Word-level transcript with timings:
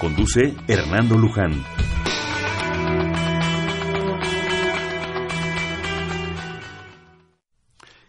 Conduce 0.00 0.54
Hernando 0.68 1.18
Luján. 1.18 1.60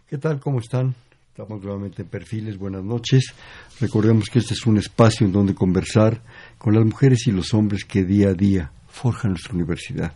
¿Qué 0.06 0.18
tal? 0.18 0.38
¿Cómo 0.38 0.60
están? 0.60 0.94
Estamos 1.30 1.60
nuevamente 1.64 2.02
en 2.02 2.08
Perfiles. 2.08 2.58
Buenas 2.58 2.84
noches. 2.84 3.34
Recordemos 3.80 4.26
que 4.30 4.38
este 4.38 4.54
es 4.54 4.64
un 4.66 4.78
espacio 4.78 5.26
en 5.26 5.32
donde 5.32 5.52
conversar 5.52 6.22
con 6.58 6.74
las 6.74 6.84
mujeres 6.84 7.26
y 7.26 7.32
los 7.32 7.52
hombres 7.54 7.84
que 7.84 8.04
día 8.04 8.28
a 8.28 8.34
día 8.34 8.70
forjan 8.86 9.32
nuestra 9.32 9.54
universidad. 9.54 10.12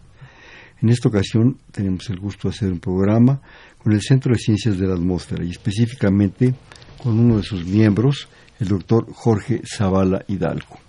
En 0.81 0.91
esta 0.91 1.09
ocasión 1.09 1.59
tenemos 1.73 2.09
el 2.09 2.21
gusto 2.21 2.49
de 2.49 2.55
hacer 2.55 2.71
un 2.71 2.79
programa 2.79 3.41
con 3.79 3.93
el 3.93 4.01
Centro 4.01 4.33
de 4.33 4.39
Ciencias 4.39 4.79
de 4.79 4.87
la 4.87 4.95
Atmósfera 4.95 5.45
y 5.45 5.51
específicamente 5.51 6.55
con 7.03 7.19
uno 7.19 7.39
de 7.39 7.43
sus 7.43 7.65
miembros, 7.65 8.29
el 8.61 8.69
doctor 8.69 9.07
Jorge 9.13 9.63
Zavala 9.67 10.25
Hidalgo. 10.29 10.84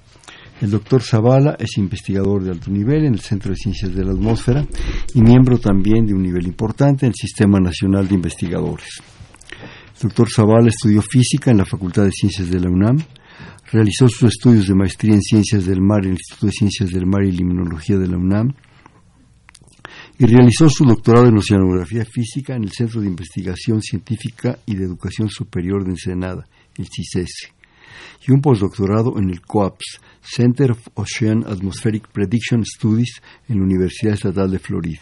El 0.62 0.72
doctor 0.72 1.02
Zavala 1.02 1.58
es 1.60 1.78
investigador 1.78 2.44
de 2.44 2.52
alto 2.52 2.72
nivel 2.72 3.06
en 3.06 3.14
el 3.14 3.20
Centro 3.20 3.52
de 3.52 3.58
Ciencias 3.58 3.94
de 3.94 4.06
la 4.06 4.12
Atmósfera 4.12 4.66
y 5.14 5.22
miembro 5.22 5.58
también 5.58 6.06
de 6.06 6.14
un 6.14 6.24
nivel 6.24 6.48
importante 6.48 7.06
en 7.06 7.10
el 7.10 7.16
Sistema 7.16 7.60
Nacional 7.60 8.08
de 8.08 8.16
Investigadores. 8.16 9.02
El 9.96 10.10
doctor 10.10 10.30
Zavala 10.32 10.70
estudió 10.70 11.02
física 11.02 11.52
en 11.52 11.58
la 11.58 11.66
Facultad 11.66 12.04
de 12.04 12.12
Ciencias 12.12 12.50
de 12.50 12.60
la 12.60 12.70
UNAM, 12.70 12.98
realizó 13.72 14.08
sus 14.08 14.30
estudios 14.32 14.68
de 14.68 14.76
maestría 14.76 15.14
en 15.14 15.22
Ciencias 15.22 15.66
del 15.66 15.82
Mar 15.82 16.04
en 16.04 16.12
el 16.12 16.18
Instituto 16.18 16.46
de 16.46 16.52
Ciencias 16.54 16.90
del 16.90 17.06
Mar 17.06 17.26
y 17.26 17.32
Limnología 17.32 17.98
de 17.98 18.08
la 18.08 18.18
UNAM 18.18 18.54
y 20.18 20.26
realizó 20.26 20.70
su 20.70 20.86
doctorado 20.86 21.28
en 21.28 21.38
Oceanografía 21.38 22.06
Física 22.06 22.56
en 22.56 22.64
el 22.64 22.72
Centro 22.72 23.02
de 23.02 23.08
Investigación 23.08 23.82
Científica 23.82 24.58
y 24.66 24.76
de 24.76 24.86
Educación 24.86 25.30
Superior 25.30 25.84
de 25.84 25.92
Ensenada, 25.92 26.48
el 26.78 26.88
CICESE, 26.88 27.54
y 28.26 28.32
un 28.32 28.40
postdoctorado 28.40 29.18
en 29.18 29.30
el 29.30 29.42
COAPS, 29.42 30.00
Center 30.26 30.72
of 30.72 30.88
Ocean 30.96 31.44
Atmospheric 31.48 32.08
Prediction 32.08 32.64
Studies 32.66 33.22
en 33.48 33.60
la 33.60 33.64
Universidad 33.64 34.16
Estatal 34.16 34.50
de 34.50 34.60
Florida. 34.60 35.02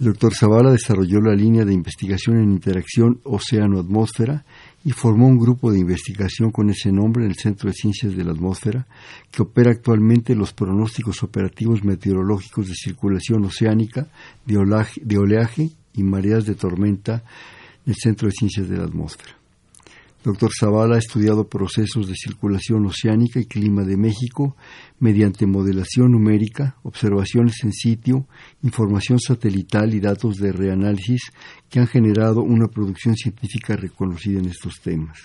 El 0.00 0.06
doctor 0.06 0.34
Zavala 0.34 0.72
desarrolló 0.72 1.20
la 1.20 1.36
línea 1.36 1.64
de 1.64 1.72
investigación 1.72 2.38
en 2.38 2.50
interacción 2.50 3.20
océano-atmósfera 3.22 4.44
y 4.84 4.90
formó 4.90 5.28
un 5.28 5.38
grupo 5.38 5.70
de 5.70 5.78
investigación 5.78 6.50
con 6.50 6.68
ese 6.68 6.90
nombre 6.90 7.22
en 7.22 7.30
el 7.30 7.36
Centro 7.36 7.68
de 7.70 7.74
Ciencias 7.74 8.16
de 8.16 8.24
la 8.24 8.32
Atmósfera, 8.32 8.88
que 9.30 9.42
opera 9.42 9.70
actualmente 9.70 10.34
los 10.34 10.52
pronósticos 10.52 11.22
operativos 11.22 11.84
meteorológicos 11.84 12.66
de 12.66 12.74
circulación 12.74 13.44
oceánica, 13.44 14.08
de 14.44 14.58
oleaje, 14.58 15.00
de 15.04 15.16
oleaje 15.16 15.70
y 15.92 16.02
mareas 16.02 16.44
de 16.44 16.56
tormenta 16.56 17.22
en 17.86 17.92
el 17.92 17.94
Centro 17.94 18.26
de 18.26 18.32
Ciencias 18.32 18.68
de 18.68 18.76
la 18.76 18.84
Atmósfera. 18.84 19.43
Dr. 20.24 20.48
Zavala 20.58 20.94
ha 20.94 20.98
estudiado 20.98 21.50
procesos 21.50 22.08
de 22.08 22.14
circulación 22.14 22.86
oceánica 22.86 23.38
y 23.40 23.44
clima 23.44 23.84
de 23.84 23.98
México 23.98 24.56
mediante 24.98 25.46
modelación 25.46 26.12
numérica, 26.12 26.78
observaciones 26.82 27.56
en 27.62 27.74
sitio, 27.74 28.26
información 28.62 29.20
satelital 29.20 29.92
y 29.92 30.00
datos 30.00 30.36
de 30.36 30.50
reanálisis 30.50 31.20
que 31.68 31.78
han 31.78 31.88
generado 31.88 32.40
una 32.40 32.68
producción 32.68 33.14
científica 33.16 33.76
reconocida 33.76 34.38
en 34.38 34.46
estos 34.46 34.80
temas. 34.80 35.18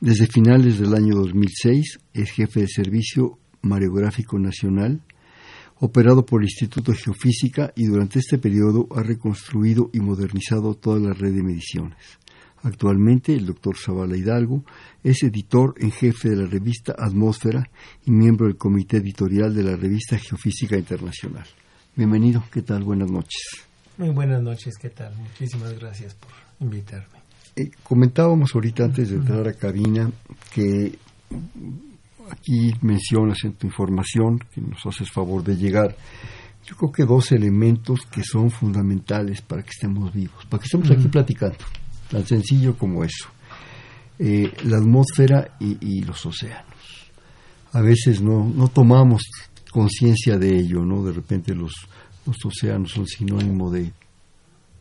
Desde 0.00 0.28
finales 0.28 0.78
del 0.78 0.94
año 0.94 1.16
2006 1.16 1.98
es 2.14 2.30
jefe 2.30 2.60
de 2.60 2.68
Servicio 2.68 3.40
Mareográfico 3.62 4.38
Nacional, 4.38 5.02
operado 5.80 6.24
por 6.24 6.42
el 6.42 6.46
Instituto 6.46 6.92
de 6.92 6.98
Geofísica 6.98 7.72
y 7.74 7.86
durante 7.86 8.20
este 8.20 8.38
periodo 8.38 8.86
ha 8.94 9.02
reconstruido 9.02 9.90
y 9.92 9.98
modernizado 9.98 10.74
toda 10.74 11.00
la 11.00 11.12
red 11.12 11.34
de 11.34 11.42
mediciones. 11.42 12.20
Actualmente, 12.62 13.34
el 13.34 13.46
doctor 13.46 13.76
Zavala 13.76 14.16
Hidalgo 14.16 14.64
es 15.02 15.22
editor 15.22 15.74
en 15.78 15.90
jefe 15.90 16.28
de 16.28 16.36
la 16.36 16.46
revista 16.46 16.94
Atmósfera 16.98 17.70
y 18.04 18.10
miembro 18.10 18.46
del 18.46 18.56
comité 18.56 18.98
editorial 18.98 19.54
de 19.54 19.62
la 19.62 19.76
revista 19.76 20.18
Geofísica 20.18 20.76
Internacional. 20.76 21.46
Bienvenido, 21.96 22.44
¿qué 22.52 22.60
tal? 22.60 22.82
Buenas 22.82 23.10
noches. 23.10 23.40
Muy 23.96 24.10
buenas 24.10 24.42
noches, 24.42 24.76
¿qué 24.76 24.90
tal? 24.90 25.14
Muchísimas 25.16 25.78
gracias 25.78 26.14
por 26.14 26.30
invitarme. 26.60 27.20
Eh, 27.56 27.70
comentábamos 27.82 28.54
ahorita 28.54 28.84
antes 28.84 29.08
de 29.08 29.16
entrar 29.16 29.48
a 29.48 29.54
cabina 29.54 30.10
que 30.52 30.98
aquí 32.30 32.72
mencionas 32.82 33.38
en 33.44 33.54
tu 33.54 33.66
información, 33.66 34.38
que 34.54 34.60
nos 34.60 34.84
haces 34.84 35.10
favor 35.10 35.42
de 35.42 35.56
llegar, 35.56 35.96
yo 36.66 36.76
creo 36.76 36.92
que 36.92 37.04
dos 37.04 37.32
elementos 37.32 38.00
que 38.06 38.22
son 38.22 38.50
fundamentales 38.50 39.40
para 39.40 39.62
que 39.62 39.70
estemos 39.70 40.12
vivos, 40.12 40.44
para 40.44 40.60
que 40.60 40.66
estemos 40.66 40.90
aquí 40.90 41.08
platicando 41.08 41.56
tan 42.10 42.26
sencillo 42.26 42.76
como 42.76 43.04
eso. 43.04 43.28
Eh, 44.18 44.52
la 44.64 44.76
atmósfera 44.76 45.56
y, 45.60 46.02
los 46.02 46.26
océanos. 46.26 46.66
A 47.72 47.80
veces 47.80 48.20
no, 48.20 48.44
no 48.44 48.68
tomamos 48.68 49.22
conciencia 49.70 50.36
de 50.36 50.58
ello, 50.58 50.84
¿no? 50.84 51.04
De 51.04 51.12
repente 51.12 51.54
los, 51.54 51.72
los 52.26 52.36
océanos 52.44 52.90
son 52.90 53.06
sinónimo 53.06 53.70
de 53.70 53.92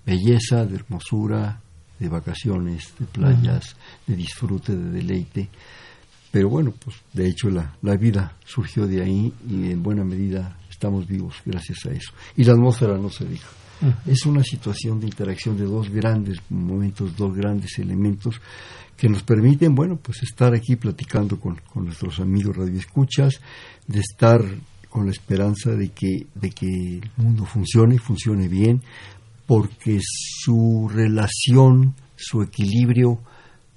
belleza, 0.06 0.66
de 0.66 0.76
hermosura, 0.76 1.62
de 2.00 2.10
vacaciones, 2.10 2.94
de 2.98 3.06
playas, 3.06 3.76
de 4.08 4.16
disfrute, 4.16 4.76
de 4.76 4.92
deleite. 4.92 5.50
Pero 6.32 6.50
bueno, 6.50 6.74
pues 6.84 6.98
de 7.14 7.28
hecho 7.28 7.50
la, 7.50 7.78
la 7.82 7.96
vida 7.96 8.36
surgió 8.46 8.88
de 8.88 9.02
ahí 9.04 9.34
y 9.48 9.72
en 9.72 9.82
buena 9.82 10.04
medida 10.04 10.58
estamos 10.70 11.08
vivos 11.08 11.36
gracias 11.46 11.86
a 11.86 11.92
eso. 11.92 12.12
Y 12.36 12.44
la 12.44 12.54
atmósfera 12.54 12.98
no 12.98 13.10
se 13.10 13.26
dijo. 13.26 13.48
Es 14.06 14.26
una 14.26 14.44
situación 14.44 15.00
de 15.00 15.08
interacción 15.08 15.58
de 15.58 15.64
dos 15.64 15.90
grandes 15.90 16.40
momentos, 16.50 17.16
dos 17.16 17.34
grandes 17.34 17.80
elementos 17.80 18.42
que 18.98 19.08
nos 19.08 19.24
permiten, 19.24 19.74
bueno, 19.74 19.96
pues 19.96 20.24
estar 20.24 20.54
aquí 20.54 20.76
platicando 20.76 21.40
con, 21.40 21.62
nuestros 21.76 22.20
amigos 22.20 22.58
radioescuchas, 22.58 23.40
de 23.88 24.00
estar 24.00 24.44
con 24.90 25.06
la 25.06 25.12
esperanza 25.12 25.72
de 25.72 25.90
que, 25.90 26.28
de 26.36 26.50
que 26.50 26.68
el 26.68 27.12
mundo 27.16 27.46
funcione, 27.46 27.96
y 27.96 28.00
funcione 28.00 28.50
bien, 28.50 28.82
porque 29.48 30.00
su 30.02 30.90
relación, 30.94 31.96
su 32.18 32.42
equilibrio, 32.42 33.22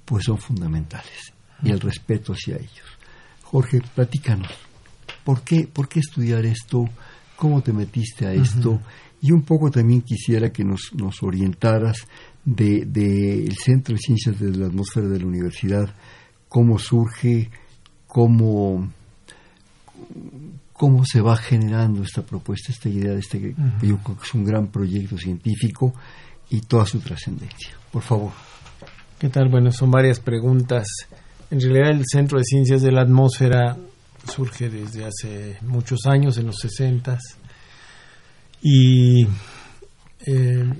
pues 0.03 0.25
son 0.25 0.37
fundamentales, 0.37 1.33
y 1.63 1.71
el 1.71 1.79
respeto 1.79 2.33
hacia 2.33 2.57
ellos. 2.57 2.85
Jorge, 3.43 3.81
platícanos, 3.95 4.51
¿por 5.23 5.41
qué, 5.43 5.67
por 5.71 5.87
qué 5.87 6.01
estudiar 6.01 6.45
esto? 6.45 6.89
¿Cómo 7.37 7.61
te 7.61 7.71
metiste 7.71 8.25
a 8.25 8.33
esto? 8.33 8.81
Y 9.23 9.31
un 9.31 9.43
poco 9.43 9.71
también 9.71 10.01
quisiera 10.01 10.51
que 10.51 10.65
nos, 10.65 10.93
nos 10.95 11.23
orientaras 11.23 11.95
del 12.43 12.91
de, 12.91 13.55
Centro 13.57 13.95
de 13.95 14.01
Ciencias 14.01 14.37
de 14.37 14.51
la 14.51 14.65
Atmósfera 14.65 15.07
de 15.07 15.17
la 15.17 15.25
Universidad, 15.25 15.95
cómo 16.49 16.77
surge, 16.77 17.49
cómo, 18.05 18.91
cómo 20.73 21.05
se 21.05 21.21
va 21.21 21.37
generando 21.37 22.03
esta 22.03 22.21
propuesta, 22.21 22.73
esta 22.73 22.89
idea 22.89 23.13
de 23.13 23.19
este, 23.19 23.55
yo 23.81 23.97
creo 23.99 24.17
que 24.17 24.25
es 24.25 24.33
un 24.33 24.43
gran 24.43 24.67
proyecto 24.67 25.17
científico 25.17 25.93
y 26.49 26.59
toda 26.59 26.85
su 26.85 26.99
trascendencia. 26.99 27.71
Por 27.93 28.01
favor. 28.01 28.33
¿Qué 29.19 29.29
tal? 29.29 29.47
Bueno, 29.47 29.71
son 29.71 29.89
varias 29.89 30.19
preguntas. 30.19 30.85
En 31.49 31.61
realidad 31.61 31.91
el 31.91 32.03
Centro 32.11 32.39
de 32.39 32.43
Ciencias 32.43 32.81
de 32.81 32.91
la 32.91 33.03
Atmósfera 33.03 33.77
surge 34.29 34.69
desde 34.69 35.05
hace 35.05 35.59
muchos 35.61 36.07
años, 36.07 36.37
en 36.37 36.47
los 36.47 36.57
60 36.57 37.17
y 38.63 39.27
eh, 40.25 40.73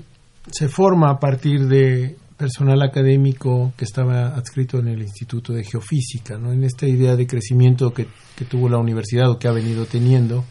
se 0.50 0.68
forma 0.68 1.10
a 1.10 1.20
partir 1.20 1.68
de 1.68 2.16
personal 2.38 2.82
académico 2.82 3.72
que 3.76 3.84
estaba 3.84 4.28
adscrito 4.28 4.78
en 4.78 4.88
el 4.88 5.02
Instituto 5.02 5.52
de 5.52 5.64
Geofísica, 5.64 6.38
¿no? 6.38 6.52
en 6.52 6.64
esta 6.64 6.86
idea 6.86 7.14
de 7.14 7.26
crecimiento 7.26 7.92
que, 7.92 8.08
que 8.36 8.46
tuvo 8.46 8.68
la 8.68 8.78
universidad 8.78 9.30
o 9.30 9.38
que 9.38 9.48
ha 9.48 9.52
venido 9.52 9.84
teniendo, 9.84 10.44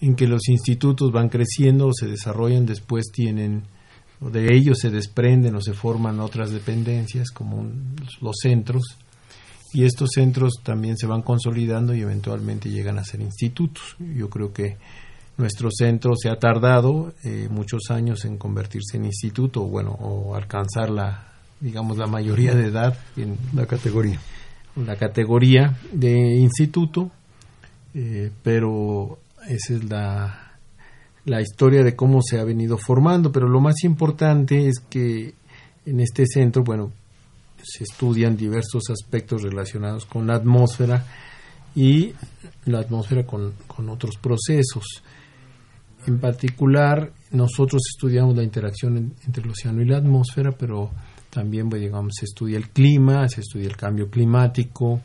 en 0.00 0.14
que 0.14 0.26
los 0.26 0.48
institutos 0.48 1.10
van 1.10 1.30
creciendo 1.30 1.88
o 1.88 1.92
se 1.92 2.06
desarrollan, 2.06 2.66
después 2.66 3.06
tienen, 3.12 3.62
o 4.20 4.28
de 4.30 4.46
ellos 4.54 4.78
se 4.78 4.90
desprenden 4.90 5.56
o 5.56 5.60
se 5.60 5.72
forman 5.72 6.20
otras 6.20 6.50
dependencias 6.50 7.30
como 7.30 7.66
los 8.20 8.36
centros, 8.40 8.98
y 9.72 9.84
estos 9.84 10.10
centros 10.14 10.60
también 10.62 10.98
se 10.98 11.06
van 11.06 11.22
consolidando 11.22 11.94
y 11.94 12.02
eventualmente 12.02 12.68
llegan 12.68 12.98
a 12.98 13.04
ser 13.04 13.22
institutos. 13.22 13.96
Yo 13.98 14.28
creo 14.28 14.52
que 14.52 14.76
nuestro 15.42 15.68
centro 15.70 16.14
se 16.16 16.30
ha 16.30 16.36
tardado 16.36 17.12
eh, 17.22 17.48
muchos 17.50 17.90
años 17.90 18.24
en 18.24 18.38
convertirse 18.38 18.96
en 18.96 19.04
instituto, 19.04 19.62
bueno, 19.62 19.90
o 19.90 20.34
alcanzar 20.34 20.88
la, 20.88 21.32
digamos, 21.60 21.98
la 21.98 22.06
mayoría 22.06 22.54
de 22.54 22.68
edad 22.68 22.98
en 23.16 23.36
la 23.52 23.66
categoría. 23.66 24.18
La 24.76 24.96
categoría 24.96 25.76
de 25.92 26.36
instituto 26.36 27.10
eh, 27.94 28.30
pero 28.42 29.18
esa 29.48 29.74
es 29.74 29.84
la, 29.84 30.52
la 31.26 31.40
historia 31.40 31.82
de 31.82 31.94
cómo 31.94 32.20
se 32.22 32.40
ha 32.40 32.44
venido 32.44 32.78
formando, 32.78 33.30
pero 33.30 33.48
lo 33.48 33.60
más 33.60 33.84
importante 33.84 34.68
es 34.68 34.80
que 34.80 35.34
en 35.84 36.00
este 36.00 36.26
centro, 36.26 36.62
bueno, 36.62 36.92
se 37.62 37.84
estudian 37.84 38.36
diversos 38.36 38.84
aspectos 38.90 39.42
relacionados 39.42 40.06
con 40.06 40.26
la 40.26 40.36
atmósfera 40.36 41.04
y 41.74 42.12
la 42.64 42.80
atmósfera 42.80 43.24
con, 43.24 43.52
con 43.66 43.88
otros 43.88 44.16
procesos. 44.16 45.02
En 46.06 46.18
particular, 46.18 47.12
nosotros 47.30 47.82
estudiamos 47.94 48.36
la 48.36 48.42
interacción 48.42 49.14
entre 49.24 49.44
el 49.44 49.50
océano 49.50 49.82
y 49.82 49.86
la 49.86 49.98
atmósfera, 49.98 50.52
pero 50.52 50.90
también 51.30 51.68
pues, 51.68 51.80
digamos, 51.80 52.12
se 52.18 52.26
estudia 52.26 52.58
el 52.58 52.70
clima, 52.70 53.28
se 53.28 53.40
estudia 53.40 53.66
el 53.66 53.76
cambio 53.76 54.10
climático, 54.10 55.00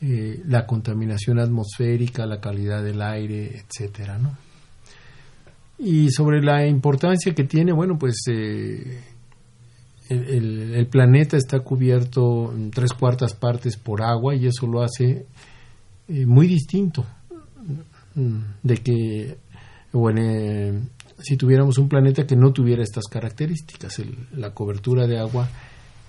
eh, 0.00 0.42
la 0.46 0.64
contaminación 0.64 1.40
atmosférica, 1.40 2.24
la 2.24 2.40
calidad 2.40 2.82
del 2.82 3.02
aire, 3.02 3.56
etcétera, 3.56 4.18
¿no? 4.18 4.36
Y 5.78 6.10
sobre 6.10 6.42
la 6.42 6.66
importancia 6.66 7.34
que 7.34 7.44
tiene, 7.44 7.72
bueno, 7.72 7.98
pues 7.98 8.22
eh, 8.28 9.00
el, 10.08 10.74
el, 10.74 10.86
planeta 10.86 11.36
está 11.36 11.60
cubierto 11.60 12.52
en 12.52 12.70
tres 12.70 12.92
cuartas 12.92 13.34
partes 13.34 13.76
por 13.76 14.02
agua 14.02 14.34
y 14.34 14.46
eso 14.46 14.66
lo 14.66 14.82
hace 14.82 15.26
eh, 16.08 16.26
muy 16.26 16.46
distinto 16.46 17.04
de 18.62 18.76
que, 18.78 19.38
bueno, 19.92 20.20
si 21.20 21.36
tuviéramos 21.36 21.78
un 21.78 21.88
planeta 21.88 22.26
que 22.26 22.36
no 22.36 22.52
tuviera 22.52 22.82
estas 22.82 23.04
características. 23.04 24.02
la 24.36 24.52
cobertura 24.52 25.06
de 25.06 25.18
agua 25.18 25.48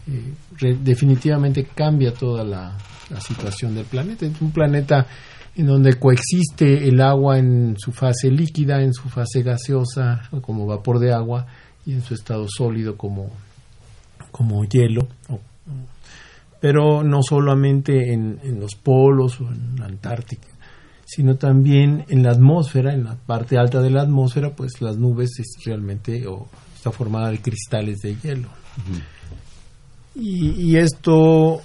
eh, 0.07 0.77
definitivamente 0.81 1.65
cambia 1.65 2.13
toda 2.13 2.43
la, 2.43 2.77
situación 3.19 3.73
del 3.73 3.85
planeta. 3.85 4.25
Es 4.25 4.39
un 4.39 4.51
planeta 4.51 5.07
en 5.55 5.65
donde 5.65 5.97
coexiste 5.97 6.87
el 6.87 7.01
agua 7.01 7.39
en 7.39 7.75
su 7.77 7.91
fase 7.91 8.29
líquida, 8.29 8.83
en 8.83 8.93
su 8.93 9.09
fase 9.09 9.41
gaseosa 9.41 10.29
como 10.41 10.67
vapor 10.67 10.99
de 10.99 11.11
agua 11.11 11.47
y 11.87 11.93
en 11.93 12.03
su 12.03 12.13
estado 12.13 12.45
sólido 12.47 12.95
como, 12.95 13.31
como 14.31 14.63
hielo. 14.63 15.07
Pero 16.61 17.03
no 17.03 17.23
solamente 17.23 18.13
en, 18.13 18.39
en 18.43 18.59
los 18.59 18.75
polos 18.75 19.41
o 19.41 19.47
en 19.47 19.75
la 19.79 19.85
Antártica, 19.85 20.47
sino 21.09 21.37
también 21.37 22.05
en 22.09 22.21
la 22.21 22.29
atmósfera, 22.29 22.93
en 22.93 23.03
la 23.03 23.15
parte 23.15 23.57
alta 23.57 23.81
de 23.81 23.89
la 23.89 24.03
atmósfera, 24.03 24.55
pues 24.55 24.79
las 24.79 24.97
nubes 24.97 25.39
es 25.39 25.55
realmente 25.65 26.27
o 26.27 26.47
está 26.75 26.91
formada 26.91 27.31
de 27.31 27.41
cristales 27.41 27.97
de 27.97 28.15
hielo. 28.15 28.47
y, 30.13 30.75
esto 30.75 31.61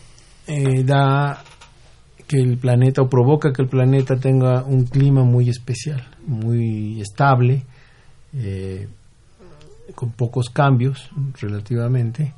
eh, 0.46 0.82
da 0.82 1.44
que 2.26 2.38
el 2.38 2.56
planeta 2.56 3.02
o 3.02 3.10
provoca 3.10 3.52
que 3.52 3.60
el 3.60 3.68
planeta 3.68 4.16
tenga 4.16 4.64
un 4.64 4.84
clima 4.84 5.24
muy 5.24 5.50
especial, 5.50 6.02
muy 6.26 7.02
estable, 7.02 7.64
eh, 8.32 8.88
con 9.94 10.12
pocos 10.12 10.48
cambios 10.48 11.10
relativamente, 11.38 12.32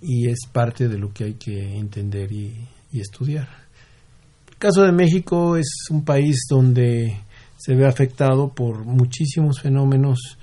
y 0.00 0.28
es 0.28 0.38
parte 0.52 0.86
de 0.86 0.98
lo 0.98 1.12
que 1.12 1.24
hay 1.24 1.34
que 1.34 1.76
entender 1.76 2.30
y 2.30 2.68
estudiar. 2.92 3.65
El 4.66 4.72
caso 4.72 4.82
de 4.82 4.90
México 4.90 5.56
es 5.56 5.68
un 5.90 6.04
país 6.04 6.40
donde 6.50 7.20
se 7.56 7.76
ve 7.76 7.86
afectado 7.86 8.48
por 8.48 8.84
muchísimos 8.84 9.60
fenómenos 9.60 10.38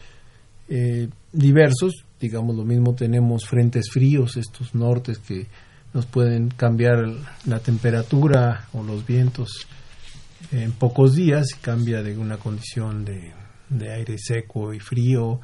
eh, 0.70 1.10
diversos. 1.34 2.06
Digamos, 2.22 2.56
lo 2.56 2.64
mismo 2.64 2.96
tenemos 2.96 3.46
frentes 3.46 3.90
fríos, 3.92 4.38
estos 4.38 4.74
nortes 4.76 5.18
que 5.18 5.48
nos 5.94 6.06
pueden 6.06 6.48
cambiar 6.52 7.06
la 7.46 7.60
temperatura 7.60 8.70
o 8.72 8.82
los 8.82 9.06
vientos 9.06 9.68
en 10.54 10.72
pocos 10.72 11.16
días. 11.16 11.48
Cambia 11.60 12.02
de 12.02 12.18
una 12.18 12.38
condición 12.38 13.04
de, 13.04 13.34
de 13.68 13.92
aire 13.92 14.16
seco 14.18 14.74
y 14.74 14.80
frío 14.80 15.42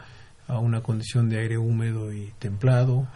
a 0.48 0.58
una 0.60 0.80
condición 0.80 1.28
de 1.28 1.40
aire 1.40 1.58
húmedo 1.58 2.14
y 2.14 2.32
templado 2.40 3.10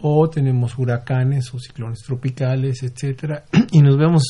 o 0.00 0.28
tenemos 0.28 0.78
huracanes 0.78 1.52
o 1.54 1.58
ciclones 1.58 2.00
tropicales, 2.00 2.82
etcétera, 2.82 3.44
y 3.72 3.80
nos 3.80 3.96
vemos 3.96 4.22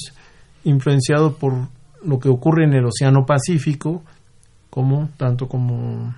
influenciados 0.64 1.34
por 1.34 1.68
lo 2.04 2.18
que 2.18 2.28
ocurre 2.28 2.64
en 2.64 2.74
el 2.74 2.84
Océano 2.84 3.26
Pacífico, 3.26 4.02
como 4.70 5.10
tanto 5.16 5.48
como 5.48 6.14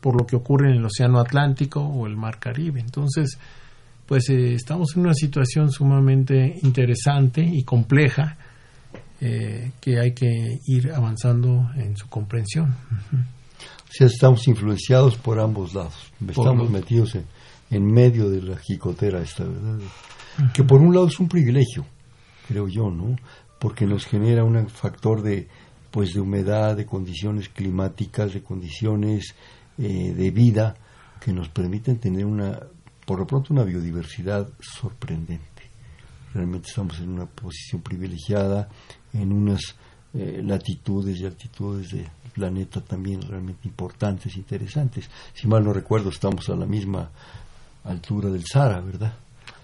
por 0.00 0.20
lo 0.20 0.26
que 0.26 0.36
ocurre 0.36 0.70
en 0.70 0.78
el 0.78 0.84
Océano 0.84 1.20
Atlántico 1.20 1.80
o 1.80 2.06
el 2.06 2.16
Mar 2.16 2.38
Caribe. 2.38 2.80
Entonces, 2.80 3.38
pues 4.06 4.28
eh, 4.30 4.54
estamos 4.54 4.96
en 4.96 5.02
una 5.02 5.14
situación 5.14 5.70
sumamente 5.70 6.58
interesante 6.62 7.40
y 7.40 7.62
compleja 7.62 8.36
eh, 9.20 9.70
que 9.80 10.00
hay 10.00 10.12
que 10.12 10.58
ir 10.66 10.90
avanzando 10.92 11.70
en 11.76 11.96
su 11.96 12.08
comprensión. 12.08 12.74
O 13.12 13.92
sea, 13.92 14.08
estamos 14.08 14.48
influenciados 14.48 15.16
por 15.16 15.38
ambos 15.38 15.74
lados. 15.74 15.94
Estamos 16.26 16.68
metidos 16.68 17.14
en, 17.14 17.24
en 17.72 17.86
medio 17.86 18.28
de 18.28 18.42
la 18.42 18.58
jicotera 18.58 19.22
esta, 19.22 19.44
¿verdad? 19.44 19.78
Que 20.52 20.62
por 20.62 20.80
un 20.80 20.94
lado 20.94 21.06
es 21.06 21.18
un 21.18 21.26
privilegio, 21.28 21.86
creo 22.46 22.68
yo, 22.68 22.90
¿no? 22.90 23.16
Porque 23.58 23.86
nos 23.86 24.04
genera 24.04 24.44
un 24.44 24.68
factor 24.68 25.22
de, 25.22 25.48
pues, 25.90 26.12
de 26.12 26.20
humedad, 26.20 26.76
de 26.76 26.84
condiciones 26.84 27.48
climáticas, 27.48 28.34
de 28.34 28.42
condiciones 28.42 29.34
eh, 29.78 30.12
de 30.12 30.30
vida 30.30 30.74
que 31.18 31.32
nos 31.32 31.48
permiten 31.48 31.98
tener 31.98 32.26
una, 32.26 32.60
por 33.06 33.18
lo 33.18 33.26
pronto, 33.26 33.54
una 33.54 33.64
biodiversidad 33.64 34.50
sorprendente. 34.60 35.62
Realmente 36.34 36.68
estamos 36.68 36.98
en 37.00 37.08
una 37.08 37.24
posición 37.24 37.80
privilegiada, 37.80 38.68
en 39.14 39.32
unas 39.32 39.76
eh, 40.12 40.42
latitudes 40.44 41.18
y 41.20 41.24
altitudes 41.24 41.90
del 41.90 42.10
planeta 42.34 42.82
también 42.82 43.22
realmente 43.22 43.66
importantes, 43.66 44.36
interesantes. 44.36 45.08
Si 45.32 45.46
mal 45.46 45.64
no 45.64 45.72
recuerdo, 45.72 46.10
estamos 46.10 46.50
a 46.50 46.56
la 46.56 46.66
misma 46.66 47.10
altura 47.84 48.30
del 48.30 48.44
Sahara, 48.44 48.80
¿verdad? 48.80 49.12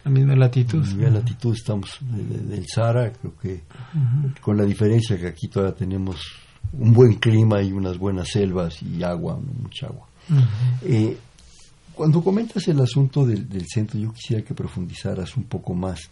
La 0.04 0.10
misma 0.10 0.36
latitud. 0.36 0.84
La 0.84 0.94
misma 0.94 1.10
latitud 1.10 1.54
estamos 1.54 1.98
del 2.00 2.66
Sahara, 2.66 3.12
creo 3.12 3.36
que 3.36 3.62
con 4.40 4.56
la 4.56 4.64
diferencia 4.64 5.18
que 5.18 5.28
aquí 5.28 5.48
todavía 5.48 5.74
tenemos 5.74 6.20
un 6.72 6.92
buen 6.92 7.14
clima 7.14 7.62
y 7.62 7.72
unas 7.72 7.98
buenas 7.98 8.28
selvas 8.28 8.82
y 8.82 9.02
agua, 9.02 9.38
mucha 9.38 9.86
agua. 9.86 10.06
Eh, 10.82 11.16
cuando 11.94 12.22
comentas 12.22 12.68
el 12.68 12.80
asunto 12.80 13.26
del, 13.26 13.66
centro, 13.66 13.98
yo 13.98 14.12
quisiera 14.12 14.44
que 14.44 14.54
profundizaras 14.54 15.36
un 15.36 15.44
poco 15.44 15.74
más. 15.74 16.08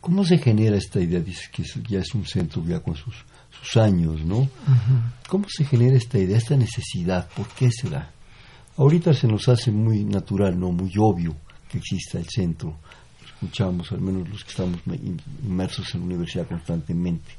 ¿Cómo 0.00 0.24
se 0.24 0.38
genera 0.38 0.76
esta 0.76 1.00
idea? 1.00 1.20
Dices 1.20 1.48
que 1.48 1.64
ya 1.88 2.00
es 2.00 2.14
un 2.14 2.26
centro 2.26 2.64
ya 2.64 2.80
con 2.80 2.94
sus, 2.94 3.14
sus 3.50 3.76
años, 3.76 4.24
¿no? 4.24 4.48
¿Cómo 5.28 5.46
se 5.48 5.64
genera 5.64 5.96
esta 5.96 6.18
idea, 6.18 6.38
esta 6.38 6.56
necesidad? 6.56 7.28
¿Por 7.36 7.46
qué 7.48 7.70
se 7.70 7.88
da? 7.90 8.10
Ahorita 8.76 9.14
se 9.14 9.28
nos 9.28 9.48
hace 9.48 9.70
muy 9.70 10.04
natural, 10.04 10.58
no 10.58 10.72
muy 10.72 10.90
obvio 10.98 11.36
que 11.68 11.78
exista 11.78 12.18
el 12.18 12.26
centro. 12.28 12.76
Escuchamos, 13.24 13.92
al 13.92 14.00
menos 14.00 14.28
los 14.28 14.44
que 14.44 14.50
estamos 14.50 14.80
inmersos 15.42 15.94
en 15.94 16.00
la 16.00 16.06
universidad 16.06 16.48
constantemente, 16.48 17.32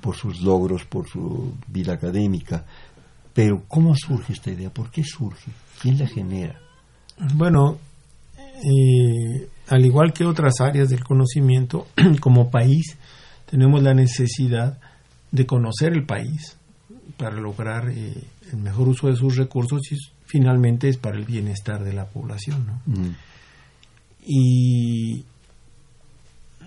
por 0.00 0.16
sus 0.16 0.40
logros, 0.40 0.84
por 0.84 1.08
su 1.08 1.54
vida 1.68 1.94
académica. 1.94 2.64
Pero 3.32 3.62
¿cómo 3.68 3.94
surge 3.94 4.32
esta 4.32 4.50
idea? 4.50 4.70
¿Por 4.70 4.90
qué 4.90 5.04
surge? 5.04 5.50
¿Quién 5.80 5.98
la 5.98 6.06
genera? 6.06 6.60
Bueno, 7.34 7.78
eh, 8.38 9.48
al 9.68 9.84
igual 9.84 10.12
que 10.12 10.24
otras 10.24 10.60
áreas 10.60 10.88
del 10.88 11.04
conocimiento, 11.04 11.86
como 12.20 12.50
país 12.50 12.96
tenemos 13.48 13.82
la 13.82 13.94
necesidad 13.94 14.78
de 15.30 15.46
conocer 15.46 15.92
el 15.92 16.04
país 16.04 16.56
para 17.16 17.40
lograr 17.40 17.88
eh, 17.90 18.14
el 18.50 18.58
mejor 18.58 18.88
uso 18.88 19.08
de 19.08 19.16
sus 19.16 19.36
recursos 19.36 19.80
y 19.90 19.96
finalmente 20.32 20.88
es 20.88 20.96
para 20.96 21.18
el 21.18 21.26
bienestar 21.26 21.84
de 21.84 21.92
la 21.92 22.06
población. 22.06 22.66
¿no? 22.66 22.80
Mm. 22.86 23.14
Y 24.24 25.24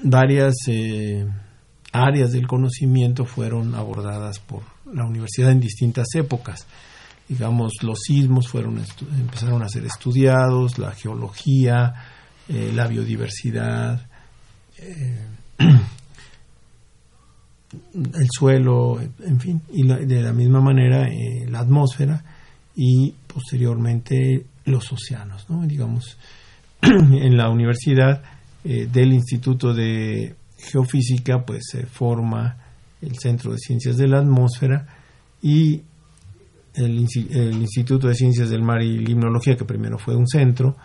varias 0.03 0.53
eh, 0.67 1.27
áreas 1.91 2.31
del 2.31 2.45
conocimiento 2.45 3.25
fueron 3.25 3.73
abordadas 3.73 4.37
por 4.37 4.61
la 4.93 5.03
universidad 5.03 5.49
en 5.49 5.59
distintas 5.59 6.05
épocas. 6.13 6.67
Digamos, 7.27 7.71
los 7.81 8.01
sismos 8.05 8.47
fueron 8.47 8.83
empezaron 9.17 9.63
a 9.63 9.69
ser 9.69 9.83
estudiados, 9.83 10.77
la 10.77 10.91
geología, 10.91 11.95
eh, 12.47 12.71
la 12.71 12.85
biodiversidad, 12.85 14.05
eh, 14.77 15.25
el 17.95 18.27
suelo, 18.29 19.01
en 19.01 19.39
fin, 19.39 19.59
y 19.71 19.87
de 19.87 20.21
la 20.21 20.33
misma 20.33 20.61
manera 20.61 21.09
la 21.47 21.61
atmósfera 21.61 22.23
y 22.75 23.13
posteriormente 23.27 24.45
los 24.65 24.91
océanos, 24.91 25.49
¿no? 25.49 25.65
Digamos, 25.65 26.17
en 26.81 27.37
la 27.37 27.49
universidad 27.49 28.23
eh, 28.63 28.87
del 28.91 29.13
Instituto 29.13 29.73
de 29.73 30.35
Geofísica, 30.57 31.45
pues 31.45 31.63
se 31.71 31.85
forma 31.85 32.57
el 33.01 33.17
Centro 33.19 33.51
de 33.51 33.59
Ciencias 33.59 33.97
de 33.97 34.07
la 34.07 34.19
Atmósfera 34.19 34.87
y 35.41 35.81
el, 36.73 36.99
Instituto 36.99 38.07
de 38.07 38.15
Ciencias 38.15 38.49
del 38.49 38.63
Mar 38.63 38.81
y 38.81 38.97
Limnología, 38.97 39.55
que 39.55 39.65
primero 39.65 39.97
fue 39.97 40.15
un 40.15 40.27
centro, 40.27 40.75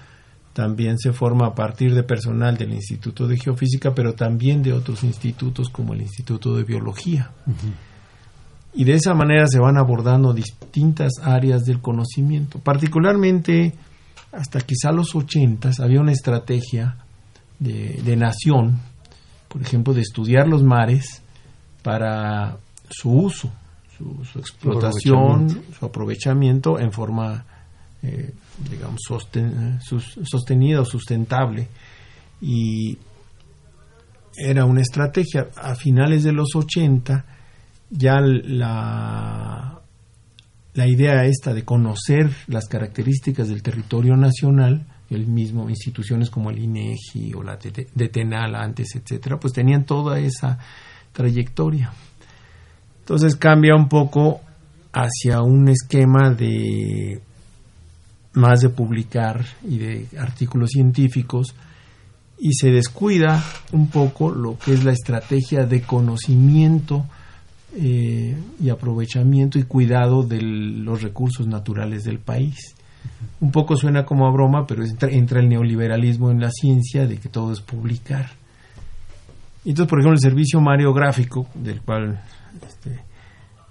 también 0.53 0.99
se 0.99 1.13
forma 1.13 1.47
a 1.47 1.55
partir 1.55 1.95
de 1.95 2.03
personal 2.03 2.57
del 2.57 2.73
Instituto 2.73 3.27
de 3.27 3.39
Geofísica, 3.39 3.95
pero 3.95 4.15
también 4.15 4.63
de 4.63 4.73
otros 4.73 5.03
institutos 5.05 5.71
como 5.71 5.95
el 5.95 6.03
Instituto 6.03 6.55
de 6.57 6.65
Biología. 6.65 7.31
Y 8.73 8.85
de 8.85 8.95
esa 8.95 9.15
manera 9.15 9.47
se 9.47 9.59
van 9.59 9.77
abordando 9.77 10.33
distintas 10.33 11.13
áreas 11.23 11.63
del 11.63 11.81
conocimiento. 11.81 12.59
Particularmente, 12.61 13.75
hasta 14.33 14.61
quizá 14.61 14.93
los 14.93 15.15
ochentas, 15.15 15.81
había 15.81 16.01
una 16.01 16.13
estrategia 16.13 16.97
de, 17.59 18.17
nación, 18.17 18.79
por 19.49 19.61
ejemplo, 19.61 19.93
de 19.93 20.03
estudiar 20.03 20.47
los 20.47 20.63
mares 20.63 21.23
para 21.83 22.59
su 22.89 23.11
uso, 23.11 23.53
su, 23.99 24.39
explotación, 24.39 25.63
su 25.79 25.85
aprovechamiento 25.85 26.79
en 26.79 26.93
forma 26.93 27.45
eh, 28.03 28.33
digamos, 28.71 29.01
sostenida 30.25 30.81
o 30.81 30.85
sustentable. 30.85 31.69
Y 32.41 32.97
era 34.37 34.65
una 34.65 34.81
estrategia. 34.81 35.49
A 35.57 35.75
finales 35.75 36.25
de 36.25 36.33
los 36.33 36.55
80, 36.55 37.25
ya 37.91 38.21
la, 38.21 39.81
la 40.75 40.87
idea 40.87 41.25
esta 41.25 41.53
de 41.53 41.65
conocer 41.65 42.31
las 42.47 42.69
características 42.69 43.49
del 43.49 43.63
territorio 43.63 44.17
nacional, 44.17 44.87
el 45.11 45.27
mismo, 45.27 45.69
instituciones 45.69 46.31
como 46.31 46.51
el 46.51 46.59
INEGI 46.61 47.35
o 47.35 47.43
la 47.43 47.57
de 47.57 48.09
Tenal 48.09 48.55
antes, 48.55 48.95
etcétera, 48.95 49.39
pues 49.39 49.53
tenían 49.53 49.85
toda 49.85 50.21
esa 50.21 50.59
trayectoria. 51.13 51.93
Entonces 53.01 53.35
cambia 53.35 53.75
un 53.75 53.89
poco 53.89 54.41
hacia 54.93 55.43
un 55.43 55.69
esquema 55.69 56.31
de 56.31 57.21
más 58.35 58.61
de 58.61 58.69
publicar 58.69 59.45
y 59.69 59.79
de 59.79 60.07
artículos 60.17 60.71
científicos 60.71 61.55
y 62.39 62.53
se 62.55 62.71
descuida 62.71 63.45
un 63.73 63.89
poco 63.89 64.31
lo 64.31 64.57
que 64.57 64.73
es 64.73 64.85
la 64.85 64.93
estrategia 64.93 65.67
de 65.67 65.83
conocimiento 65.83 67.07
eh, 67.77 68.37
y 68.61 68.69
aprovechamiento 68.69 69.59
y 69.59 69.63
cuidado 69.63 70.25
de 70.25 70.43
los 70.43 71.03
recursos 71.03 71.47
naturales 71.47 72.03
del 72.03 72.19
país. 72.19 72.75
Un 73.41 73.53
poco 73.53 73.77
suena 73.77 74.05
como 74.05 74.27
a 74.27 74.33
broma, 74.33 74.67
pero 74.67 74.83
entra, 74.85 75.41
el 75.41 75.49
neoliberalismo 75.49 76.31
en 76.31 76.41
la 76.41 76.51
ciencia 76.51 77.07
de 77.07 77.19
que 77.19 77.29
todo 77.29 77.53
es 77.53 77.61
publicar. 77.61 78.31
Entonces, 79.65 79.89
por 79.89 80.01
ejemplo, 80.01 80.15
el 80.15 80.21
servicio 80.21 80.61
mariográfico, 80.61 81.47
del 81.55 81.81
cual 81.83 82.21
este, 82.67 83.01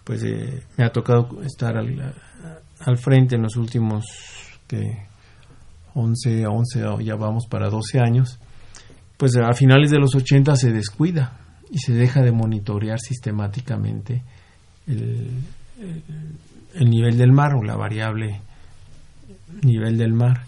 pues 0.03 0.23
eh, 0.23 0.63
me 0.77 0.85
ha 0.85 0.91
tocado 0.91 1.41
estar 1.43 1.77
al, 1.77 2.13
al 2.79 2.97
frente 2.97 3.35
en 3.35 3.41
los 3.41 3.57
últimos 3.57 4.05
que 4.65 5.07
11, 5.93 6.47
11, 6.47 7.03
ya 7.03 7.15
vamos 7.15 7.47
para 7.47 7.69
12 7.69 7.99
años, 7.99 8.39
pues 9.17 9.35
a 9.35 9.51
finales 9.53 9.91
de 9.91 9.99
los 9.99 10.15
80 10.15 10.55
se 10.55 10.71
descuida 10.71 11.48
y 11.69 11.77
se 11.79 11.93
deja 11.93 12.21
de 12.21 12.31
monitorear 12.31 12.99
sistemáticamente 12.99 14.23
el, 14.87 15.29
el, 16.73 16.89
nivel 16.89 17.17
del 17.17 17.31
mar 17.31 17.53
o 17.55 17.63
la 17.63 17.75
variable 17.75 18.41
nivel 19.61 19.97
del 19.97 20.13
mar. 20.13 20.43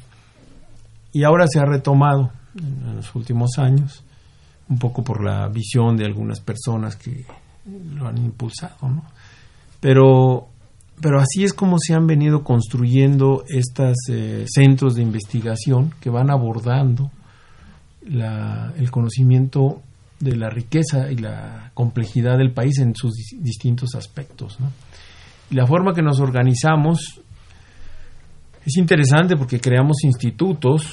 Y 1.13 1.23
ahora 1.23 1.45
se 1.47 1.59
ha 1.59 1.65
retomado 1.65 2.31
en 2.55 2.95
los 2.95 3.13
últimos 3.15 3.57
años, 3.57 4.03
un 4.69 4.79
poco 4.79 5.03
por 5.03 5.23
la 5.23 5.47
visión 5.47 5.97
de 5.97 6.05
algunas 6.05 6.39
personas 6.39 6.95
que 6.95 7.25
lo 7.95 8.07
han 8.07 8.17
impulsado, 8.17 8.89
¿no? 8.89 9.03
Pero 9.79 10.47
pero 11.01 11.19
así 11.19 11.43
es 11.43 11.53
como 11.53 11.77
se 11.79 11.95
han 11.95 12.05
venido 12.05 12.43
construyendo 12.43 13.43
estos 13.47 13.97
eh, 14.09 14.45
centros 14.47 14.93
de 14.93 15.01
investigación 15.01 15.93
que 15.99 16.11
van 16.11 16.29
abordando 16.29 17.09
el 18.03 18.91
conocimiento 18.91 19.81
de 20.21 20.35
la 20.35 20.49
riqueza 20.49 21.11
y 21.11 21.17
la 21.17 21.71
complejidad 21.73 22.37
del 22.37 22.51
país 22.51 22.79
en 22.79 22.95
sus 22.95 23.13
distintos 23.39 23.95
aspectos. 23.95 24.57
Y 25.49 25.55
la 25.55 25.65
forma 25.67 25.93
que 25.93 26.01
nos 26.01 26.19
organizamos 26.19 27.21
es 28.65 28.77
interesante 28.77 29.35
porque 29.35 29.59
creamos 29.59 30.03
institutos 30.03 30.83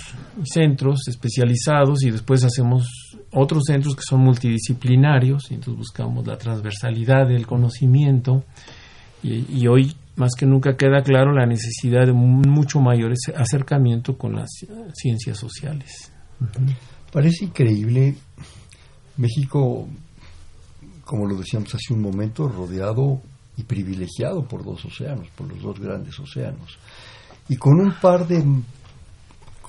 y 0.42 0.47
centros 0.47 1.06
especializados 1.06 2.02
y 2.02 2.11
después 2.11 2.42
hacemos 2.44 2.88
otros 3.32 3.64
centros 3.66 3.94
que 3.94 4.02
son 4.02 4.20
multidisciplinarios 4.20 5.50
y 5.50 5.54
entonces 5.54 5.76
buscamos 5.76 6.26
la 6.26 6.38
transversalidad 6.38 7.28
del 7.28 7.47
conocimiento 7.47 8.44
y, 9.23 9.66
hoy 9.66 9.94
más 10.16 10.30
que 10.38 10.47
nunca 10.47 10.76
queda 10.76 11.02
claro 11.02 11.32
la 11.32 11.44
necesidad 11.44 12.06
de 12.06 12.12
un 12.12 12.40
mucho 12.49 12.80
mayor 12.80 13.12
acercamiento 13.37 14.16
con 14.16 14.35
las 14.35 14.49
ciencias 14.94 15.38
sociales. 15.38 16.12
Parece 17.12 17.47
increíble 17.47 18.16
México, 19.18 19.87
como 21.04 21.26
lo 21.26 21.37
decíamos 21.37 21.75
hace 21.75 21.92
un 21.92 22.00
momento, 22.00 22.48
rodeado 22.48 23.20
y 23.56 23.64
privilegiado 23.64 24.44
por 24.44 24.64
dos 24.64 24.84
océanos, 24.84 25.28
por 25.37 25.48
los 25.48 25.60
dos 25.60 25.78
grandes 25.78 26.18
océanos, 26.18 26.78
y 27.48 27.56
con 27.56 27.80
un 27.80 27.92
par 28.00 28.26
de 28.26 28.44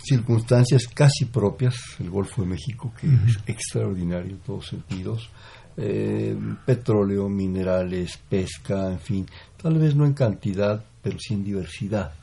circunstancias 0.01 0.87
casi 0.93 1.25
propias, 1.25 1.75
el 1.99 2.09
Golfo 2.09 2.41
de 2.43 2.49
México, 2.49 2.93
que 2.99 3.07
es 3.07 3.39
extraordinario 3.47 4.31
en 4.31 4.39
todos 4.39 4.67
sentidos, 4.67 5.29
eh, 5.77 6.37
petróleo, 6.65 7.29
minerales, 7.29 8.17
pesca, 8.29 8.91
en 8.91 8.99
fin, 8.99 9.25
tal 9.61 9.77
vez 9.77 9.95
no 9.95 10.05
en 10.05 10.13
cantidad, 10.13 10.83
pero 11.01 11.17
sí 11.19 11.33
en 11.33 11.43
diversidad. 11.43 12.13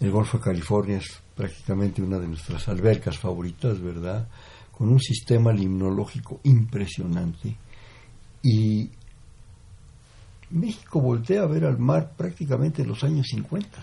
El 0.00 0.10
Golfo 0.10 0.38
de 0.38 0.44
California 0.44 0.98
es 0.98 1.20
prácticamente 1.34 2.02
una 2.02 2.18
de 2.18 2.28
nuestras 2.28 2.68
albercas 2.68 3.18
favoritas, 3.18 3.80
¿verdad? 3.80 4.28
Con 4.76 4.88
un 4.88 5.00
sistema 5.00 5.52
limnológico 5.52 6.40
impresionante. 6.44 7.56
Y 8.42 8.90
México 10.50 11.00
voltea 11.00 11.42
a 11.42 11.46
ver 11.46 11.64
al 11.64 11.78
mar 11.78 12.12
prácticamente 12.16 12.82
en 12.82 12.88
los 12.88 13.02
años 13.04 13.26
50, 13.28 13.80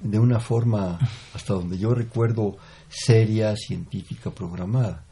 de 0.00 0.18
una 0.18 0.40
forma, 0.40 0.98
hasta 1.32 1.54
donde 1.54 1.78
yo 1.78 1.94
recuerdo, 1.94 2.56
seria, 2.88 3.54
científica, 3.56 4.30
programada 4.30 5.04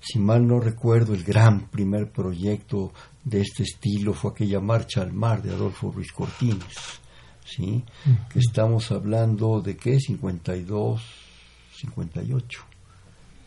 si 0.00 0.18
mal 0.18 0.46
no 0.46 0.60
recuerdo, 0.60 1.14
el 1.14 1.22
gran 1.22 1.68
primer 1.68 2.10
proyecto 2.10 2.92
de 3.22 3.42
este 3.42 3.64
estilo 3.64 4.14
fue 4.14 4.30
aquella 4.30 4.60
Marcha 4.60 5.02
al 5.02 5.12
Mar 5.12 5.42
de 5.42 5.52
Adolfo 5.52 5.92
Ruiz 5.92 6.10
Cortines, 6.12 7.00
¿sí? 7.44 7.84
Que 8.32 8.38
estamos 8.38 8.90
hablando 8.92 9.60
de 9.60 9.76
qué, 9.76 10.00
52, 10.00 11.02
58. 11.76 12.69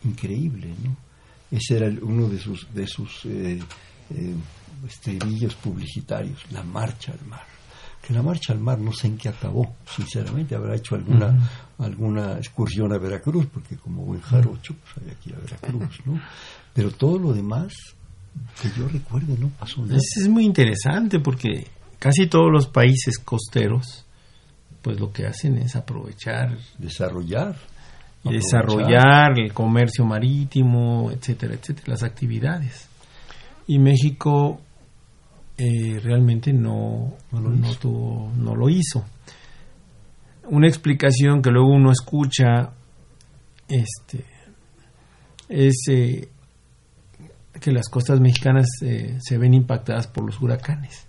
Increíble, 0.04 0.74
¿no? 0.82 0.96
Ese 1.50 1.76
era 1.76 1.88
uno 2.02 2.28
de 2.28 2.38
sus, 2.38 2.72
de 2.74 2.86
sus 2.86 3.24
eh, 3.26 3.60
eh, 4.10 4.34
estribillos 4.86 5.54
publicitarios, 5.54 6.40
la 6.50 6.62
Marcha 6.62 7.12
al 7.12 7.26
Mar 7.26 7.54
que 8.06 8.12
la 8.12 8.22
marcha 8.22 8.52
al 8.52 8.60
mar 8.60 8.78
no 8.78 8.92
sé 8.92 9.06
en 9.06 9.16
qué 9.16 9.30
acabó, 9.30 9.76
sinceramente, 9.86 10.54
habrá 10.54 10.76
hecho 10.76 10.94
alguna, 10.94 11.48
alguna 11.78 12.36
excursión 12.36 12.92
a 12.92 12.98
Veracruz, 12.98 13.46
porque 13.46 13.76
como 13.76 14.04
buen 14.04 14.20
jarocho, 14.20 14.74
pues 14.74 14.98
había 14.98 15.14
que 15.14 15.30
ir 15.30 15.36
a 15.36 15.38
Veracruz, 15.38 16.00
¿no? 16.04 16.20
Pero 16.74 16.90
todo 16.90 17.18
lo 17.18 17.32
demás, 17.32 17.72
que 18.60 18.68
yo 18.76 18.88
recuerde, 18.88 19.38
no 19.38 19.48
pasó 19.48 19.80
nada. 19.86 19.96
Es, 19.96 20.28
muy 20.28 20.44
interesante 20.44 21.18
porque 21.18 21.66
casi 21.98 22.26
todos 22.26 22.52
los 22.52 22.66
países 22.66 23.18
costeros, 23.18 24.04
pues 24.82 25.00
lo 25.00 25.10
que 25.10 25.26
hacen 25.26 25.56
es 25.56 25.74
aprovechar. 25.74 26.58
Desarrollar. 26.76 27.56
Desarrollar 28.24 29.38
el 29.38 29.52
comercio 29.52 30.04
marítimo, 30.04 31.10
etcétera, 31.10 31.54
etcétera, 31.54 31.88
las 31.88 32.02
actividades. 32.02 32.88
Y 33.66 33.78
México 33.78 34.60
eh, 35.56 36.00
realmente 36.02 36.52
no, 36.52 37.14
no, 37.30 37.40
lo 37.40 37.50
no, 37.50 38.32
no 38.36 38.56
lo 38.56 38.68
hizo. 38.68 39.04
Una 40.48 40.68
explicación 40.68 41.40
que 41.42 41.50
luego 41.50 41.68
uno 41.68 41.90
escucha 41.90 42.72
este, 43.68 44.24
es 45.48 45.74
eh, 45.88 46.28
que 47.60 47.72
las 47.72 47.88
costas 47.88 48.20
mexicanas 48.20 48.66
eh, 48.82 49.16
se 49.20 49.38
ven 49.38 49.54
impactadas 49.54 50.06
por 50.06 50.24
los 50.24 50.40
huracanes 50.40 51.06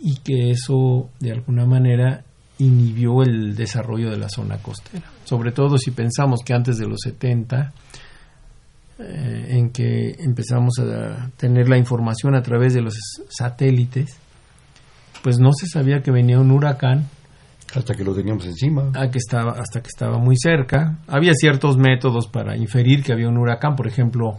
y 0.00 0.16
que 0.16 0.50
eso 0.50 1.10
de 1.20 1.32
alguna 1.32 1.66
manera 1.66 2.24
inhibió 2.58 3.22
el 3.22 3.54
desarrollo 3.56 4.10
de 4.10 4.16
la 4.16 4.28
zona 4.28 4.58
costera. 4.58 5.10
Sobre 5.24 5.52
todo 5.52 5.78
si 5.78 5.90
pensamos 5.90 6.40
que 6.44 6.54
antes 6.54 6.78
de 6.78 6.86
los 6.86 7.00
70 7.02 7.72
eh, 8.98 9.46
en 9.50 9.70
que 9.70 10.14
empezamos 10.20 10.74
a 10.78 11.30
tener 11.36 11.68
la 11.68 11.76
información 11.76 12.36
a 12.36 12.42
través 12.42 12.74
de 12.74 12.80
los 12.80 12.94
satélites, 13.28 14.18
pues 15.22 15.38
no 15.38 15.52
se 15.52 15.66
sabía 15.66 16.00
que 16.02 16.12
venía 16.12 16.38
un 16.38 16.50
huracán. 16.52 17.08
Hasta 17.74 17.94
que 17.94 18.04
lo 18.04 18.14
teníamos 18.14 18.46
encima. 18.46 18.92
que 19.10 19.18
estaba, 19.18 19.52
hasta 19.52 19.80
que 19.80 19.88
estaba 19.88 20.18
muy 20.18 20.36
cerca. 20.36 20.98
Había 21.08 21.32
ciertos 21.34 21.76
métodos 21.76 22.28
para 22.28 22.56
inferir 22.56 23.02
que 23.02 23.12
había 23.12 23.28
un 23.28 23.38
huracán. 23.38 23.74
Por 23.74 23.88
ejemplo, 23.88 24.38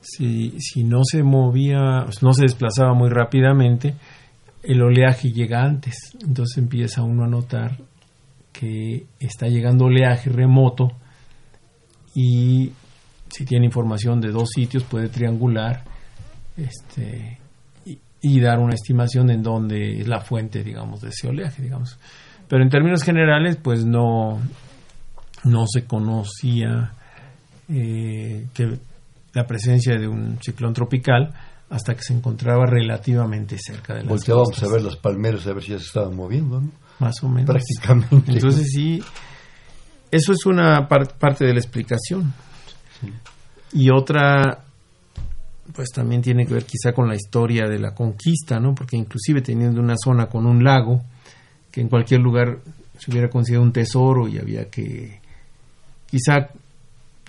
si, 0.00 0.58
si 0.58 0.82
no 0.82 1.02
se 1.04 1.22
movía, 1.22 2.06
no 2.22 2.32
se 2.32 2.42
desplazaba 2.42 2.92
muy 2.92 3.08
rápidamente, 3.08 3.94
el 4.66 4.82
oleaje 4.82 5.30
llega 5.30 5.62
antes. 5.62 6.16
Entonces 6.20 6.58
empieza 6.58 7.02
uno 7.02 7.24
a 7.24 7.28
notar 7.28 7.78
que 8.52 9.06
está 9.18 9.46
llegando 9.46 9.84
oleaje 9.84 10.30
remoto 10.30 10.92
y 12.14 12.72
si 13.28 13.44
tiene 13.44 13.66
información 13.66 14.20
de 14.20 14.30
dos 14.30 14.48
sitios 14.54 14.84
puede 14.84 15.08
triangular 15.08 15.84
este, 16.56 17.38
y, 18.22 18.40
dar 18.40 18.58
una 18.58 18.74
estimación 18.74 19.30
en 19.30 19.42
dónde 19.42 20.00
es 20.00 20.08
la 20.08 20.20
fuente, 20.20 20.64
digamos, 20.64 21.00
de 21.02 21.10
ese 21.10 21.28
oleaje, 21.28 21.62
digamos. 21.62 21.98
Pero 22.48 22.62
en 22.62 22.70
términos 22.70 23.02
generales, 23.02 23.56
pues 23.62 23.84
no, 23.84 24.40
no 25.44 25.64
se 25.66 25.84
conocía 25.84 26.92
eh, 27.68 28.46
que 28.54 28.78
la 29.34 29.46
presencia 29.46 29.96
de 29.98 30.08
un 30.08 30.38
ciclón 30.40 30.72
tropical 30.72 31.34
hasta 31.68 31.94
que 31.94 32.02
se 32.02 32.14
encontraba 32.14 32.64
relativamente 32.66 33.58
cerca 33.58 33.94
de 33.94 34.00
las 34.00 34.08
Volteábamos 34.08 34.62
a 34.62 34.68
ver 34.68 34.82
las 34.82 34.96
palmeras 34.96 35.46
a 35.46 35.52
ver 35.52 35.62
si 35.62 35.72
ya 35.72 35.78
se 35.78 35.86
estaban 35.86 36.14
moviendo, 36.14 36.60
¿no? 36.60 36.70
Más 36.98 37.22
o 37.22 37.28
menos. 37.28 37.46
Prácticamente. 37.46 38.32
Entonces 38.32 38.70
sí, 38.70 39.02
eso 40.10 40.32
es 40.32 40.46
una 40.46 40.88
parte 40.88 41.44
de 41.44 41.52
la 41.52 41.58
explicación. 41.58 42.32
Y 43.72 43.90
otra, 43.90 44.64
pues 45.74 45.90
también 45.90 46.22
tiene 46.22 46.46
que 46.46 46.54
ver 46.54 46.64
quizá 46.64 46.92
con 46.92 47.08
la 47.08 47.16
historia 47.16 47.68
de 47.68 47.78
la 47.78 47.94
conquista, 47.94 48.58
¿no? 48.58 48.74
Porque 48.74 48.96
inclusive 48.96 49.42
teniendo 49.42 49.80
una 49.80 49.96
zona 50.02 50.26
con 50.26 50.46
un 50.46 50.62
lago, 50.62 51.02
que 51.70 51.80
en 51.80 51.88
cualquier 51.88 52.20
lugar 52.20 52.60
se 52.98 53.10
hubiera 53.10 53.28
considerado 53.28 53.66
un 53.66 53.72
tesoro 53.72 54.28
y 54.28 54.38
había 54.38 54.70
que 54.70 55.20
quizá 56.08 56.48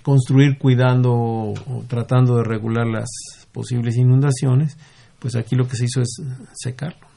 construir 0.02 0.56
cuidando 0.58 1.12
o 1.12 1.84
tratando 1.86 2.36
de 2.36 2.44
regular 2.44 2.86
las 2.86 3.08
posibles 3.58 3.96
inundaciones, 3.96 4.76
pues 5.18 5.34
aquí 5.34 5.56
lo 5.56 5.66
que 5.66 5.74
se 5.74 5.86
hizo 5.86 6.00
es 6.00 6.22
secarlo. 6.54 7.08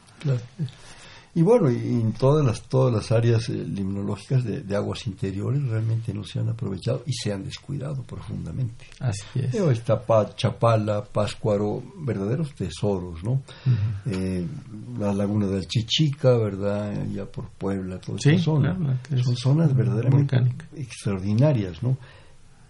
Y 1.36 1.44
bueno, 1.44 1.70
y 1.70 1.76
en 1.76 2.14
todas 2.14 2.44
las, 2.44 2.64
todas 2.64 2.92
las 2.92 3.12
áreas 3.12 3.48
eh, 3.50 3.54
limnológicas 3.54 4.44
de, 4.44 4.76
aguas 4.76 5.06
interiores 5.06 5.62
realmente 5.62 6.16
no 6.16 6.24
se 6.24 6.40
han 6.40 6.50
aprovechado 6.50 7.04
y 7.06 7.14
se 7.14 7.32
han 7.32 7.44
descuidado 7.44 8.02
profundamente. 8.02 8.86
Así 9.00 9.24
es. 9.36 9.54
Está 9.54 10.02
Chapala, 10.36 11.04
Páscuaro, 11.04 11.84
verdaderos 12.00 12.56
tesoros, 12.56 13.24
¿no? 13.24 13.44
Eh, 14.08 14.44
la 14.98 15.14
laguna 15.14 15.46
del 15.46 15.68
Chichica, 15.68 16.36
¿verdad? 16.38 17.06
Ya 17.14 17.26
por 17.26 17.50
Puebla, 17.50 18.00
toda 18.00 18.18
esa 18.18 18.44
zona. 18.44 19.00
Son 19.24 19.36
zonas 19.36 19.76
verdaderamente 19.76 20.38
extraordinarias, 20.76 21.84
¿no? 21.84 21.98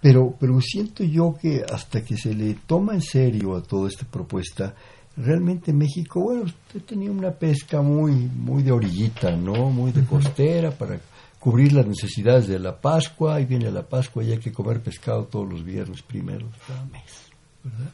Pero, 0.01 0.35
pero 0.39 0.59
siento 0.61 1.03
yo 1.03 1.35
que 1.39 1.63
hasta 1.71 2.03
que 2.03 2.17
se 2.17 2.33
le 2.33 2.55
toma 2.65 2.95
en 2.95 3.01
serio 3.01 3.55
a 3.55 3.61
toda 3.61 3.87
esta 3.87 4.05
propuesta, 4.05 4.73
realmente 5.15 5.71
México, 5.73 6.21
bueno, 6.21 6.43
usted 6.43 6.81
tenía 6.81 7.11
una 7.11 7.31
pesca 7.31 7.81
muy, 7.81 8.11
muy 8.13 8.63
de 8.63 8.71
orillita, 8.71 9.31
¿no? 9.35 9.69
Muy 9.69 9.91
de 9.91 10.03
costera 10.05 10.71
para 10.71 10.99
cubrir 11.39 11.73
las 11.73 11.85
necesidades 11.85 12.47
de 12.47 12.59
la 12.59 12.79
Pascua, 12.79 13.39
y 13.41 13.45
viene 13.45 13.71
la 13.71 13.83
Pascua 13.83 14.23
y 14.23 14.31
hay 14.31 14.39
que 14.39 14.51
comer 14.51 14.81
pescado 14.81 15.25
todos 15.25 15.47
los 15.49 15.63
viernes 15.63 16.01
primeros 16.01 16.49
cada 16.67 16.85
mes, 16.85 17.29
¿verdad? 17.63 17.91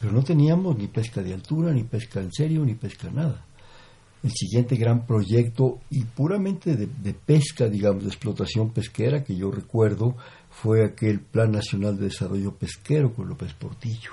Pero 0.00 0.12
no 0.12 0.22
teníamos 0.22 0.76
ni 0.76 0.88
pesca 0.88 1.22
de 1.22 1.34
altura, 1.34 1.72
ni 1.72 1.84
pesca 1.84 2.20
en 2.20 2.32
serio, 2.32 2.64
ni 2.64 2.74
pesca 2.74 3.10
nada. 3.10 3.44
El 4.22 4.30
siguiente 4.32 4.76
gran 4.76 5.06
proyecto, 5.06 5.80
y 5.90 6.04
puramente 6.04 6.76
de, 6.76 6.86
de 6.86 7.14
pesca, 7.14 7.68
digamos, 7.68 8.04
de 8.04 8.08
explotación 8.08 8.70
pesquera, 8.70 9.22
que 9.22 9.36
yo 9.36 9.50
recuerdo, 9.50 10.16
fue 10.62 10.84
aquel 10.84 11.20
Plan 11.20 11.52
Nacional 11.52 11.96
de 11.96 12.04
Desarrollo 12.04 12.54
Pesquero 12.54 13.12
con 13.12 13.28
López 13.28 13.52
Portillo 13.54 14.12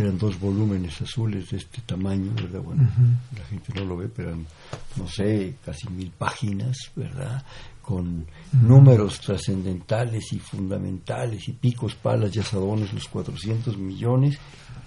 eran 0.00 0.18
dos 0.18 0.38
volúmenes 0.38 1.00
azules 1.00 1.50
de 1.50 1.58
este 1.58 1.82
tamaño, 1.82 2.32
¿verdad? 2.34 2.60
Bueno, 2.60 2.88
la 3.36 3.44
gente 3.44 3.72
no 3.74 3.84
lo 3.84 3.96
ve, 3.96 4.08
pero 4.08 4.36
no 4.36 5.08
sé, 5.08 5.56
casi 5.64 5.88
mil 5.88 6.10
páginas, 6.10 6.76
¿verdad? 6.94 7.44
Con 7.82 8.26
números 8.52 9.20
trascendentales 9.20 10.32
y 10.32 10.38
fundamentales 10.38 11.48
y 11.48 11.52
picos, 11.52 11.94
palas 11.96 12.34
y 12.34 12.40
asadones, 12.40 12.92
los 12.92 13.08
400 13.08 13.76
millones, 13.78 14.38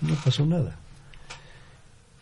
no 0.01 0.15
pasó 0.15 0.45
nada. 0.45 0.79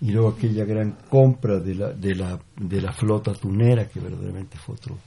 Y 0.02 0.12
luego 0.12 0.30
aquella 0.30 0.66
gran 0.66 0.98
compra 1.08 1.60
de 1.60 1.76
la, 1.76 1.94
de 1.94 2.16
la, 2.16 2.40
de 2.58 2.82
la 2.82 2.92
flota 2.92 3.34
tunera, 3.34 3.88
que 3.88 4.00
verdaderamente 4.00 4.58
fue 4.58 4.76
otro 4.76 4.98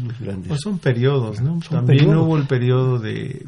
de 0.00 0.08
los 0.08 0.20
grandes. 0.20 0.48
Pues 0.48 0.60
son 0.62 0.78
periodos, 0.78 1.40
¿no? 1.40 1.58
También 1.68 2.14
hubo 2.16 2.36
el 2.36 2.46
periodo 2.46 2.98
de 2.98 3.44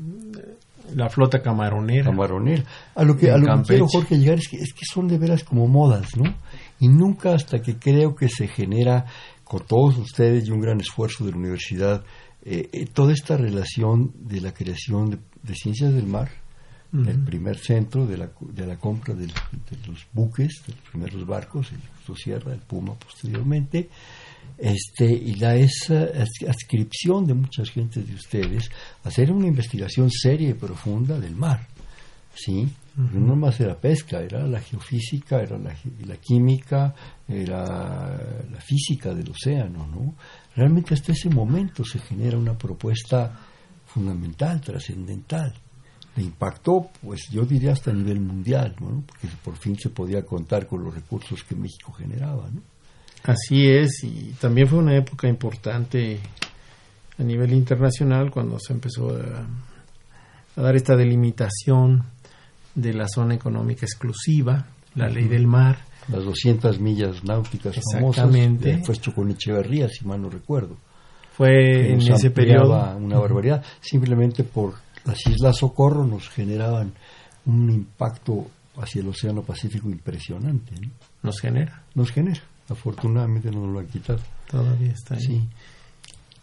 la 0.95 1.09
flota 1.09 1.41
camaronera. 1.41 2.05
Camaronera. 2.05 2.65
A 2.95 3.05
lo 3.05 3.17
que, 3.17 3.31
a 3.31 3.39
lo 3.39 3.59
que 3.59 3.69
quiero, 3.69 3.87
Jorge, 3.89 4.19
llegar 4.19 4.39
es 4.39 4.49
que, 4.49 4.57
es 4.57 4.73
que 4.73 4.85
son 4.85 5.09
de 5.09 5.19
veras 5.19 5.45
como 5.45 5.67
modas, 5.67 6.17
¿no? 6.17 6.35
Y 6.79 6.89
nunca 6.89 7.35
hasta 7.35 7.61
que 7.61 7.77
creo 7.77 8.15
que 8.15 8.29
se 8.29 8.49
genera 8.49 9.07
con 9.45 9.61
todos 9.67 9.99
ustedes 9.99 10.47
y 10.49 10.51
un 10.51 10.61
gran 10.61 10.81
esfuerzo 10.81 11.25
de 11.25 11.33
la 11.33 11.39
universidad 11.39 12.05
eh, 12.43 12.71
eh, 12.73 12.87
toda 12.87 13.13
esta 13.13 13.37
relación 13.37 14.13
de 14.15 14.41
la 14.41 14.55
creación 14.55 15.11
de, 15.43 15.55
ciencias 15.55 15.93
del 15.93 16.07
mar, 16.07 16.31
el 16.93 17.23
primer 17.23 17.57
centro 17.59 18.07
de 18.07 18.17
la, 18.17 18.31
de 18.41 18.67
la 18.67 18.77
compra 18.77 19.15
de, 19.15 19.27
los 19.87 20.07
buques, 20.13 20.63
de 20.67 20.73
los 20.73 20.83
primeros 20.91 21.27
barcos, 21.27 21.71
el 21.73 22.17
Sierra, 22.17 22.53
el 22.53 22.61
Puma 22.61 22.95
posteriormente, 22.95 23.89
este, 24.61 25.07
y 25.07 25.37
la 25.37 25.57
esa 25.57 26.09
adscripción 26.47 27.27
de 27.27 27.35
muchas 27.35 27.71
gentes 27.71 28.07
de 28.07 28.15
ustedes 28.15 28.71
a 29.03 29.09
hacer 29.09 29.33
una 29.33 29.47
investigación 29.47 30.11
seria 30.11 30.51
y 30.51 30.55
profunda 30.55 31.19
del 31.19 31.35
mar. 31.35 31.67
¿sí? 32.35 32.69
No 32.97 33.35
más 33.37 33.59
era 33.61 33.81
pesca, 33.81 34.21
era 34.21 34.47
la 34.47 34.61
geofísica, 34.61 35.41
era 35.41 35.57
la, 35.57 35.75
la, 36.07 36.17
química, 36.19 36.95
era 37.27 37.65
la 38.51 38.61
física 38.61 39.15
del 39.15 39.31
océano. 39.31 39.87
¿no? 39.87 40.15
Realmente 40.55 40.93
hasta 40.93 41.13
ese 41.13 41.31
momento 41.31 41.83
se 41.83 41.99
genera 41.99 42.37
una 42.37 42.59
propuesta 42.59 43.41
fundamental, 43.87 44.61
trascendental. 44.61 45.55
Le 46.17 46.25
impactó, 46.25 46.91
pues 47.01 47.31
yo 47.31 47.47
diría 47.47 47.73
hasta 47.73 47.93
a 47.93 47.95
nivel 47.95 48.21
mundial, 48.21 48.77
¿no? 48.81 49.03
porque 49.07 49.29
por 49.43 49.57
fin 49.57 49.79
se 49.79 49.89
podía 49.89 50.23
contar 50.27 50.67
con 50.67 50.85
los 50.85 50.95
recursos 50.95 51.43
que 51.45 51.55
México 51.55 51.93
generaba. 51.93 52.51
¿no? 52.51 52.61
Así 53.25 53.69
es, 53.69 54.03
y 54.03 54.35
también 54.41 54.69
fue 54.69 54.79
una 54.79 54.97
época 54.97 55.29
importante 55.29 56.19
a 57.19 57.23
nivel 57.23 57.53
internacional 57.53 58.31
cuando 58.31 58.59
se 58.59 58.73
empezó 58.73 59.11
a, 59.11 59.47
dar 60.61 60.77
esta 60.77 60.97
delimitación 60.97 62.05
de 62.75 62.95
la 62.95 63.07
zona 63.09 63.35
económica 63.35 63.87
exclusiva, 63.87 64.67
la 64.95 65.09
ley 65.09 65.29
del 65.29 65.47
mar. 65.47 65.79
Las 66.09 66.25
200 66.25 66.81
millas 66.81 67.23
náuticas 67.25 67.77
Exactamente. 67.77 68.73
famosas. 68.73 68.87
Fue 68.87 68.95
hecho 68.95 69.15
con 69.15 69.31
Echeverría, 69.31 69.89
si 69.89 70.05
mal 70.05 70.21
no 70.21 70.29
recuerdo. 70.29 70.77
Fue 71.33 71.93
en 71.93 72.01
ese 72.01 72.31
periodo. 72.31 72.97
Una 72.97 73.19
barbaridad. 73.19 73.65
Simplemente 73.81 74.45
por 74.45 74.75
las 75.05 75.19
Islas 75.27 75.57
Socorro 75.59 76.05
nos 76.05 76.29
generaban 76.29 76.93
un 77.47 77.71
impacto 77.71 78.47
hacia 78.77 79.01
el 79.01 79.09
Océano 79.09 79.43
Pacífico 79.43 79.89
impresionante. 79.89 80.75
Nos 81.23 81.41
genera. 81.41 81.85
Nos 81.95 82.11
genera. 82.11 82.43
Afortunadamente 82.71 83.51
no 83.51 83.67
lo 83.67 83.81
han 83.81 83.89
quitado. 83.89 84.21
Todavía 84.49 84.93
está 84.93 85.17
ahí. 85.17 85.21
Sí. 85.21 85.49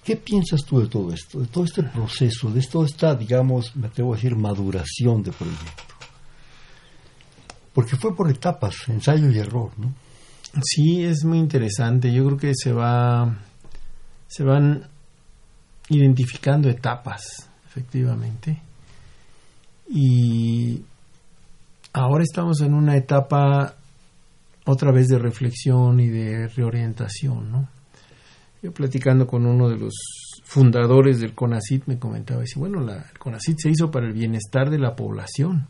¿Qué 0.04 0.16
piensas 0.16 0.63
tú 0.63 0.80
de 0.80 0.88
todo 0.88 1.12
esto, 1.12 1.40
de 1.40 1.48
todo 1.48 1.63
este 1.63 1.84
proceso, 1.84 2.50
de 2.50 2.62
toda 2.62 2.86
esta, 2.86 3.16
digamos, 3.16 3.76
me 3.76 3.88
atrevo 3.88 4.13
a 4.13 4.16
decir, 4.16 4.36
maduración 4.36 5.24
de 5.24 5.32
proyecto? 5.32 5.84
Porque 7.74 7.96
fue 7.96 8.16
por 8.16 8.30
etapas, 8.30 8.76
ensayo 8.88 9.30
y 9.30 9.38
error, 9.38 9.72
¿no? 9.78 9.94
Sí, 10.63 11.04
es 11.04 11.24
muy 11.26 11.40
interesante. 11.40 12.12
Yo 12.12 12.26
creo 12.26 12.38
que 12.38 12.54
se 12.56 12.72
va, 12.72 13.38
se 14.28 14.44
van 14.44 14.88
identificando 15.90 16.70
etapas, 16.70 17.50
efectivamente. 17.66 18.62
Y 19.90 20.82
ahora 21.94 22.24
estamos 22.24 22.62
en 22.62 22.74
una 22.74 22.96
etapa 22.96 23.76
otra 24.67 24.91
vez 24.91 25.08
de 25.08 25.17
reflexión 25.17 25.99
y 25.99 26.10
de 26.10 26.47
reorientación, 26.49 27.51
¿no? 27.51 27.69
Yo 28.62 28.73
platicando 28.73 29.25
con 29.25 29.45
uno 29.45 29.69
de 29.69 29.77
los 29.77 29.93
fundadores 30.43 31.19
del 31.19 31.34
CONACIT 31.34 31.86
me 31.86 31.97
comentaba, 31.97 32.41
dice, 32.41 32.60
bueno, 32.60 32.82
la, 32.82 32.97
el 32.97 33.17
CONACIT 33.17 33.58
se 33.60 33.69
hizo 33.69 33.91
para 33.91 34.08
el 34.08 34.13
bienestar 34.13 34.69
de 34.69 34.80
la 34.80 34.95
población, 34.95 35.67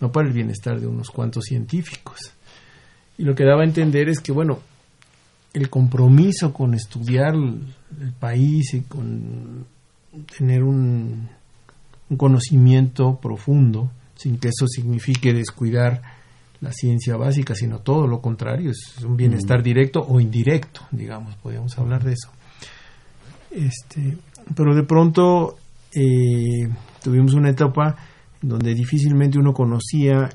no 0.00 0.12
para 0.12 0.28
el 0.28 0.34
bienestar 0.34 0.80
de 0.80 0.86
unos 0.86 1.10
cuantos 1.10 1.44
científicos. 1.44 2.32
Y 3.16 3.22
lo 3.22 3.34
que 3.34 3.44
daba 3.44 3.62
a 3.62 3.66
entender 3.66 4.08
es 4.08 4.20
que, 4.20 4.32
bueno, 4.32 4.58
el 5.54 5.70
compromiso 5.70 6.52
con 6.52 6.74
estudiar 6.74 7.34
el, 7.34 8.12
país 8.20 8.74
y 8.74 8.82
con 8.82 9.64
tener 10.36 10.62
un, 10.62 11.28
un 12.10 12.16
conocimiento 12.16 13.18
profundo, 13.18 13.90
sin 14.16 14.38
que 14.38 14.48
eso 14.48 14.66
signifique 14.66 15.32
descuidar 15.32 16.15
la 16.60 16.72
ciencia 16.72 17.16
básica, 17.16 17.54
sino 17.54 17.80
todo 17.80 18.06
lo 18.06 18.20
contrario, 18.20 18.70
es 18.70 19.02
un 19.04 19.16
bienestar 19.16 19.62
directo 19.62 20.04
o 20.06 20.20
indirecto, 20.20 20.82
digamos, 20.90 21.36
podríamos 21.36 21.76
hablar 21.78 22.04
de 22.04 22.12
eso. 22.12 22.30
Este, 23.50 24.16
pero 24.54 24.74
de 24.74 24.82
pronto 24.82 25.56
eh, 25.94 26.68
tuvimos 27.02 27.34
una 27.34 27.50
etapa 27.50 27.96
donde 28.42 28.74
difícilmente 28.74 29.38
uno 29.38 29.52
conocía 29.52 30.28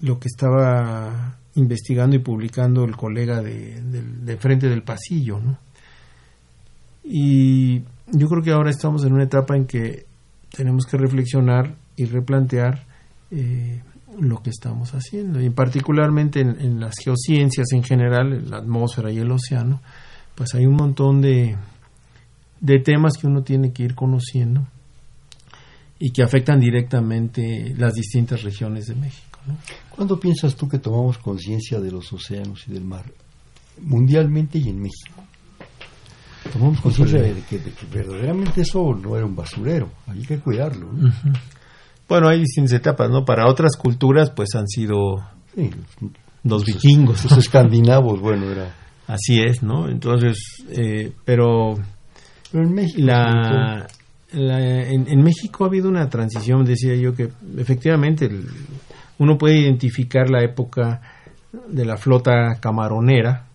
lo 0.00 0.18
que 0.18 0.28
estaba 0.28 1.38
investigando 1.54 2.16
y 2.16 2.20
publicando 2.20 2.84
el 2.84 2.96
colega 2.96 3.42
de, 3.42 4.36
frente 4.38 4.68
del 4.68 4.82
pasillo, 4.82 5.40
¿no? 5.40 5.58
Y 7.02 7.80
yo 8.12 8.28
creo 8.28 8.42
que 8.42 8.52
ahora 8.52 8.70
estamos 8.70 9.04
en 9.04 9.14
una 9.14 9.24
etapa 9.24 9.56
en 9.56 9.66
que 9.66 10.06
tenemos 10.54 10.84
que 10.84 10.98
reflexionar 10.98 11.74
y 11.96 12.04
replantear 12.04 12.86
eh, 13.30 13.82
lo 14.20 14.42
que 14.42 14.50
estamos 14.50 14.92
haciendo. 14.92 15.40
Y 15.40 15.50
particularmente 15.50 16.40
en, 16.40 16.80
las 16.80 16.96
geociencias 16.98 17.72
en 17.72 17.82
general, 17.82 18.48
la 18.50 18.58
atmósfera 18.58 19.10
y 19.10 19.18
el 19.18 19.30
océano, 19.30 19.80
pues 20.34 20.54
hay 20.54 20.66
un 20.66 20.76
montón 20.76 21.20
de, 21.20 21.56
de 22.60 22.78
temas 22.80 23.16
que 23.16 23.26
uno 23.26 23.42
tiene 23.42 23.72
que 23.72 23.84
ir 23.84 23.94
conociendo 23.94 24.66
y 25.98 26.10
que 26.10 26.22
afectan 26.22 26.60
directamente 26.60 27.74
las 27.76 27.94
distintas 27.94 28.42
regiones 28.42 28.86
de 28.86 28.94
México. 28.94 29.38
¿no? 29.46 29.56
¿Cuándo 29.90 30.18
piensas 30.20 30.54
tú 30.54 30.68
que 30.68 30.78
tomamos 30.78 31.18
conciencia 31.18 31.80
de 31.80 31.90
los 31.90 32.12
océanos 32.12 32.66
y 32.68 32.72
del 32.72 32.84
mar? 32.84 33.04
Mundialmente 33.80 34.58
y 34.58 34.68
en 34.68 34.80
México. 34.80 35.24
Tomamos 36.52 36.80
conciencia 36.80 37.20
de, 37.20 37.42
que 37.42 37.60
verdaderamente 37.92 38.62
eso 38.62 38.94
no 38.94 39.16
era 39.16 39.26
un 39.26 39.36
basurero, 39.36 39.90
hay 40.06 40.22
que 40.22 40.38
cuidarlo. 40.38 40.88
Bueno, 42.08 42.28
hay 42.28 42.40
distintas 42.40 42.72
etapas, 42.72 43.10
¿no? 43.10 43.24
Para 43.24 43.46
otras 43.46 43.76
culturas, 43.76 44.30
pues 44.30 44.54
han 44.54 44.66
sido 44.66 45.16
los, 46.42 46.64
vikingos. 46.64 47.24
Los 47.24 47.38
escandinavos, 47.38 48.20
bueno, 48.20 48.50
era. 48.50 48.74
Así 49.06 49.40
es, 49.40 49.62
¿no? 49.62 49.88
Entonces, 49.88 50.38
eh, 50.70 51.12
pero. 51.24 51.74
Pero 52.50 52.64
en 52.64 52.74
México. 52.74 53.02
La, 53.02 53.86
en, 54.30 55.22
México 55.22 55.64
ha 55.64 55.68
habido 55.68 55.88
una 55.88 56.08
transición, 56.08 56.64
decía 56.64 56.94
yo, 56.94 57.14
que 57.14 57.30
efectivamente 57.56 58.28
uno 59.18 59.38
puede 59.38 59.58
identificar 59.58 60.28
la 60.28 60.42
época 60.42 61.00
de 61.68 61.84
la 61.86 61.96
flota 61.96 62.58
camaronera. 62.60 63.46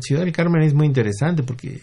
Ciudad 0.00 0.22
del 0.22 0.32
Carmen 0.32 0.62
es 0.62 0.74
muy 0.74 0.86
interesante 0.86 1.42
porque 1.42 1.80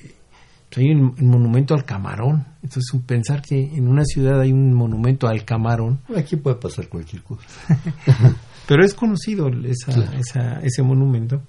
hay 0.75 0.91
un, 0.91 1.15
monumento 1.21 1.73
al 1.73 1.83
camarón. 1.83 2.45
Entonces, 2.61 3.01
pensar 3.05 3.41
que 3.41 3.75
en 3.75 3.87
una 3.87 4.03
ciudad 4.05 4.39
hay 4.39 4.51
un 4.51 4.73
monumento 4.73 5.27
al 5.27 5.43
camarón. 5.43 5.99
Aquí 6.15 6.35
puede 6.35 6.57
pasar 6.57 6.87
cualquier 6.87 7.23
cosa. 7.23 7.47
Pero 8.67 8.85
es 8.85 8.93
conocido 8.93 9.49
esa, 9.65 10.59
ese 10.61 10.83
monumento. 10.83 11.41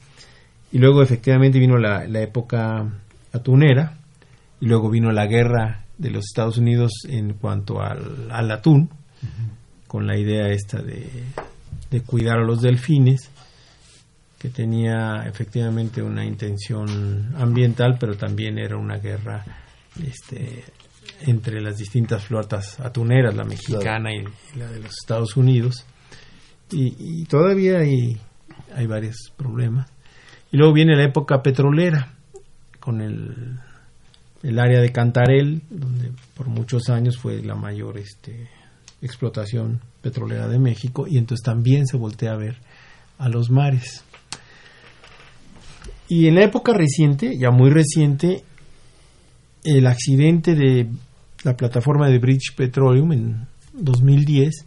Y 0.72 0.78
luego, 0.78 1.02
efectivamente, 1.02 1.58
vino 1.58 1.76
la, 1.76 2.04
época 2.20 2.90
atunera. 3.32 3.98
Y 4.60 4.66
luego 4.66 4.90
vino 4.90 5.10
la 5.12 5.26
guerra 5.26 5.84
de 5.98 6.10
los 6.10 6.24
Estados 6.24 6.56
Unidos 6.58 6.92
en 7.08 7.34
cuanto 7.34 7.80
al, 7.80 8.50
atún, 8.50 8.90
con 9.86 10.06
la 10.06 10.18
idea 10.18 10.48
esta 10.48 10.80
de, 10.82 11.08
de 11.90 12.00
cuidar 12.02 12.38
a 12.38 12.44
los 12.44 12.62
delfines 12.62 13.30
que 14.40 14.48
tenía 14.48 15.26
efectivamente 15.26 16.02
una 16.02 16.24
intención 16.24 17.34
ambiental, 17.36 17.98
pero 18.00 18.16
también 18.16 18.58
era 18.58 18.78
una 18.78 18.96
guerra 18.96 19.44
este, 20.02 20.64
entre 21.26 21.60
las 21.60 21.76
distintas 21.76 22.24
flotas 22.24 22.80
atuneras, 22.80 23.36
la 23.36 23.44
mexicana 23.44 24.08
y, 24.14 24.24
la 24.58 24.66
de 24.72 24.80
los 24.80 24.92
Estados 24.98 25.36
Unidos. 25.36 25.84
Y, 26.72 27.26
todavía 27.26 27.80
hay, 27.80 28.18
hay 28.74 28.86
varios 28.86 29.30
problemas. 29.36 29.92
Y 30.50 30.56
luego 30.56 30.72
viene 30.72 30.96
la 30.96 31.04
época 31.04 31.42
petrolera, 31.42 32.14
con 32.78 33.02
el, 33.02 33.58
el 34.42 34.58
área 34.58 34.80
de 34.80 34.90
Cantarel, 34.90 35.60
donde 35.68 36.12
por 36.34 36.48
muchos 36.48 36.88
años 36.88 37.18
fue 37.18 37.42
la 37.42 37.56
mayor 37.56 37.98
este, 37.98 38.48
explotación 39.02 39.80
petrolera 40.00 40.48
de 40.48 40.58
México, 40.58 41.06
y 41.06 41.18
entonces 41.18 41.44
también 41.44 41.86
se 41.86 41.98
voltea 41.98 42.32
a 42.32 42.36
ver 42.36 42.56
a 43.18 43.28
los 43.28 43.50
mares. 43.50 44.02
Y 46.10 46.26
en 46.26 46.34
la 46.34 46.42
época 46.42 46.72
reciente, 46.72 47.38
ya 47.38 47.52
muy 47.52 47.70
reciente, 47.70 48.42
el 49.62 49.86
accidente 49.86 50.56
de 50.56 50.88
la 51.44 51.56
plataforma 51.56 52.08
de 52.08 52.18
British 52.18 52.52
Petroleum 52.56 53.12
en 53.12 53.46
2010 53.74 54.66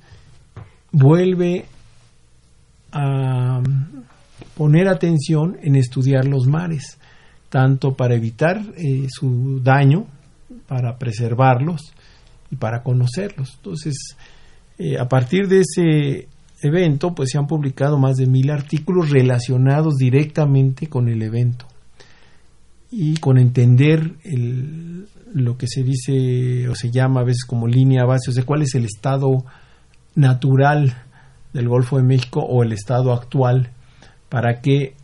vuelve 0.94 1.66
a 2.94 3.62
poner 4.56 4.88
atención 4.88 5.58
en 5.62 5.76
estudiar 5.76 6.24
los 6.24 6.48
mares, 6.48 6.98
tanto 7.50 7.94
para 7.94 8.16
evitar 8.16 8.62
eh, 8.78 9.08
su 9.10 9.60
daño, 9.62 10.06
para 10.66 10.98
preservarlos 10.98 11.82
y 12.52 12.56
para 12.56 12.84
conocerlos. 12.84 13.56
Entonces, 13.58 14.16
eh, 14.78 14.98
a 14.98 15.10
partir 15.10 15.50
de 15.50 15.60
ese 15.60 16.30
evento, 16.64 17.14
pues 17.14 17.30
se 17.32 17.38
han 17.38 17.48
publicado 17.48 17.98
más 17.98 18.16
de 18.16 18.28
mil 18.28 18.50
artículos 18.50 19.10
relacionados 19.10 19.96
directamente 19.96 20.88
con 20.88 21.08
el 21.08 21.22
evento 21.22 21.66
y 22.92 23.16
con 23.18 23.38
entender 23.38 24.14
el, 24.24 25.08
lo 25.34 25.58
que 25.58 25.68
se 25.68 25.84
dice 25.84 26.70
o 26.70 26.76
se 26.76 26.92
llama 26.92 27.22
a 27.22 27.24
veces 27.24 27.46
como 27.46 27.68
línea 27.68 28.06
base, 28.06 28.30
o 28.30 28.34
sea, 28.34 28.46
cuál 28.46 28.62
es 28.62 28.76
el 28.76 28.86
estado 28.86 29.46
natural 30.16 30.96
del 31.54 31.68
Golfo 31.68 31.98
de 31.98 32.04
México 32.04 32.42
o 32.42 32.64
el 32.64 32.72
estado 32.72 33.14
actual 33.14 33.72
para 34.30 34.62
que 34.62 34.96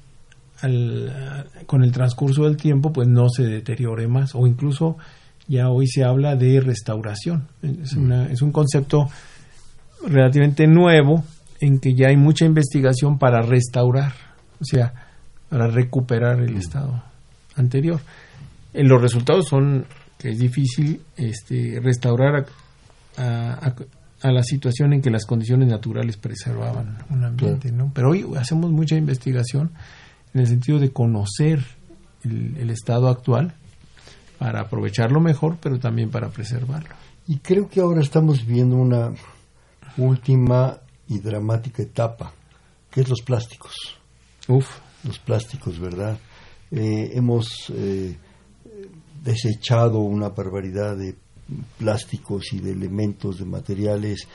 con 1.65 1.84
el 1.84 1.91
transcurso 1.91 2.43
del 2.43 2.58
tiempo 2.58 2.91
pues 2.91 3.08
no 3.08 3.30
se 3.30 3.43
deteriore 3.43 4.08
más 4.08 4.36
o 4.36 4.45
incluso 4.45 4.98
ya 5.48 5.69
hoy 5.69 5.88
se 5.88 6.04
habla 6.04 6.36
de 6.36 6.60
restauración. 6.60 7.48
Es, 7.62 7.95
es 8.32 8.41
un 8.41 8.52
concepto 8.52 9.10
relativamente 10.06 10.67
nuevo 10.67 11.24
en 11.60 11.80
que 11.80 11.93
ya 11.93 12.08
hay 12.08 12.17
mucha 12.17 12.45
investigación 12.45 13.17
para 13.17 13.41
restaurar, 13.41 14.13
o 14.60 14.65
sea, 14.65 14.93
para 15.50 15.67
recuperar 15.67 16.39
el 16.41 16.56
estado 16.56 17.04
anterior. 17.56 18.00
En 18.74 18.88
los 18.88 19.02
resultados 19.02 19.48
son 19.48 19.86
que 20.17 20.30
es 20.30 20.39
difícil 20.39 21.02
este, 21.15 21.80
restaurar 21.82 22.45
a, 23.17 23.74
la 24.22 24.43
situación 24.43 24.93
en 24.93 25.02
que 25.02 25.10
las 25.10 25.26
condiciones 25.26 25.69
naturales 25.69 26.17
preservaban 26.17 26.98
un 27.10 27.24
ambiente, 27.24 27.72
¿no? 27.72 27.91
Pero 27.93 28.10
hoy 28.12 28.26
hacemos 28.38 28.69
mucha 28.69 28.95
investigación 28.95 29.72
en 30.34 30.41
el 30.41 30.48
sentido 30.48 30.78
de 30.78 30.91
conocer 30.91 31.63
el, 32.26 32.58
el 32.58 32.69
estado 32.69 33.08
actual 33.08 33.54
para 34.38 34.62
aprovecharlo 34.62 35.22
mejor, 35.22 35.58
pero 35.62 35.80
también 35.80 36.10
para 36.10 36.30
preservarlo. 36.30 36.95
Y 37.28 37.38
creo 37.38 37.69
que 37.69 37.80
ahora 37.80 38.02
estamos 38.02 38.45
viendo 38.45 38.76
una 38.76 39.13
última 39.98 40.80
y 41.10 41.19
dramática 41.19 41.84
etapa, 41.84 42.32
que 42.89 43.02
es 43.02 43.10
los 43.10 43.22
plásticos. 43.22 43.74
Uf. 44.48 44.80
Los 45.04 45.19
plásticos, 45.19 45.80
¿verdad? 45.80 46.17
Eh, 46.72 47.12
hemos 47.13 47.69
eh, 47.69 48.15
desechado 49.24 50.00
una 50.00 50.30
barbaridad 50.30 50.95
de 50.95 51.15
plásticos 51.78 52.54
y 52.54 52.60
de 52.60 52.72
elementos, 52.72 53.39
de 53.39 53.45
materiales 53.45 54.28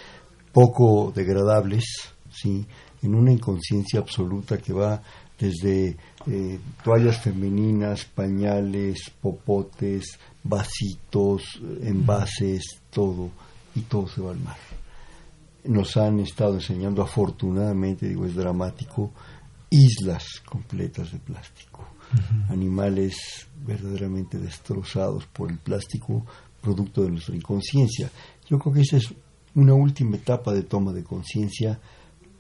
poco 0.53 1.13
degradables, 1.15 1.85
¿sí? 2.31 2.67
en 3.03 3.15
una 3.15 3.33
inconsciencia 3.33 4.01
absoluta 4.01 4.59
que 4.59 4.73
va 4.73 5.01
desde 5.39 5.97
eh, 6.27 6.59
toallas 6.83 7.21
femeninas, 7.21 8.05
pañales, 8.05 9.13
popotes, 9.21 10.19
vasitos, 10.43 11.43
envases, 11.83 12.81
todo, 12.91 13.31
y 13.75 13.81
todo 13.83 14.09
se 14.09 14.23
va 14.23 14.31
al 14.31 14.41
mar 14.41 14.74
nos 15.65 15.97
han 15.97 16.21
estado 16.21 16.55
enseñando, 16.55 17.03
afortunadamente, 17.03 18.09
digo, 18.09 18.27
es 18.27 18.35
dramático, 18.35 19.13
islas 19.71 20.41
completas 20.45 21.13
de 21.13 21.19
plástico, 21.19 21.87
animales 22.49 23.47
verdaderamente 23.67 24.39
destrozados 24.39 25.27
por 25.27 25.51
el 25.51 25.59
plástico, 25.59 26.25
producto 26.61 27.03
de 27.03 27.11
nuestra 27.11 27.35
inconsciencia. 27.35 28.11
Yo 28.49 28.59
creo 28.59 28.75
que 28.75 28.81
esa 28.83 28.97
es 28.97 29.13
una 29.55 29.75
última 29.75 30.17
etapa 30.17 30.53
de 30.53 30.63
toma 30.63 30.93
de 30.93 31.03
conciencia, 31.03 31.79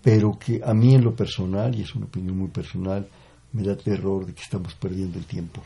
pero 0.02 0.38
que 0.38 0.60
a 0.64 0.74
mí 0.74 0.94
en 0.94 1.04
lo 1.04 1.14
personal, 1.14 1.74
y 1.74 1.82
es 1.82 1.94
una 1.94 2.06
opinión 2.06 2.38
muy 2.38 2.48
personal, 2.48 3.08
me 3.52 3.62
da 3.62 3.76
terror 3.76 4.26
de 4.26 4.34
que 4.34 4.42
estamos 4.42 4.74
perdiendo 4.74 5.18
el 5.18 5.24
tiempo. 5.24 5.62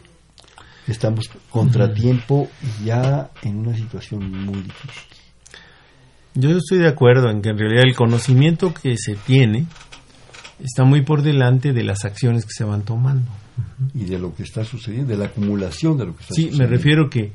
Estamos 0.86 1.28
contratiempo 1.50 2.48
ya 2.84 3.30
en 3.42 3.58
una 3.58 3.76
situación 3.76 4.30
muy 4.30 4.62
difícil. 4.62 5.17
Yo 6.40 6.57
estoy 6.57 6.79
de 6.79 6.87
acuerdo 6.87 7.31
en 7.31 7.42
que 7.42 7.48
en 7.48 7.59
realidad 7.59 7.83
el 7.85 7.96
conocimiento 7.96 8.72
que 8.72 8.96
se 8.96 9.16
tiene 9.16 9.66
está 10.61 10.85
muy 10.85 11.03
por 11.03 11.22
delante 11.22 11.72
de 11.72 11.83
las 11.83 12.05
acciones 12.05 12.44
que 12.44 12.53
se 12.53 12.62
van 12.62 12.83
tomando. 12.83 13.29
Y 13.92 14.05
de 14.05 14.20
lo 14.20 14.33
que 14.33 14.44
está 14.44 14.64
sucediendo, 14.64 15.11
de 15.11 15.18
la 15.18 15.24
acumulación 15.24 15.98
de 15.98 16.07
lo 16.07 16.14
que 16.14 16.22
está 16.22 16.35
sucediendo. 16.35 16.57
Sí, 16.57 16.62
me 16.62 16.68
refiero 16.68 17.11
que 17.11 17.33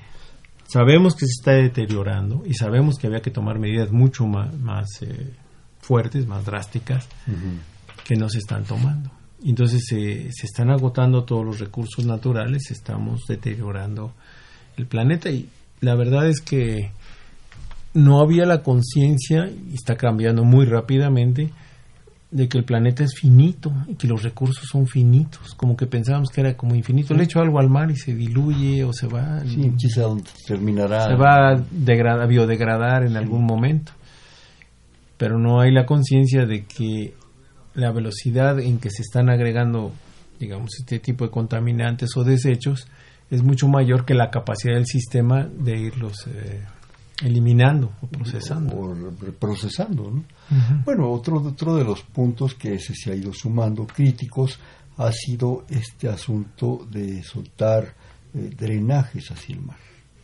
sabemos 0.68 1.16
que 1.16 1.26
se 1.26 1.34
está 1.38 1.52
deteriorando 1.52 2.44
y 2.46 2.54
sabemos 2.54 2.96
que 2.98 3.08
había 3.08 3.22
que 3.22 3.30
tomar 3.30 3.60
medidas 3.60 3.92
mucho 3.92 4.26
más, 4.26 5.02
eh, 5.02 5.34
fuertes, 5.82 6.26
más 6.26 6.46
drásticas, 6.46 7.10
que 8.06 8.16
no 8.16 8.30
se 8.30 8.38
están 8.38 8.64
tomando. 8.64 9.12
Entonces 9.44 9.86
se 9.86 10.46
están 10.46 10.70
agotando 10.70 11.26
todos 11.26 11.46
los 11.46 11.60
recursos 11.60 12.06
naturales, 12.06 12.72
estamos 12.72 13.26
deteriorando 13.28 14.14
el 14.78 14.86
planeta 14.86 15.30
y 15.30 15.50
la 15.82 15.96
verdad 15.96 16.30
es 16.30 16.40
que 16.40 16.92
no 17.94 18.20
había 18.20 18.46
la 18.46 18.64
conciencia, 18.64 19.50
y 19.70 19.76
está 19.76 19.96
cambiando 19.96 20.44
muy 20.44 20.66
rápidamente, 20.66 21.52
de 22.34 22.50
que 22.50 22.58
el 22.58 22.64
planeta 22.64 23.04
es 23.04 23.14
finito 23.14 23.72
y 23.88 23.94
que 23.94 24.08
los 24.08 24.24
recursos 24.24 24.68
son 24.68 24.88
finitos, 24.88 25.54
como 25.54 25.78
que 25.78 25.86
pensábamos 25.86 26.30
que 26.32 26.42
era 26.42 26.58
como 26.58 26.74
infinito. 26.74 27.14
Le 27.14 27.26
echo 27.26 27.40
algo 27.40 27.60
al 27.60 27.70
mar 27.70 27.92
y 27.92 27.96
se 27.96 28.16
diluye 28.16 28.84
o 28.84 28.92
se 28.92 29.06
va. 29.06 29.42
Sí, 29.42 29.72
quizá 29.78 30.08
terminará. 30.48 31.10
Se 31.10 31.16
va 31.16 31.52
a 31.52 32.26
biodegradar 32.26 33.06
en 33.06 33.18
algún 33.18 33.46
momento. 33.46 33.92
Pero 35.18 35.38
no 35.38 35.62
hay 35.62 35.72
la 35.72 35.86
conciencia 35.86 36.48
de 36.48 36.66
que 36.66 37.14
la 37.76 37.92
velocidad 37.92 38.60
en 38.60 38.80
que 38.80 38.90
se 38.90 39.04
están 39.04 39.30
agregando, 39.30 39.92
digamos, 40.40 40.72
este 40.80 40.98
tipo 40.98 41.26
de 41.26 41.32
contaminantes 41.32 42.18
o 42.18 42.24
desechos 42.24 42.88
es 43.30 43.44
mucho 43.44 43.68
mayor 43.68 44.06
que 44.06 44.16
la 44.16 44.32
capacidad 44.32 44.74
del 44.74 44.88
sistema 44.88 45.48
de 45.48 45.80
irlos 45.80 46.28
eh, 46.28 46.64
eliminando 47.24 47.94
o 48.02 48.08
procesando. 48.08 48.76
O, 48.76 49.32
procesando, 49.40 50.12
¿no? 50.12 50.24
Bueno, 50.84 51.10
otro, 51.10 51.42
otro 51.42 51.76
de 51.76 51.84
los 51.84 52.02
puntos 52.04 52.56
que 52.56 52.78
se 52.80 53.12
ha 53.12 53.16
ido 53.16 53.34
sumando 53.34 53.88
críticos 53.88 54.60
ha 54.98 55.12
sido 55.12 55.66
este 55.70 56.10
asunto 56.10 56.86
de 56.90 57.24
soltar 57.24 57.96
eh, 58.34 58.52
drenajes 58.56 59.32
hacia 59.32 59.56
el 59.56 59.62
mar, 59.62 59.78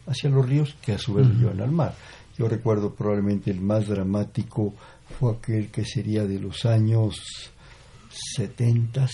hacia 0.06 0.30
los 0.30 0.48
ríos 0.48 0.76
que 0.82 0.94
a 0.94 0.98
su 0.98 1.14
vez 1.14 1.28
llevan 1.28 1.62
al 1.62 1.72
mar. 1.72 1.96
Yo 2.38 2.48
recuerdo 2.48 2.94
probablemente 2.94 3.50
el 3.52 3.62
más 3.62 3.88
dramático 3.88 4.74
fue 5.20 5.34
aquel 5.34 5.70
que 5.70 5.84
sería 5.86 6.26
de 6.26 6.40
los 6.40 6.66
años 6.66 7.20
70, 8.36 9.08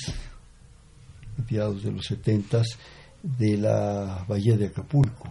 mediados 1.38 1.84
de 1.84 1.92
los 1.92 2.06
70, 2.06 2.64
de 3.24 3.58
la 3.58 4.26
bahía 4.28 4.58
de 4.58 4.68
Acapulco 4.68 5.30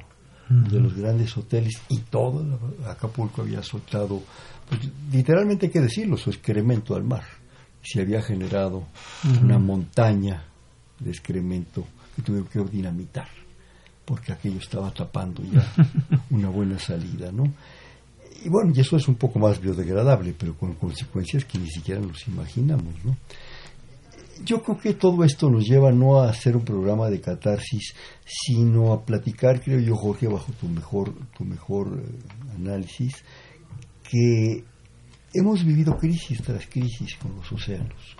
de 0.48 0.80
los 0.80 0.94
grandes 0.94 1.36
hoteles 1.36 1.80
y 1.88 1.98
todo 2.00 2.58
Acapulco 2.86 3.42
había 3.42 3.62
soltado, 3.62 4.22
pues, 4.68 4.80
literalmente 5.12 5.66
hay 5.66 5.72
que 5.72 5.80
decirlo, 5.80 6.16
su 6.16 6.30
excremento 6.30 6.94
al 6.94 7.04
mar. 7.04 7.24
Se 7.82 8.00
había 8.00 8.22
generado 8.22 8.86
una 9.42 9.58
montaña 9.58 10.44
de 10.98 11.10
excremento 11.10 11.86
que 12.16 12.22
tuvieron 12.22 12.48
que 12.48 12.62
dinamitar, 12.64 13.28
porque 14.04 14.32
aquello 14.32 14.58
estaba 14.58 14.90
tapando 14.92 15.42
ya 15.42 15.66
una 16.30 16.48
buena 16.48 16.78
salida, 16.78 17.30
¿no? 17.30 17.44
Y 18.44 18.48
bueno, 18.48 18.72
y 18.74 18.80
eso 18.80 18.96
es 18.96 19.08
un 19.08 19.14
poco 19.14 19.38
más 19.38 19.60
biodegradable, 19.60 20.34
pero 20.38 20.54
con 20.56 20.74
consecuencias 20.74 21.44
que 21.44 21.58
ni 21.58 21.68
siquiera 21.68 22.00
nos 22.00 22.26
imaginamos, 22.28 22.94
¿no? 23.04 23.16
Yo 24.44 24.62
creo 24.62 24.78
que 24.78 24.94
todo 24.94 25.24
esto 25.24 25.50
nos 25.50 25.64
lleva 25.64 25.92
no 25.92 26.20
a 26.20 26.30
hacer 26.30 26.56
un 26.56 26.64
programa 26.64 27.08
de 27.08 27.20
catarsis, 27.20 27.94
sino 28.24 28.92
a 28.92 29.04
platicar, 29.04 29.60
creo 29.62 29.80
yo, 29.80 29.94
Jorge, 29.96 30.26
bajo 30.26 30.52
tu 30.52 30.68
mejor, 30.68 31.14
tu 31.36 31.44
mejor 31.44 32.00
eh, 32.00 32.54
análisis, 32.56 33.14
que 34.02 34.64
hemos 35.32 35.64
vivido 35.64 35.96
crisis 35.96 36.42
tras 36.42 36.66
crisis 36.66 37.16
con 37.16 37.36
los 37.36 37.50
océanos 37.52 38.16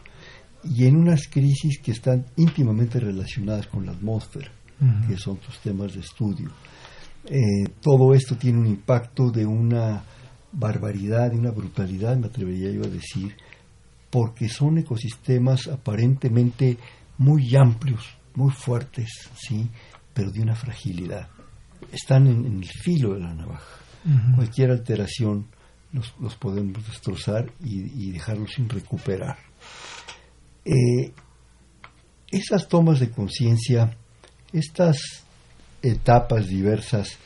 y 0.64 0.86
en 0.86 0.96
unas 0.96 1.28
crisis 1.28 1.78
que 1.78 1.92
están 1.92 2.26
íntimamente 2.36 2.98
relacionadas 2.98 3.66
con 3.66 3.86
la 3.86 3.92
atmósfera, 3.92 4.50
que 5.06 5.16
son 5.16 5.36
tus 5.36 5.58
temas 5.60 5.94
de 5.94 6.00
estudio. 6.00 6.50
Eh, 7.26 7.68
todo 7.80 8.14
esto 8.14 8.36
tiene 8.36 8.58
un 8.58 8.66
impacto 8.66 9.30
de 9.30 9.46
una 9.46 10.02
barbaridad, 10.52 11.30
de 11.30 11.38
una 11.38 11.50
brutalidad, 11.50 12.16
me 12.16 12.26
atrevería 12.26 12.70
yo 12.70 12.82
a 12.84 12.88
decir, 12.88 13.34
porque 14.14 14.48
son 14.48 14.78
ecosistemas 14.78 15.66
aparentemente 15.66 16.78
muy 17.18 17.56
amplios, 17.56 18.16
muy 18.36 18.52
fuertes, 18.52 19.28
sí, 19.34 19.68
pero 20.12 20.30
de 20.30 20.40
una 20.40 20.54
fragilidad. 20.54 21.28
Están 21.90 22.28
en, 22.28 22.62
el 22.62 22.64
filo 22.64 23.14
de 23.14 23.18
la 23.18 23.34
navaja. 23.34 23.80
Cualquier 24.36 24.70
alteración 24.70 25.48
los, 25.90 26.36
podemos 26.36 26.86
destrozar 26.86 27.50
y, 27.60 28.12
dejarlos 28.12 28.52
sin 28.52 28.68
recuperar. 28.68 29.36
Eh, 30.64 31.12
esas 32.30 32.68
tomas 32.68 33.00
de 33.00 33.10
conciencia, 33.10 33.96
estas 34.52 35.24
etapas 35.82 36.46
diversas, 36.46 37.18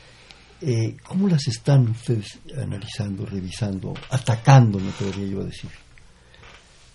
eh, 0.61 0.97
¿cómo 1.03 1.27
las 1.27 1.47
están 1.47 1.87
ustedes 1.89 2.39
analizando, 2.57 3.27
revisando, 3.27 3.93
atacando, 4.09 4.79
me 4.79 4.89
podría 4.93 5.27
yo 5.27 5.43
decir? 5.43 5.69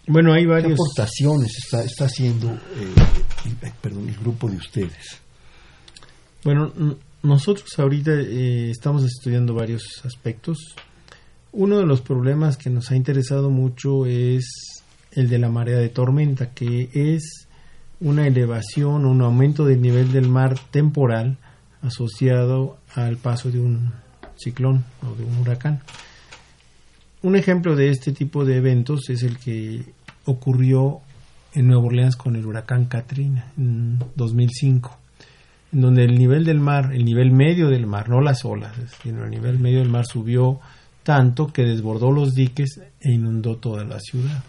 Bueno, 0.06 0.32
hay 0.32 0.44
varias 0.44 0.72
aportaciones 0.74 1.56
está, 1.64 1.82
está 1.82 2.04
haciendo 2.04 2.50
eh, 2.50 2.94
perdón, 3.80 4.08
el 4.08 4.16
grupo 4.16 4.48
de 4.48 4.56
ustedes? 4.56 5.20
Bueno, 6.42 6.72
nosotros 7.22 7.70
ahorita 7.78 8.12
eh, 8.12 8.70
estamos 8.70 9.04
estudiando 9.04 9.54
varios 9.54 10.02
aspectos. 10.04 10.74
Uno 11.52 11.78
de 11.78 11.86
los 11.86 12.00
problemas 12.00 12.56
que 12.56 12.70
nos 12.70 12.90
ha 12.90 12.96
interesado 12.96 13.50
mucho 13.50 14.06
es 14.06 14.82
el 15.12 15.28
de 15.28 15.38
la 15.38 15.48
marea 15.48 15.78
de 15.78 15.88
tormenta, 15.88 16.50
que 16.50 16.90
es 16.92 17.46
una 18.00 18.26
elevación, 18.26 19.06
un 19.06 19.22
aumento 19.22 19.64
del 19.64 19.80
nivel 19.80 20.12
del 20.12 20.28
mar 20.28 20.58
temporal 20.70 21.38
asociado 21.82 22.78
al 22.94 23.16
paso 23.16 23.50
de 23.50 23.60
un 23.60 23.92
ciclón 24.36 24.84
o 25.02 25.14
de 25.16 25.24
un 25.24 25.38
huracán. 25.38 25.80
Un 27.24 27.36
ejemplo 27.36 27.74
de 27.74 27.88
este 27.88 28.12
tipo 28.12 28.44
de 28.44 28.58
eventos 28.58 29.08
es 29.08 29.22
el 29.22 29.38
que 29.38 29.82
ocurrió 30.26 31.00
en 31.54 31.68
Nueva 31.68 31.84
Orleans 31.84 32.16
con 32.16 32.36
el 32.36 32.44
huracán 32.44 32.84
Katrina 32.84 33.50
en 33.56 33.98
2005, 34.14 34.94
en 35.72 35.80
donde 35.80 36.04
el 36.04 36.18
nivel 36.18 36.44
del 36.44 36.60
mar, 36.60 36.90
el 36.92 37.02
nivel 37.02 37.32
medio 37.32 37.70
del 37.70 37.86
mar, 37.86 38.10
no 38.10 38.20
las 38.20 38.44
olas, 38.44 38.72
sino 39.02 39.24
el 39.24 39.30
nivel 39.30 39.58
medio 39.58 39.78
del 39.78 39.88
mar 39.88 40.04
subió 40.04 40.60
tanto 41.02 41.46
que 41.46 41.62
desbordó 41.62 42.12
los 42.12 42.34
diques 42.34 42.82
e 43.00 43.12
inundó 43.12 43.56
toda 43.56 43.84
la 43.84 43.98
ciudad. 44.00 44.44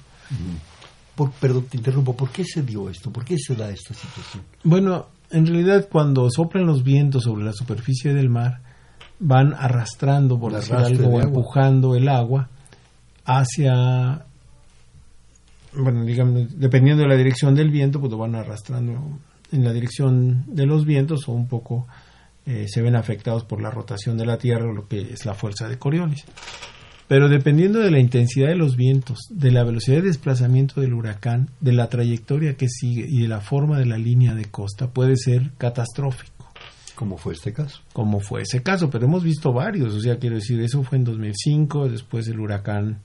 Por, 1.15 1.31
perdón, 1.31 1.67
te 1.69 1.77
interrumpo, 1.77 2.13
¿por 2.13 2.29
qué 2.29 2.43
se 2.43 2.61
dio 2.61 2.89
esto? 2.89 3.09
¿Por 3.09 3.23
qué 3.23 3.37
se 3.37 3.55
da 3.55 3.69
esta 3.69 3.93
situación? 3.93 4.43
Bueno, 4.65 5.05
en 5.31 5.45
realidad 5.45 5.87
cuando 5.89 6.29
soplan 6.29 6.65
los 6.65 6.83
vientos 6.83 7.23
sobre 7.23 7.45
la 7.45 7.53
superficie 7.53 8.13
del 8.13 8.27
mar, 8.27 8.59
van 9.17 9.53
arrastrando, 9.53 10.37
por 10.37 10.51
decir 10.51 10.75
algo, 10.75 11.21
empujando 11.21 11.95
el 11.95 12.09
agua 12.09 12.49
hacia, 13.25 14.25
bueno, 15.73 16.05
digamos, 16.05 16.59
dependiendo 16.59 17.03
de 17.03 17.09
la 17.09 17.15
dirección 17.15 17.55
del 17.55 17.71
viento, 17.71 17.99
pues 17.99 18.11
lo 18.11 18.17
van 18.17 18.35
arrastrando 18.35 19.19
en 19.51 19.63
la 19.63 19.73
dirección 19.73 20.43
de 20.47 20.65
los 20.65 20.85
vientos 20.85 21.27
o 21.27 21.31
un 21.31 21.47
poco 21.47 21.87
eh, 22.45 22.67
se 22.67 22.81
ven 22.81 22.95
afectados 22.95 23.43
por 23.43 23.61
la 23.61 23.71
rotación 23.71 24.17
de 24.17 24.25
la 24.25 24.37
Tierra, 24.37 24.71
lo 24.71 24.87
que 24.87 25.01
es 25.01 25.25
la 25.25 25.33
fuerza 25.33 25.67
de 25.67 25.79
Coriolis. 25.79 26.25
Pero 27.07 27.29
dependiendo 27.29 27.79
de 27.79 27.91
la 27.91 27.99
intensidad 27.99 28.47
de 28.47 28.55
los 28.55 28.75
vientos, 28.75 29.19
de 29.29 29.51
la 29.51 29.63
velocidad 29.63 29.97
de 29.97 30.07
desplazamiento 30.07 30.81
del 30.81 30.93
huracán, 30.93 31.49
de 31.59 31.73
la 31.73 31.87
trayectoria 31.87 32.55
que 32.55 32.67
sigue 32.67 33.05
y 33.07 33.21
de 33.21 33.27
la 33.27 33.41
forma 33.41 33.77
de 33.77 33.85
la 33.85 33.97
línea 33.97 34.33
de 34.33 34.45
costa, 34.45 34.87
puede 34.87 35.15
ser 35.15 35.51
catastrófico. 35.57 36.34
¿Cómo 36.95 37.17
fue 37.17 37.33
este 37.33 37.51
caso? 37.51 37.81
Como 37.93 38.19
fue 38.19 38.43
ese 38.43 38.63
caso, 38.63 38.89
pero 38.89 39.05
hemos 39.05 39.23
visto 39.23 39.51
varios, 39.51 39.93
o 39.93 39.99
sea, 39.99 40.17
quiero 40.17 40.35
decir, 40.37 40.59
eso 40.61 40.81
fue 40.83 40.97
en 40.97 41.03
2005, 41.03 41.89
después 41.89 42.27
el 42.29 42.39
huracán 42.39 42.99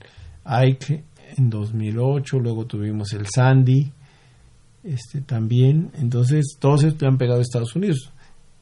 Ike 0.44 1.04
en 1.36 1.50
2008, 1.50 2.38
luego 2.38 2.66
tuvimos 2.66 3.12
el 3.12 3.26
Sandy, 3.26 3.90
este 4.84 5.20
también, 5.20 5.90
entonces 5.98 6.56
todos 6.58 6.84
estos 6.84 7.06
han 7.06 7.18
pegado 7.18 7.40
a 7.40 7.42
Estados 7.42 7.74
Unidos, 7.74 8.12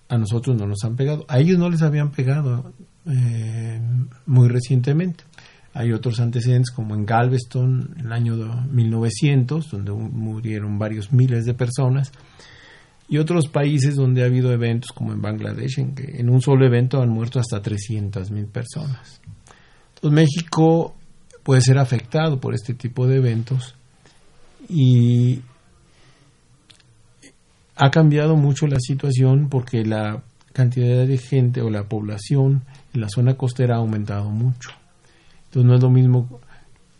a 0.09 0.17
nosotros 0.17 0.57
no 0.57 0.67
nos 0.67 0.83
han 0.85 0.97
pegado, 0.97 1.27
a 1.29 1.39
ellos 1.39 1.59
no 1.59 1.69
les 1.69 1.83
habían 1.83 2.11
pegado 2.11 2.73
eh, 3.07 3.81
muy 4.27 4.49
recientemente. 4.49 5.25
Hay 5.75 5.93
otros 5.93 6.19
antecedentes 6.19 6.71
como 6.71 6.95
en 6.95 7.05
Galveston 7.05 7.95
en 7.99 8.07
el 8.07 8.13
año 8.13 8.37
1900, 8.37 9.71
donde 9.71 9.93
murieron 9.93 10.79
varios 10.79 11.13
miles 11.13 11.45
de 11.45 11.55
personas 11.55 12.11
y 13.09 13.19
otros 13.19 13.49
países 13.49 13.97
donde 13.97 14.23
ha 14.23 14.27
habido 14.27 14.53
eventos 14.53 14.93
como 14.93 15.13
en 15.13 15.23
Bangladesh, 15.23 15.79
en 15.79 15.95
que 15.95 16.21
en 16.21 16.29
un 16.29 16.43
solo 16.43 16.67
evento 16.67 17.01
han 17.01 17.09
muerto 17.09 17.41
hasta 17.41 17.63
300 17.63 18.31
mil 18.31 18.47
personas. 18.47 19.21
Entonces 19.95 20.13
México 20.13 20.95
puede 21.43 21.63
ser 21.63 21.79
afectado 21.79 22.39
por 22.39 22.55
este 22.55 22.75
tipo 22.75 23.07
de 23.07 23.17
eventos 23.17 23.75
y 24.69 25.41
ha 27.77 27.91
cambiado 27.91 28.37
mucho 28.37 28.67
la 28.67 28.79
situación 28.79 29.49
porque 29.49 29.85
la 29.85 30.23
cantidad 30.53 31.07
de 31.07 31.19
gente 31.19 31.63
o 31.63 31.71
la 31.71 31.85
población 31.85 32.65
en 32.93 33.01
la 33.01 33.09
zona 33.09 33.35
costera 33.35 33.77
ha 33.77 33.79
aumentado 33.79 34.29
mucho. 34.29 34.71
Entonces 35.47 35.65
no 35.65 35.75
es 35.77 35.83
lo 35.83 35.91
mismo 35.91 36.41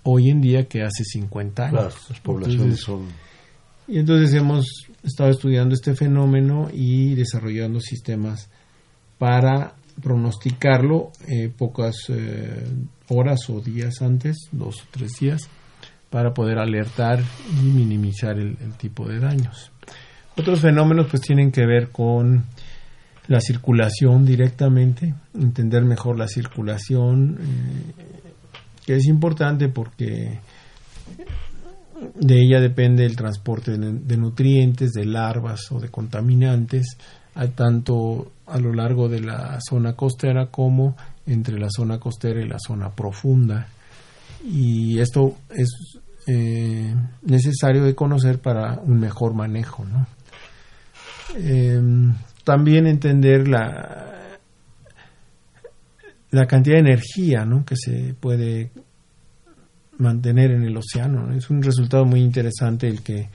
hoy 0.05 0.31
en 0.31 0.41
día 0.41 0.67
que 0.67 0.83
hace 0.83 1.05
50 1.05 1.63
años. 1.65 1.73
Claro, 1.73 1.95
las 2.09 2.21
poblaciones 2.21 2.81
son 2.81 3.07
y 3.89 3.99
entonces 3.99 4.35
hemos 4.35 4.67
estado 5.09 5.31
estudiando 5.31 5.75
este 5.75 5.95
fenómeno 5.95 6.69
y 6.73 7.15
desarrollando 7.15 7.81
sistemas 7.81 8.49
para 9.19 9.75
pronosticarlo 10.01 11.11
eh, 11.27 11.51
pocas 11.57 11.97
eh, 12.09 12.67
horas 13.09 13.51
o 13.51 13.61
días 13.61 14.01
antes, 14.03 14.49
dos 14.53 14.83
o 14.83 14.85
tres 14.91 15.13
días, 15.21 15.49
para 16.11 16.33
poder 16.33 16.59
alertar 16.59 17.21
y 17.61 17.67
minimizar 17.67 18.39
el, 18.39 18.57
tipo 18.79 19.09
de 19.09 19.19
daños. 19.19 19.73
Otros 20.37 20.61
fenómenos 20.61 21.09
pues 21.11 21.23
tienen 21.23 21.51
que 21.51 21.67
ver 21.67 21.91
con 21.91 22.45
la 23.27 23.41
circulación 23.41 24.25
directamente, 24.25 25.15
entender 25.35 25.85
mejor 25.85 26.19
la 26.19 26.29
circulación, 26.29 27.39
eh, 27.41 28.33
que 28.87 28.97
es 28.97 29.07
importante 29.07 29.69
porque 29.69 30.39
de 32.15 32.41
ella 32.41 32.61
depende 32.61 33.05
el 33.05 33.17
transporte 33.17 33.77
de, 33.77 34.17
nutrientes, 34.17 34.93
de 34.93 35.05
larvas 35.05 35.71
o 35.73 35.81
de 35.81 35.89
contaminantes, 35.89 36.97
tanto 37.55 38.33
a 38.47 38.59
lo 38.59 38.73
largo 38.73 39.09
de 39.09 39.21
la 39.21 39.59
zona 39.61 39.95
costera 39.95 40.47
como 40.47 40.97
entre 41.27 41.59
la 41.59 41.69
zona 41.71 41.99
costera 41.99 42.41
y 42.41 42.49
la 42.49 42.59
zona 42.59 42.91
profunda. 42.91 43.69
Y 44.45 44.99
esto 44.99 45.37
es 45.51 45.99
eh, 46.27 46.95
necesario 47.23 47.85
de 47.85 47.95
conocer 47.95 48.41
para 48.41 48.81
un 48.81 48.99
mejor 48.99 49.35
manejo. 49.35 49.85
Em, 51.37 52.15
también 52.45 52.87
entender 52.87 53.49
la, 53.49 54.39
la 56.31 56.47
cantidad 56.47 56.77
de 56.77 56.81
energía 56.81 57.47
que 57.67 57.77
se 57.77 58.15
puede 58.15 58.71
mantener 59.99 60.51
en 60.53 60.63
el 60.63 60.77
océano. 60.77 61.33
Es 61.35 61.51
un 61.51 61.63
resultado 61.63 62.05
muy 62.05 62.21
interesante 62.21 62.89
el 62.89 63.03
que 63.03 63.29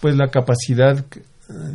pues 0.00 0.16
la 0.16 0.28
capacidad 0.28 1.04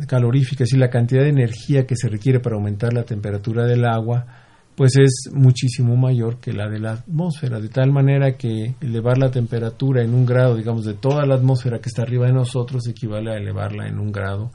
calorífica, 0.06 0.64
es 0.64 0.72
la 0.74 0.90
cantidad 0.90 1.22
de 1.22 1.30
energía 1.30 1.86
que 1.86 1.96
se 1.96 2.08
requiere 2.08 2.40
para 2.40 2.56
aumentar 2.56 2.92
la 2.92 3.04
temperatura 3.04 3.64
del 3.64 3.84
agua, 3.84 4.26
pues 4.74 4.96
es 4.96 5.30
muchísimo 5.32 5.96
mayor 5.96 6.38
que 6.38 6.52
la 6.52 6.68
de 6.68 6.78
la 6.78 6.92
atmósfera, 6.92 7.60
de 7.60 7.68
tal 7.68 7.92
manera 7.92 8.36
que 8.36 8.74
elevar 8.80 9.18
la 9.18 9.30
temperatura 9.30 10.02
en 10.02 10.14
un 10.14 10.24
grado, 10.24 10.56
digamos, 10.56 10.84
de 10.84 10.94
toda 10.94 11.26
la 11.26 11.34
atmósfera 11.34 11.80
que 11.80 11.88
está 11.88 12.02
arriba 12.02 12.26
de 12.26 12.32
nosotros 12.32 12.86
equivale 12.86 13.32
a 13.32 13.36
elevarla 13.36 13.86
en 13.86 13.98
un 13.98 14.12
grado 14.12 14.50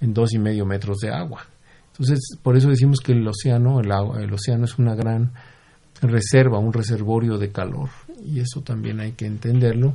en 0.00 0.12
dos 0.12 0.32
y 0.34 0.38
medio 0.38 0.66
metros 0.66 0.98
de 0.98 1.10
agua. 1.10 1.46
Entonces, 1.92 2.38
por 2.42 2.56
eso 2.56 2.68
decimos 2.68 3.00
que 3.00 3.12
el 3.12 3.26
océano, 3.26 3.80
el, 3.80 3.92
agua, 3.92 4.22
el 4.22 4.32
océano 4.32 4.64
es 4.64 4.78
una 4.78 4.94
gran 4.94 5.32
reserva, 6.00 6.58
un 6.58 6.72
reservorio 6.72 7.38
de 7.38 7.50
calor, 7.50 7.90
y 8.24 8.40
eso 8.40 8.60
también 8.62 9.00
hay 9.00 9.12
que 9.12 9.26
entenderlo. 9.26 9.94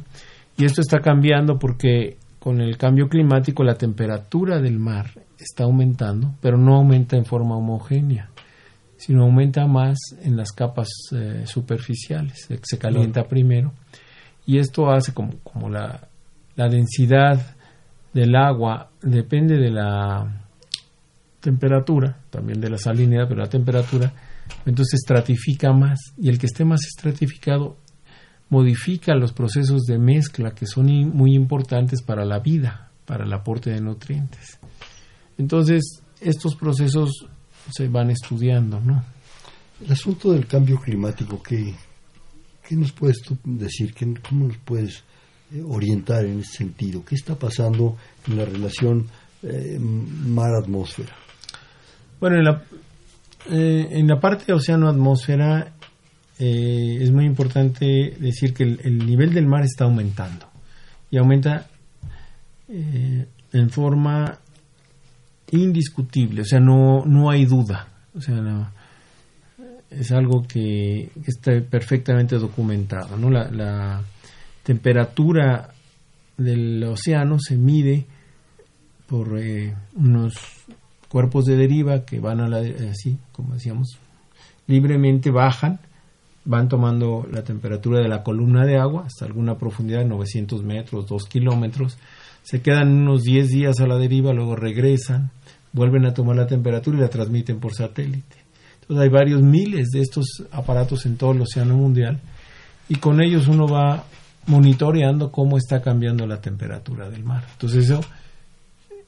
Y 0.57 0.65
esto 0.65 0.81
está 0.81 0.99
cambiando 0.99 1.59
porque 1.59 2.17
con 2.39 2.61
el 2.61 2.77
cambio 2.77 3.07
climático 3.07 3.63
la 3.63 3.75
temperatura 3.75 4.59
del 4.59 4.79
mar 4.79 5.11
está 5.39 5.65
aumentando, 5.65 6.33
pero 6.41 6.57
no 6.57 6.75
aumenta 6.75 7.17
en 7.17 7.25
forma 7.25 7.55
homogénea, 7.55 8.29
sino 8.97 9.23
aumenta 9.23 9.67
más 9.67 9.97
en 10.21 10.35
las 10.35 10.51
capas 10.51 10.89
eh, 11.11 11.43
superficiales, 11.45 12.47
se 12.61 12.77
calienta 12.77 13.27
primero. 13.27 13.73
Y 14.45 14.59
esto 14.59 14.89
hace 14.89 15.13
como, 15.13 15.33
como 15.43 15.69
la, 15.69 16.07
la 16.55 16.69
densidad 16.69 17.55
del 18.13 18.35
agua 18.35 18.89
depende 19.01 19.57
de 19.57 19.69
la 19.69 20.43
temperatura, 21.39 22.17
también 22.29 22.59
de 22.59 22.69
la 22.69 22.77
salinidad, 22.77 23.27
pero 23.27 23.41
la 23.41 23.49
temperatura, 23.49 24.11
entonces 24.65 24.95
estratifica 24.95 25.71
más 25.71 25.99
y 26.17 26.29
el 26.29 26.39
que 26.39 26.47
esté 26.47 26.65
más 26.65 26.81
estratificado 26.85 27.77
modifica 28.49 29.15
los 29.15 29.33
procesos 29.33 29.83
de 29.83 29.97
mezcla 29.97 30.51
que 30.51 30.65
son 30.65 30.87
muy 31.09 31.35
importantes 31.35 32.01
para 32.01 32.25
la 32.25 32.39
vida, 32.39 32.91
para 33.05 33.25
el 33.25 33.33
aporte 33.33 33.71
de 33.71 33.81
nutrientes. 33.81 34.59
Entonces, 35.37 36.01
estos 36.21 36.55
procesos 36.55 37.27
se 37.71 37.87
van 37.87 38.09
estudiando, 38.11 38.79
¿no? 38.79 39.03
El 39.83 39.91
asunto 39.91 40.31
del 40.31 40.47
cambio 40.47 40.79
climático, 40.79 41.41
¿qué, 41.43 41.75
qué 42.67 42.75
nos 42.75 42.91
puedes 42.91 43.17
decir? 43.43 43.93
¿Cómo 44.27 44.47
nos 44.47 44.57
puedes 44.57 45.03
eh, 45.53 45.61
orientar 45.67 46.25
en 46.25 46.39
ese 46.39 46.57
sentido? 46.57 47.05
¿Qué 47.05 47.15
está 47.15 47.35
pasando 47.35 47.95
en 48.27 48.37
la 48.37 48.45
relación 48.45 49.05
eh, 49.43 49.77
mar-atmósfera? 49.79 51.13
Bueno, 52.19 52.37
en 52.37 52.43
la, 52.45 52.63
eh, 53.51 53.87
en 53.91 54.07
la 54.07 54.19
parte 54.19 54.51
océano-atmósfera 54.51 55.73
eh, 56.39 56.97
es 57.01 57.11
muy 57.11 57.25
importante 57.25 58.15
decir 58.19 58.53
que 58.53 58.63
el, 58.63 59.05
nivel 59.05 59.33
del 59.33 59.47
mar 59.47 59.63
está 59.63 59.85
aumentando 59.85 60.45
y 61.09 61.17
aumenta 61.17 61.67
eh, 62.69 63.25
en 63.53 63.69
forma 63.69 64.37
indiscutible, 65.51 66.41
o 66.41 66.45
sea, 66.45 66.59
no, 66.59 67.05
no 67.05 67.29
hay 67.29 67.45
duda, 67.45 67.87
o 68.13 68.21
sea, 68.21 68.71
es 69.89 70.11
algo 70.11 70.43
que, 70.43 71.09
está 71.25 71.59
perfectamente 71.61 72.37
documentado, 72.37 73.15
¿no? 73.17 73.29
La, 73.29 73.49
la 73.49 74.03
temperatura 74.63 75.69
del 76.37 76.83
océano 76.83 77.37
se 77.39 77.57
mide 77.57 78.05
por 79.07 79.39
eh, 79.39 79.73
unos 79.95 80.35
cuerpos 81.07 81.45
de 81.45 81.55
deriva 81.55 82.05
que 82.05 82.19
van 82.19 82.41
a 82.41 82.47
la, 82.47 82.59
así, 82.89 83.17
como 83.31 83.53
decíamos, 83.53 83.97
libremente 84.67 85.31
bajan 85.31 85.79
van 86.47 86.69
tomando 86.69 87.27
la 87.29 87.43
temperatura 87.43 87.99
de 87.99 88.07
la 88.07 88.23
columna 88.23 88.65
de 88.65 88.77
agua 88.77 89.03
hasta 89.05 89.25
alguna 89.25 89.57
profundidad 89.57 89.99
de 89.99 90.05
900 90.05 90.63
metros, 90.63 91.05
2 91.07 91.25
kilómetros, 91.25 91.97
se 92.41 92.61
quedan 92.61 93.01
unos 93.01 93.23
10 93.23 93.49
días 93.49 93.79
a 93.81 93.87
la 93.87 93.97
deriva, 93.97 94.31
luego 94.31 94.55
regresan, 94.55 95.31
vuelven 95.73 96.05
a 96.05 96.13
tomar 96.13 96.37
la 96.37 96.47
temperatura 96.47 96.97
y 96.97 97.01
la 97.01 97.09
transmiten 97.09 97.59
por 97.59 97.73
satélite. 97.73 98.37
Entonces 98.81 99.03
hay 99.03 99.09
varios 99.09 99.41
miles 99.41 99.89
de 99.89 99.99
estos 99.99 100.45
aparatos 100.51 101.05
en 101.05 101.17
todo 101.17 101.33
el 101.33 101.41
océano 101.41 101.75
mundial 101.75 102.21
y 102.87 102.95
con 102.95 103.21
ellos 103.21 103.49
uno 103.49 103.67
va 103.67 104.05
monitoreando 104.45 105.29
cómo 105.29 105.57
está 105.57 105.81
cambiando 105.81 106.25
la 106.25 106.39
temperatura 106.39 107.09
del 107.09 107.25
mar. 107.25 107.43
Entonces 107.51 107.89
eso 107.89 107.99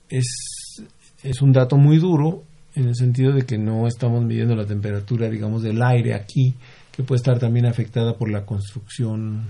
es, 0.10 0.84
es 1.24 1.42
un 1.42 1.54
dato 1.54 1.78
muy 1.78 2.00
duro 2.00 2.44
en 2.76 2.90
el 2.90 2.96
sentido 2.96 3.32
de 3.32 3.46
que 3.46 3.58
no 3.58 3.88
estamos 3.88 4.26
midiendo 4.26 4.58
la 4.58 4.66
temperatura, 4.66 5.30
digamos, 5.30 5.64
del 5.64 5.82
aire 5.82 6.14
aquí, 6.14 6.56
que 6.92 7.04
puede 7.04 7.18
estar 7.18 7.40
también 7.40 7.66
afectada 7.66 8.16
por 8.16 8.30
la 8.30 8.46
construcción 8.46 9.46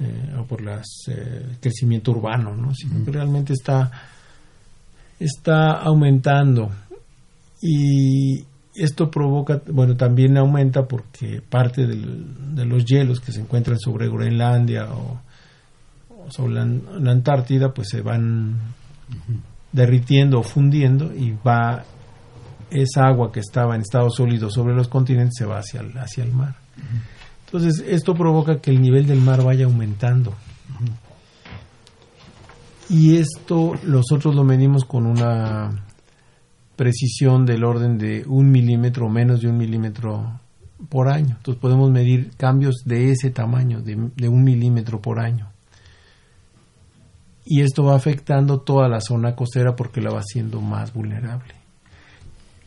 eh, 0.00 0.34
o 0.38 0.44
por 0.44 0.60
el 0.60 0.68
eh, 0.68 1.56
crecimiento 1.60 2.12
urbano, 2.12 2.54
¿no? 2.54 2.72
realmente 3.06 3.52
está, 3.52 3.90
está 5.18 5.72
aumentando. 5.72 6.70
Y 7.60 8.44
esto 8.74 9.10
provoca, 9.10 9.60
bueno, 9.72 9.96
también 9.96 10.36
aumenta 10.36 10.86
porque 10.86 11.42
parte 11.42 11.86
de 11.86 12.64
los 12.64 12.84
hielos 12.84 13.20
que 13.20 13.32
se 13.32 13.40
encuentran 13.40 13.78
sobre 13.78 14.08
Groenlandia 14.08 14.86
o, 14.92 15.20
sobre 16.30 16.54
la, 16.54 17.10
Antártida, 17.10 17.72
pues 17.72 17.88
se 17.88 18.00
van 18.00 18.56
derritiendo 19.72 20.40
o 20.40 20.42
fundiendo 20.42 21.14
y 21.14 21.36
va 21.44 21.84
esa 22.70 23.06
agua 23.06 23.32
que 23.32 23.40
estaba 23.40 23.74
en 23.74 23.82
estado 23.82 24.10
sólido 24.10 24.50
sobre 24.50 24.74
los 24.74 24.88
continentes 24.88 25.34
se 25.38 25.44
va 25.44 25.58
hacia 25.58 25.80
el, 25.80 25.96
hacia 25.98 26.24
el 26.24 26.32
mar. 26.32 26.56
Entonces, 27.46 27.82
esto 27.86 28.14
provoca 28.14 28.60
que 28.60 28.70
el 28.70 28.80
nivel 28.80 29.06
del 29.06 29.20
mar 29.20 29.42
vaya 29.42 29.64
aumentando. 29.64 30.34
Y 32.90 33.16
esto 33.16 33.74
nosotros 33.84 34.34
lo 34.34 34.44
medimos 34.44 34.84
con 34.84 35.06
una 35.06 35.84
precisión 36.76 37.44
del 37.44 37.64
orden 37.64 37.98
de 37.98 38.24
un 38.26 38.50
milímetro 38.50 39.06
o 39.06 39.08
menos 39.10 39.40
de 39.40 39.48
un 39.48 39.58
milímetro 39.58 40.40
por 40.88 41.08
año. 41.08 41.36
Entonces 41.36 41.60
podemos 41.60 41.90
medir 41.90 42.30
cambios 42.36 42.82
de 42.84 43.10
ese 43.10 43.30
tamaño, 43.30 43.82
de, 43.82 44.10
de 44.14 44.28
un 44.28 44.44
milímetro 44.44 45.02
por 45.02 45.18
año. 45.18 45.48
Y 47.44 47.62
esto 47.62 47.82
va 47.84 47.96
afectando 47.96 48.60
toda 48.60 48.88
la 48.88 49.00
zona 49.00 49.34
costera 49.34 49.74
porque 49.74 50.00
la 50.00 50.10
va 50.10 50.20
haciendo 50.20 50.60
más 50.60 50.92
vulnerable. 50.92 51.57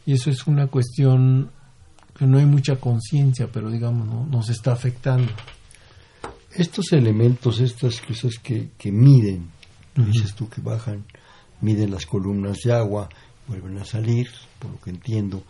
Y 0.05 0.13
eso 0.13 0.29
es 0.29 0.47
una 0.47 0.67
cuestión 0.67 1.51
que 2.17 2.25
no 2.25 2.37
hay 2.37 2.45
mucha 2.45 2.75
conciencia, 2.75 3.49
pero 3.51 3.69
digamos, 3.69 4.07
¿no? 4.07 4.25
nos 4.25 4.49
está 4.49 4.73
afectando. 4.73 5.31
Estos 6.53 6.91
elementos, 6.91 7.59
estas 7.59 8.01
cosas 8.01 8.37
que, 8.41 8.71
que 8.77 8.91
miden, 8.91 9.49
dices 9.95 10.35
tú 10.35 10.49
que 10.49 10.61
bajan, 10.61 11.05
miden 11.61 11.91
las 11.91 12.05
columnas 12.05 12.59
de 12.63 12.73
agua, 12.73 13.09
vuelven 13.47 13.77
a 13.77 13.85
salir, 13.85 14.29
por 14.59 14.71
lo 14.71 14.81
que 14.81 14.89
entiendo, 14.89 15.43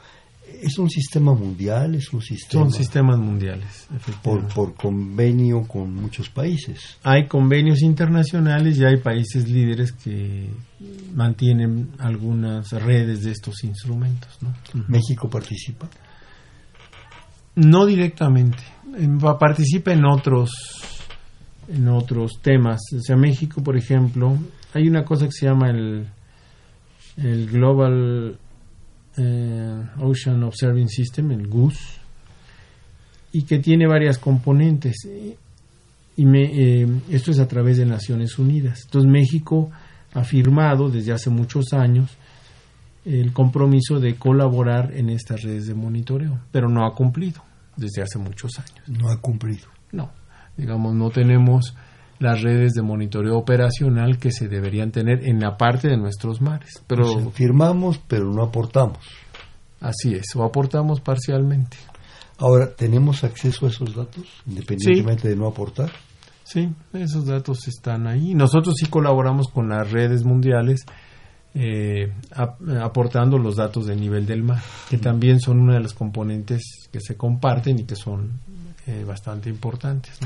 ¿Es 0.62 0.78
un 0.78 0.90
sistema 0.90 1.34
mundial? 1.34 1.96
¿Es 1.96 2.12
un 2.14 2.22
sistema 2.22 2.64
Son 2.64 2.72
sistemas 2.72 3.20
mundiales, 3.20 3.88
por, 4.22 4.48
por, 4.48 4.74
convenio 4.76 5.64
con 5.68 5.94
muchos 5.94 6.30
países. 6.30 6.98
Hay 7.04 7.28
convenios 7.28 7.82
internacionales 7.82 8.78
y 8.78 8.86
hay 8.86 8.98
países 8.98 9.50
líderes 9.50 9.92
que 9.92 10.50
mantienen 11.14 11.92
algunas 12.00 12.72
redes 12.72 13.24
de 13.24 13.32
estos 13.32 13.64
instrumentos. 13.64 14.38
¿no? 14.42 14.54
¿México 14.88 15.30
participa? 15.30 15.90
No 17.56 17.86
directamente, 17.86 18.63
participa 19.40 19.92
en 19.92 20.06
otros, 20.06 20.52
en 21.67 21.88
otros 21.88 22.40
temas. 22.42 22.80
O 22.98 23.02
sea, 23.02 23.15
México, 23.15 23.62
por 23.62 23.78
ejemplo, 23.78 24.38
hay 24.73 24.88
una 24.88 25.04
cosa 25.04 25.25
que 25.25 25.32
se 25.32 25.48
llama 25.48 25.69
el, 25.69 26.08
el 27.17 27.48
Global 27.50 28.38
eh, 29.18 29.84
Ocean 30.00 30.44
Observing 30.44 30.88
System, 30.88 31.32
el 31.32 31.48
GUS, 31.48 32.00
y 33.34 33.44
que 33.44 33.60
tiene 33.60 33.88
varias 33.88 34.18
componentes. 34.18 35.08
Y 36.18 36.26
me, 36.26 36.44
eh, 36.44 36.88
esto 37.10 37.32
es 37.32 37.40
a 37.40 37.48
través 37.48 37.78
de 37.78 37.86
Naciones 37.86 38.38
Unidas. 38.38 38.82
Entonces 38.86 39.10
México 39.10 39.72
ha 40.14 40.24
firmado 40.24 40.90
desde 40.90 41.14
hace 41.14 41.30
muchos 41.30 41.74
años 41.74 42.12
el 43.06 43.34
compromiso 43.34 44.00
de 44.00 44.16
colaborar 44.16 44.92
en 44.94 45.10
estas 45.10 45.42
redes 45.42 45.68
de 45.68 45.74
monitoreo, 45.74 46.40
pero 46.52 46.70
no 46.70 46.86
ha 46.86 46.94
cumplido 46.94 47.42
desde 47.76 48.02
hace 48.04 48.20
muchos 48.20 48.60
años. 48.60 48.88
No 48.88 49.10
ha 49.10 49.20
cumplido. 49.20 49.68
No, 49.92 50.12
digamos, 50.58 50.94
no 50.96 51.10
tenemos 51.10 51.76
las 52.22 52.42
redes 52.42 52.74
de 52.74 52.84
monitoreo 52.84 53.36
operacional 53.36 54.19
que 54.19 54.32
se 54.32 54.48
deberían 54.48 54.92
tener 54.92 55.28
en 55.28 55.40
la 55.40 55.58
parte 55.58 55.88
de 55.88 55.98
nuestros 55.98 56.40
mares. 56.40 56.84
Pero 56.86 57.32
firmamos, 57.32 58.00
pero 58.08 58.32
no 58.32 58.44
aportamos. 58.44 59.00
Así 59.80 60.13
es, 60.13 60.36
o 60.36 60.44
aportamos 60.44 61.02
parcialmente. 61.02 61.78
Ahora, 62.38 62.76
¿tenemos 62.76 63.24
acceso 63.24 63.65
a 63.65 63.69
esos 63.69 63.96
datos, 63.96 64.24
independientemente 64.46 65.30
de 65.30 65.36
no 65.36 65.48
aportar? 65.48 65.92
Sí, 66.44 66.69
esos 66.94 67.26
datos 67.26 67.67
están 67.67 68.06
ahí. 68.08 68.36
Nosotros 68.36 68.76
sí 68.78 68.86
colaboramos 68.86 69.48
con 69.48 69.69
las 69.69 69.92
redes 69.92 70.24
mundiales 70.24 70.86
eh, 71.56 72.13
aportando 72.80 73.40
los 73.40 73.56
datos 73.56 73.88
del 73.88 74.00
nivel 74.00 74.28
del 74.28 74.44
mar, 74.44 74.62
que 74.90 75.00
también 75.00 75.40
son 75.40 75.60
una 75.60 75.74
de 75.74 75.82
las 75.82 75.94
componentes 75.94 76.88
que 76.92 77.00
se 77.02 77.17
comparten 77.17 77.80
y 77.80 77.84
que 77.86 77.96
son 77.96 78.40
eh, 78.86 79.04
bastante 79.06 79.50
importantes. 79.50 80.19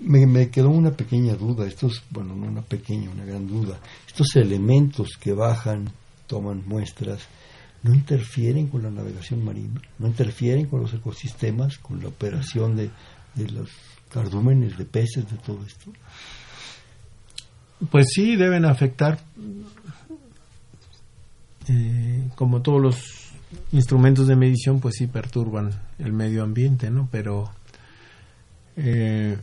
Me, 0.00 0.26
me, 0.26 0.48
quedó 0.48 0.70
una 0.70 0.92
pequeña 0.92 1.34
duda, 1.34 1.66
estos, 1.66 2.02
bueno, 2.10 2.34
no 2.34 2.46
una 2.46 2.62
pequeña, 2.62 3.10
una 3.10 3.24
gran 3.24 3.46
duda. 3.46 3.78
Estos 4.06 4.34
elementos 4.36 5.10
que 5.20 5.32
bajan, 5.32 5.90
toman 6.26 6.62
muestras, 6.66 7.20
¿no 7.82 7.94
interfieren 7.94 8.68
con 8.68 8.82
la 8.82 8.90
navegación 8.90 9.44
marina? 9.44 9.80
¿No 9.98 10.06
interfieren 10.06 10.66
con 10.66 10.80
los 10.80 10.94
ecosistemas, 10.94 11.78
con 11.78 12.00
la 12.00 12.08
operación 12.08 12.76
de, 12.76 12.90
de 13.34 13.48
los 13.50 13.70
cardúmenes, 14.10 14.78
de 14.78 14.84
peces, 14.84 15.30
de 15.30 15.36
todo 15.36 15.64
esto? 15.66 15.90
Pues 17.90 18.06
sí, 18.14 18.36
deben 18.36 18.64
afectar 18.64 19.18
eh, 21.68 22.28
como 22.34 22.62
todos 22.62 22.80
los 22.80 23.30
instrumentos 23.72 24.26
de 24.26 24.36
medición, 24.36 24.80
pues 24.80 24.96
sí 24.96 25.06
perturban 25.06 25.70
el 25.98 26.12
medio 26.12 26.42
ambiente, 26.42 26.90
¿no? 26.90 27.08
Pero 27.10 27.50
eh, 28.76 29.38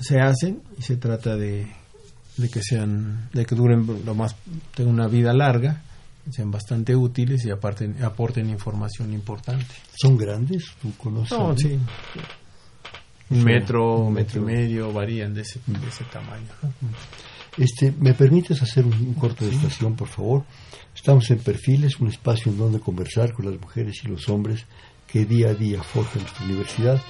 se 0.00 0.20
hacen 0.20 0.62
y 0.78 0.82
se 0.82 0.96
trata 0.96 1.36
de, 1.36 1.66
que 2.52 2.62
sean, 2.62 3.28
de 3.32 3.44
que 3.44 3.54
duren 3.54 3.86
lo 4.04 4.14
más, 4.14 4.36
tengan 4.74 4.94
una 4.94 5.08
vida 5.08 5.32
larga, 5.32 5.82
sean 6.30 6.50
bastante 6.50 6.94
útiles 6.94 7.44
y 7.44 7.50
aparte, 7.50 7.92
aporten 8.02 8.48
información 8.50 9.12
importante. 9.12 9.74
¿Son 9.94 10.16
grandes? 10.16 10.64
¿Tú 10.80 10.92
conoces? 10.96 11.38
No, 11.38 11.56
sí. 11.56 11.78
Un 13.30 13.44
metro, 13.44 13.98
un 13.98 14.14
metro 14.14 14.42
y 14.42 14.44
medio, 14.44 14.92
varían 14.92 15.32
de 15.34 15.42
ese, 15.42 15.60
de 15.66 15.88
ese 15.88 16.04
tamaño. 16.04 16.48
Este, 17.56 17.92
¿Me 17.98 18.14
permites 18.14 18.60
hacer 18.62 18.84
un, 18.84 19.14
corto 19.14 19.44
de 19.44 19.52
estación, 19.52 19.94
por 19.94 20.08
favor? 20.08 20.44
Estamos 20.94 21.30
en 21.30 21.38
Perfiles, 21.38 22.00
un 22.00 22.08
espacio 22.08 22.50
en 22.50 22.58
donde 22.58 22.80
conversar 22.80 23.32
con 23.32 23.46
las 23.46 23.60
mujeres 23.60 24.00
y 24.04 24.08
los 24.08 24.28
hombres 24.28 24.64
que 25.06 25.24
día 25.24 25.50
a 25.50 25.54
día 25.54 25.82
forjan 25.82 26.22
nuestra 26.22 26.44
universidad. 26.44 27.00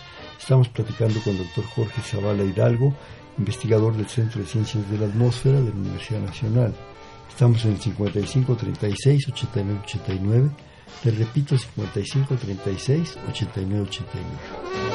Estamos 0.40 0.68
platicando 0.68 1.20
con 1.20 1.34
el 1.36 1.44
doctor 1.44 1.64
Jorge 1.66 2.00
Zavala 2.00 2.42
Hidalgo, 2.42 2.94
investigador 3.38 3.94
del 3.94 4.08
Centro 4.08 4.40
de 4.40 4.46
Ciencias 4.46 4.90
de 4.90 4.98
la 4.98 5.06
Atmósfera 5.06 5.60
de 5.60 5.68
la 5.68 5.76
Universidad 5.76 6.20
Nacional. 6.20 6.74
Estamos 7.28 7.64
en 7.66 7.72
el 7.72 7.80
55 7.80 8.56
36 8.56 9.28
89 9.28 9.80
89. 9.84 10.50
Le 11.04 11.10
repito, 11.12 11.56
55 11.56 12.34
36 12.36 13.18
89 13.28 13.82
89. 13.82 14.89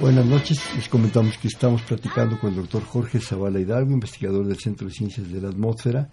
Buenas 0.00 0.24
noches, 0.24 0.58
les 0.74 0.88
comentamos 0.88 1.36
que 1.36 1.48
estamos 1.48 1.82
platicando 1.82 2.40
con 2.40 2.48
el 2.50 2.56
doctor 2.56 2.82
Jorge 2.82 3.20
Zavala 3.20 3.60
Hidalgo, 3.60 3.92
investigador 3.92 4.46
del 4.46 4.56
Centro 4.56 4.86
de 4.86 4.94
Ciencias 4.94 5.30
de 5.30 5.38
la 5.38 5.50
Atmósfera, 5.50 6.08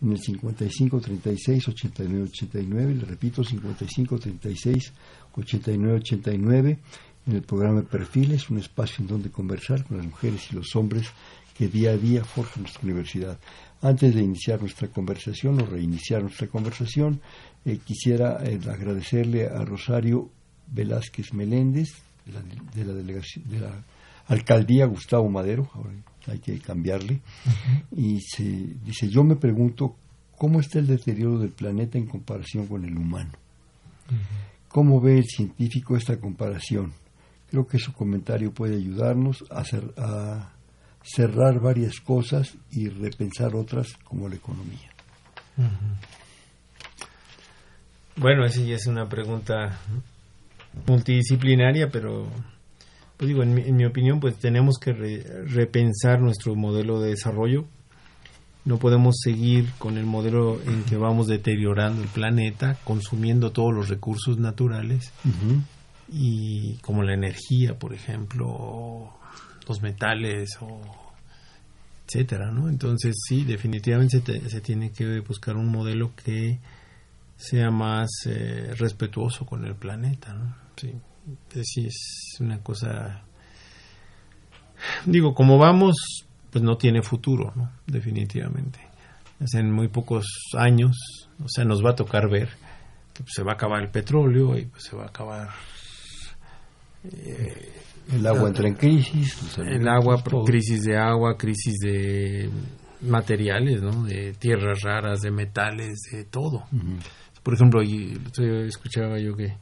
en 0.00 0.12
el 0.12 0.20
55 0.20 1.00
36 1.00 1.68
89 1.68 2.28
89, 2.30 2.94
le 2.94 3.04
repito, 3.06 3.42
55 3.42 4.18
36 4.20 4.92
89 5.36 5.96
89, 5.96 6.78
en 7.26 7.34
el 7.34 7.42
programa 7.42 7.82
Perfiles, 7.82 8.48
un 8.50 8.58
espacio 8.58 9.02
en 9.02 9.08
donde 9.08 9.30
conversar 9.32 9.84
con 9.84 9.96
las 9.96 10.06
mujeres 10.06 10.46
y 10.52 10.54
los 10.54 10.76
hombres 10.76 11.10
que 11.58 11.66
día 11.66 11.90
a 11.90 11.96
día 11.96 12.24
forjan 12.24 12.62
nuestra 12.62 12.84
universidad. 12.84 13.36
Antes 13.82 14.14
de 14.14 14.22
iniciar 14.22 14.60
nuestra 14.60 14.88
conversación 14.88 15.60
o 15.60 15.66
reiniciar 15.66 16.22
nuestra 16.22 16.46
conversación, 16.46 17.20
eh, 17.68 17.80
quisiera 17.84 18.38
eh, 18.42 18.58
agradecerle 18.66 19.46
a 19.46 19.62
Rosario 19.64 20.30
Velázquez 20.68 21.34
Meléndez, 21.34 21.88
de 22.24 22.84
la, 22.84 22.92
delegación, 22.92 23.44
de 23.48 23.60
la 23.60 23.84
alcaldía 24.26 24.86
Gustavo 24.86 25.28
Madero, 25.28 25.68
ahora 25.74 25.90
hay 26.26 26.38
que 26.38 26.58
cambiarle, 26.60 27.20
y 27.94 28.20
se 28.20 28.44
dice, 28.84 29.08
yo 29.08 29.22
me 29.22 29.36
pregunto 29.36 29.96
cómo 30.36 30.60
está 30.60 30.78
el 30.78 30.86
deterioro 30.86 31.38
del 31.38 31.50
planeta 31.50 31.98
en 31.98 32.06
comparación 32.06 32.66
con 32.66 32.84
el 32.84 32.96
humano. 32.96 33.32
¿Cómo 34.68 35.00
ve 35.00 35.18
el 35.18 35.26
científico 35.26 35.96
esta 35.96 36.18
comparación? 36.18 36.92
Creo 37.50 37.66
que 37.66 37.78
su 37.78 37.92
comentario 37.92 38.52
puede 38.52 38.76
ayudarnos 38.76 39.44
a, 39.50 39.60
hacer, 39.60 39.92
a 39.96 40.52
cerrar 41.02 41.60
varias 41.60 42.00
cosas 42.00 42.56
y 42.70 42.88
repensar 42.88 43.54
otras 43.54 43.94
como 44.04 44.28
la 44.28 44.36
economía. 44.36 44.90
Bueno, 48.18 48.44
esa 48.44 48.60
ya 48.62 48.74
es 48.74 48.86
una 48.88 49.08
pregunta 49.08 49.78
multidisciplinaria, 50.86 51.88
pero 51.88 52.26
pues 53.16 53.28
digo, 53.28 53.44
en 53.44 53.76
mi, 53.76 53.84
opinión, 53.84 54.18
pues 54.18 54.36
tenemos 54.38 54.78
que 54.78 54.92
repensar 54.92 56.20
nuestro 56.20 56.56
modelo 56.56 57.00
de 57.00 57.10
desarrollo. 57.10 57.64
No 58.64 58.78
podemos 58.78 59.16
seguir 59.22 59.70
con 59.78 59.98
el 59.98 60.04
modelo 60.04 60.60
en 60.66 60.82
que 60.82 60.96
vamos 60.96 61.28
deteriorando 61.28 62.02
el 62.02 62.08
planeta, 62.08 62.76
consumiendo 62.82 63.52
todos 63.52 63.72
los 63.72 63.88
recursos 63.88 64.36
naturales 64.38 65.12
y 66.08 66.74
como 66.78 67.04
la 67.04 67.14
energía, 67.14 67.78
por 67.78 67.94
ejemplo, 67.94 69.12
los 69.68 69.80
metales 69.80 70.50
o 70.60 70.80
etcétera, 72.06 72.50
¿no? 72.50 72.68
Entonces 72.68 73.14
sí, 73.28 73.44
definitivamente 73.44 74.20
se, 74.48 74.60
tiene 74.60 74.90
que 74.90 75.20
buscar 75.20 75.56
un 75.56 75.70
modelo 75.70 76.12
que 76.24 76.58
sea 77.38 77.70
más 77.70 78.08
eh, 78.26 78.74
respetuoso 78.76 79.46
con 79.46 79.64
el 79.64 79.76
planeta, 79.76 80.34
¿no? 80.34 80.54
Sí, 80.76 80.92
sí 81.62 81.86
es 81.86 82.36
una 82.40 82.62
cosa 82.62 83.24
digo, 85.04 85.34
como 85.34 85.58
vamos, 85.58 86.26
pues 86.50 86.62
no 86.62 86.76
tiene 86.76 87.02
futuro, 87.02 87.52
¿no? 87.56 87.70
Definitivamente. 87.86 88.80
en 89.54 89.72
muy 89.72 89.88
pocos 89.88 90.26
años, 90.56 90.96
o 91.42 91.48
sea, 91.48 91.64
nos 91.64 91.84
va 91.84 91.90
a 91.90 91.96
tocar 91.96 92.28
ver 92.28 92.48
que 93.14 93.22
pues, 93.22 93.32
se 93.34 93.42
va 93.42 93.52
a 93.52 93.54
acabar 93.54 93.82
el 93.82 93.90
petróleo 93.90 94.56
y 94.58 94.66
pues, 94.66 94.84
se 94.84 94.96
va 94.96 95.04
a 95.04 95.08
acabar 95.08 95.48
eh, 97.04 97.72
el 98.12 98.26
agua 98.26 98.48
entra 98.48 98.66
en 98.66 98.74
crisis. 98.74 99.58
El 99.58 99.86
agua, 99.86 100.22
crisis 100.44 100.82
de 100.82 100.96
agua, 100.96 101.36
crisis 101.36 101.74
de 101.78 102.50
materiales, 103.02 103.82
¿no? 103.82 104.04
De 104.04 104.32
tierras 104.32 104.80
raras, 104.82 105.20
de 105.20 105.30
metales, 105.30 105.98
de 106.10 106.24
todo. 106.24 106.64
Por 107.42 107.54
ejemplo, 107.54 107.82
escuchaba 107.82 109.18
yo 109.18 109.36
que 109.36 109.54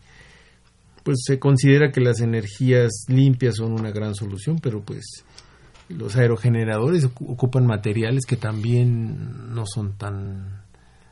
pues 1.02 1.18
se 1.24 1.38
considera 1.38 1.92
que 1.92 2.00
las 2.00 2.20
energías 2.20 3.04
limpias 3.06 3.56
son 3.56 3.72
una 3.72 3.92
gran 3.92 4.16
solución, 4.16 4.58
pero 4.60 4.82
pues 4.82 5.24
los 5.88 6.16
aerogeneradores 6.16 7.04
ocupan 7.04 7.64
materiales 7.64 8.26
que 8.26 8.36
también 8.36 9.54
no 9.54 9.66
son 9.66 9.96
tan 9.96 10.62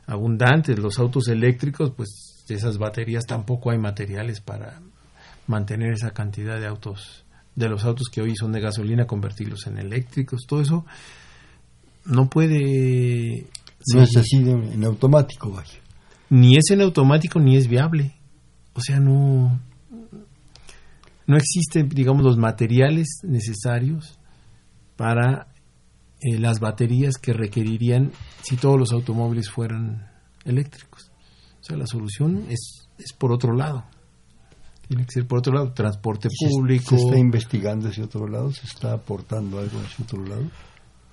abundantes. 0.05 0.77
Los 0.77 0.99
autos 0.99 1.29
eléctricos, 1.29 1.91
pues 1.95 2.43
de 2.45 2.55
esas 2.55 2.77
baterías 2.77 3.25
tampoco 3.25 3.71
hay 3.71 3.77
materiales 3.77 4.41
para 4.41 4.81
mantener 5.47 5.93
esa 5.93 6.11
cantidad 6.11 6.59
de 6.59 6.67
autos, 6.67 7.23
de 7.55 7.69
los 7.69 7.85
autos 7.85 8.09
que 8.11 8.21
hoy 8.21 8.35
son 8.35 8.51
de 8.51 8.59
gasolina, 8.59 9.07
convertirlos 9.07 9.65
en 9.67 9.77
eléctricos, 9.77 10.41
todo 10.45 10.59
eso 10.61 10.85
no 12.03 12.29
puede... 12.29 13.47
No 13.93 14.01
es 14.01 14.17
así 14.17 14.37
en 14.37 14.83
automático, 14.83 15.51
vaya. 15.51 15.84
Ni 16.35 16.57
es 16.57 16.69
en 16.69 16.81
automático 16.81 17.39
ni 17.39 17.55
es 17.55 17.69
viable. 17.69 18.13
O 18.73 18.81
sea, 18.81 18.99
no, 18.99 19.57
no 21.27 21.37
existen, 21.37 21.87
digamos, 21.87 22.25
los 22.25 22.37
materiales 22.37 23.21
necesarios 23.23 24.19
para 24.97 25.47
eh, 26.19 26.37
las 26.37 26.59
baterías 26.59 27.15
que 27.15 27.31
requerirían 27.31 28.11
si 28.43 28.57
todos 28.57 28.77
los 28.77 28.91
automóviles 28.91 29.49
fueran 29.49 30.11
eléctricos. 30.43 31.09
O 31.61 31.63
sea, 31.63 31.77
la 31.77 31.87
solución 31.87 32.47
es, 32.49 32.89
es 32.97 33.13
por 33.13 33.31
otro 33.31 33.55
lado. 33.55 33.85
Tiene 34.89 35.05
que 35.05 35.13
ser 35.13 35.27
por 35.27 35.39
otro 35.39 35.53
lado, 35.53 35.71
transporte 35.71 36.27
público. 36.37 36.97
¿Se 36.97 37.03
está 37.05 37.17
investigando 37.17 37.87
ese 37.87 38.03
otro 38.03 38.27
lado? 38.27 38.51
¿Se 38.51 38.67
está 38.67 38.91
aportando 38.91 39.59
algo 39.59 39.79
ese 39.81 40.03
otro 40.03 40.21
lado? 40.25 40.43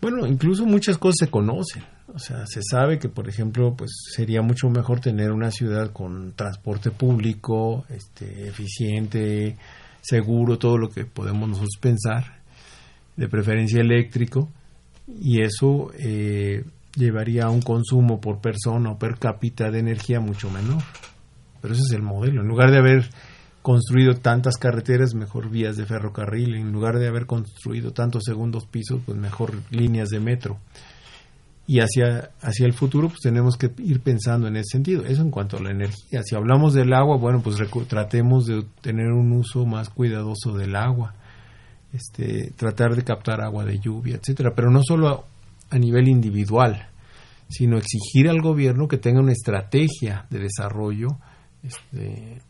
Bueno, 0.03 0.27
incluso 0.27 0.67
muchas 0.67 0.99
cosas 0.99 1.15
se 1.21 1.31
conocen. 1.31 1.85
O 2.13 2.19
sea, 2.19 2.45
se 2.47 2.61
sabe 2.69 2.99
que, 2.99 3.09
por 3.09 3.29
ejemplo, 3.29 3.77
pues 3.77 3.93
sería 4.13 4.43
mucho 4.43 4.69
mejor 4.69 4.99
tener 4.99 5.31
una 5.31 5.53
ciudad 5.53 5.93
con 5.93 6.33
transporte 6.33 6.91
público, 6.91 7.85
este, 7.89 8.49
eficiente, 8.49 9.57
seguro, 10.01 10.59
todo 10.59 10.77
lo 10.77 10.91
que 10.91 11.05
podemos 11.05 11.49
nosotros 11.49 11.79
pensar, 11.81 12.41
de 13.17 13.29
preferencia 13.29 13.81
eléctrico, 13.81 14.51
y 15.21 15.41
eso 15.41 15.93
eh, 15.97 16.65
llevaría 16.97 17.45
a 17.45 17.51
un 17.51 17.63
consumo 17.63 18.21
por 18.21 18.41
persona 18.41 18.91
o 18.91 18.99
per 18.99 19.21
cápita 19.21 19.71
de 19.71 19.79
energía 19.79 20.19
mucho 20.19 20.51
menor. 20.51 20.83
Pero 21.61 21.75
ese 21.75 21.85
es 21.89 21.93
el 21.93 22.03
modelo. 22.03 22.41
En 22.41 22.49
lugar 22.49 22.73
de 22.73 22.79
haber 22.79 23.09
construido 23.63 24.17
tantas 24.17 24.57
carreteras, 24.57 25.15
mejor 25.15 25.49
vías 25.49 25.77
de 25.77 25.87
ferrocarril. 25.87 26.57
En 26.57 26.73
lugar 26.73 26.99
de 26.99 27.09
haber 27.09 27.27
construido 27.27 27.93
tantos 27.93 28.25
segundos 28.25 28.67
pisos, 28.67 29.01
pues 29.05 29.17
mejor 29.17 29.55
líneas 29.71 30.09
de 30.09 30.21
metro. 30.21 30.59
Y 31.67 31.79
hacia, 31.79 32.31
hacia 32.41 32.67
el 32.67 32.73
futuro, 32.73 33.09
pues 33.09 33.21
tenemos 33.21 33.57
que 33.57 33.71
ir 33.79 34.01
pensando 34.01 34.49
en 34.49 34.57
ese 34.57 34.73
sentido. 34.73 35.05
Eso 35.05 35.23
en 35.23 35.31
cuanto 35.31 35.57
a 35.57 35.63
la 35.63 35.71
energía. 35.71 36.23
Si 36.25 36.35
hablamos 36.35 36.75
del 36.75 36.93
agua, 36.93 37.17
bueno, 37.17 37.41
pues 37.41 37.57
tratemos 37.89 38.47
de 38.47 38.65
tener 38.81 39.13
un 39.13 39.33
uso 39.33 39.65
más 39.65 39.89
cuidadoso 39.89 40.53
del 40.55 40.75
agua. 40.75 41.15
Este, 41.93 42.53
tratar 42.57 42.97
de 42.97 43.05
captar 43.05 43.43
agua 43.43 43.67
de 43.67 43.79
lluvia, 43.79 44.17
etcétera, 44.17 44.55
pero 44.57 44.71
no 44.71 44.81
solo 44.83 45.27
a 45.69 45.79
nivel 45.79 46.09
individual, 46.09 46.89
sino 47.51 47.77
exigir 47.77 48.31
al 48.31 48.41
gobierno 48.41 48.89
que 48.89 48.97
tenga 48.97 49.21
una 49.21 49.33
estrategia 49.33 50.25
de 50.31 50.39
desarrollo 50.39 51.19
este, 51.63 52.41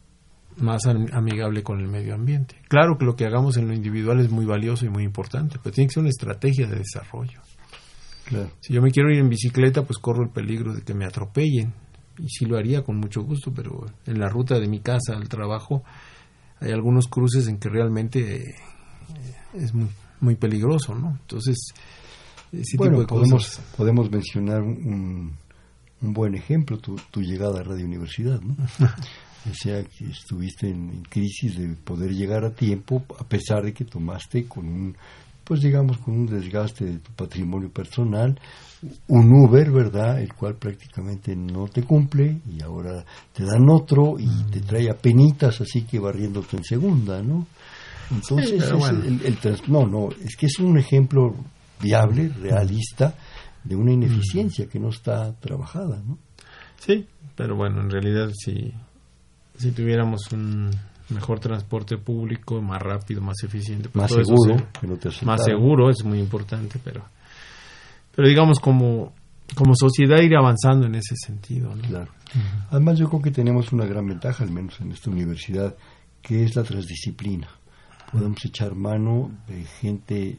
más 0.59 0.87
amigable 0.87 1.63
con 1.63 1.81
el 1.81 1.89
medio 1.89 2.15
ambiente. 2.15 2.57
Claro 2.69 2.97
que 2.99 3.05
lo 3.05 3.17
que 3.17 3.27
hagamos 3.27 3.57
en 3.57 3.69
lo 3.69 3.75
individual 3.75 4.21
es 4.21 4.31
muy 4.31 4.45
valioso 4.45 4.87
y 4.87 4.89
muy 4.89 5.05
importante, 5.05 5.59
pero 5.63 5.75
tiene 5.75 5.89
que 5.89 5.95
ser 5.95 6.01
una 6.03 6.11
estrategia 6.11 6.67
de 6.67 6.77
desarrollo. 6.77 7.41
Si 8.61 8.73
yo 8.73 8.81
me 8.81 8.91
quiero 8.91 9.11
ir 9.11 9.19
en 9.19 9.29
bicicleta, 9.29 9.83
pues 9.83 9.99
corro 9.99 10.23
el 10.23 10.31
peligro 10.31 10.73
de 10.73 10.83
que 10.83 10.95
me 10.95 11.05
atropellen. 11.05 11.73
Y 12.19 12.29
sí 12.29 12.45
lo 12.45 12.57
haría 12.57 12.83
con 12.83 12.97
mucho 12.97 13.23
gusto, 13.23 13.53
pero 13.55 13.87
en 14.07 14.19
la 14.19 14.29
ruta 14.29 14.59
de 14.59 14.69
mi 14.69 14.81
casa 14.81 15.15
al 15.15 15.29
trabajo 15.29 15.83
hay 16.61 16.71
algunos 16.71 17.09
cruces 17.09 17.49
en 17.49 17.59
que 17.59 17.69
realmente 17.69 18.37
eh, 18.37 18.55
es 19.55 19.75
muy, 19.75 19.89
muy 20.21 20.37
peligroso, 20.37 20.95
¿no? 20.95 21.19
Entonces, 21.21 21.75
bueno, 22.77 23.07
podemos, 23.07 23.61
podemos 23.77 24.11
mencionar 24.11 24.63
un, 24.63 25.37
un 26.03 26.13
buen 26.13 26.35
ejemplo, 26.35 26.79
tu, 26.79 26.97
tu, 27.11 27.23
llegada 27.23 27.61
a 27.61 27.63
Radio 27.63 27.87
Universidad, 27.87 28.41
¿no? 28.41 28.57
o 29.51 29.55
sea, 29.55 29.83
que 29.83 30.07
estuviste 30.07 30.69
en, 30.69 31.03
crisis 31.03 31.59
de 31.59 31.69
poder 31.77 32.13
llegar 32.13 32.45
a 32.45 32.55
tiempo, 32.55 33.05
a 33.19 33.25
pesar 33.25 33.65
de 33.65 33.73
que 33.73 33.85
tomaste 33.85 34.45
con 34.47 34.67
un, 34.67 34.97
pues 35.45 35.61
digamos, 35.61 35.99
con 35.99 36.15
un 36.15 36.27
desgaste 36.27 36.85
de 36.85 36.99
tu 36.99 37.13
patrimonio 37.13 37.71
personal, 37.71 38.39
un 39.09 39.33
Uber, 39.33 39.71
¿verdad? 39.71 40.21
El 40.21 40.33
cual 40.35 40.57
prácticamente 40.57 41.35
no 41.37 41.69
te 41.69 41.83
cumple 41.83 42.41
y 42.51 42.63
ahora 42.63 43.05
te 43.33 43.45
dan 43.45 43.69
otro 43.69 44.17
y 44.19 44.29
te 44.51 44.61
trae 44.61 44.91
a 44.91 44.95
penitas, 44.95 45.61
así 45.61 45.83
que 45.83 45.99
barriéndote 45.99 46.57
en 46.57 46.65
segunda, 46.65 47.23
¿no? 47.23 47.47
Entonces, 48.11 48.71
el, 48.71 49.21
el, 49.25 49.63
no, 49.69 49.87
no, 49.87 50.09
es 50.23 50.37
que 50.37 50.47
es 50.47 50.59
un 50.59 50.79
ejemplo 50.79 51.35
viable, 51.81 52.29
realista, 52.29 53.15
de 53.65 53.77
una 53.77 53.93
ineficiencia 53.93 54.67
que 54.67 54.79
no 54.79 54.91
está 54.91 55.33
trabajada, 55.41 56.03
¿no? 56.07 56.19
Sí, 56.79 57.07
pero 57.37 57.57
bueno, 57.57 57.81
en 57.81 57.91
realidad 57.91 58.31
si, 58.35 58.73
si 59.57 59.73
tuviéramos 59.73 60.31
un 60.33 60.71
mejor 61.09 61.41
transporte 61.41 61.99
público, 61.99 62.61
más 62.61 62.81
rápido, 62.81 63.21
más 63.21 63.43
eficiente, 63.45 63.89
pues 63.89 64.03
más 64.03 64.11
seguro, 64.11 64.57
más 65.23 65.45
seguro 65.45 65.91
es 65.91 66.05
muy 66.05 66.19
importante, 66.19 66.79
pero 66.83 67.05
pero 68.15 68.29
digamos 68.29 68.59
como 68.61 69.13
como 69.55 69.75
sociedad 69.75 70.21
ir 70.21 70.35
avanzando 70.37 70.87
en 70.87 70.95
ese 70.95 71.15
sentido, 71.17 71.75
¿no? 71.75 71.83
Claro. 71.83 72.13
Además 72.71 72.99
yo 72.99 73.09
creo 73.09 73.21
que 73.21 73.31
tenemos 73.31 73.73
una 73.73 73.85
gran 73.85 74.07
ventaja, 74.07 74.45
al 74.45 74.51
menos 74.51 74.81
en 74.81 74.93
esta 74.93 75.11
universidad, 75.11 75.77
que 76.23 76.45
es 76.45 76.57
la 76.57 76.63
transdisciplina. 76.63 77.49
Podemos 78.11 78.43
echar 78.45 78.75
mano 78.75 79.31
de 79.47 79.65
gente 79.65 80.39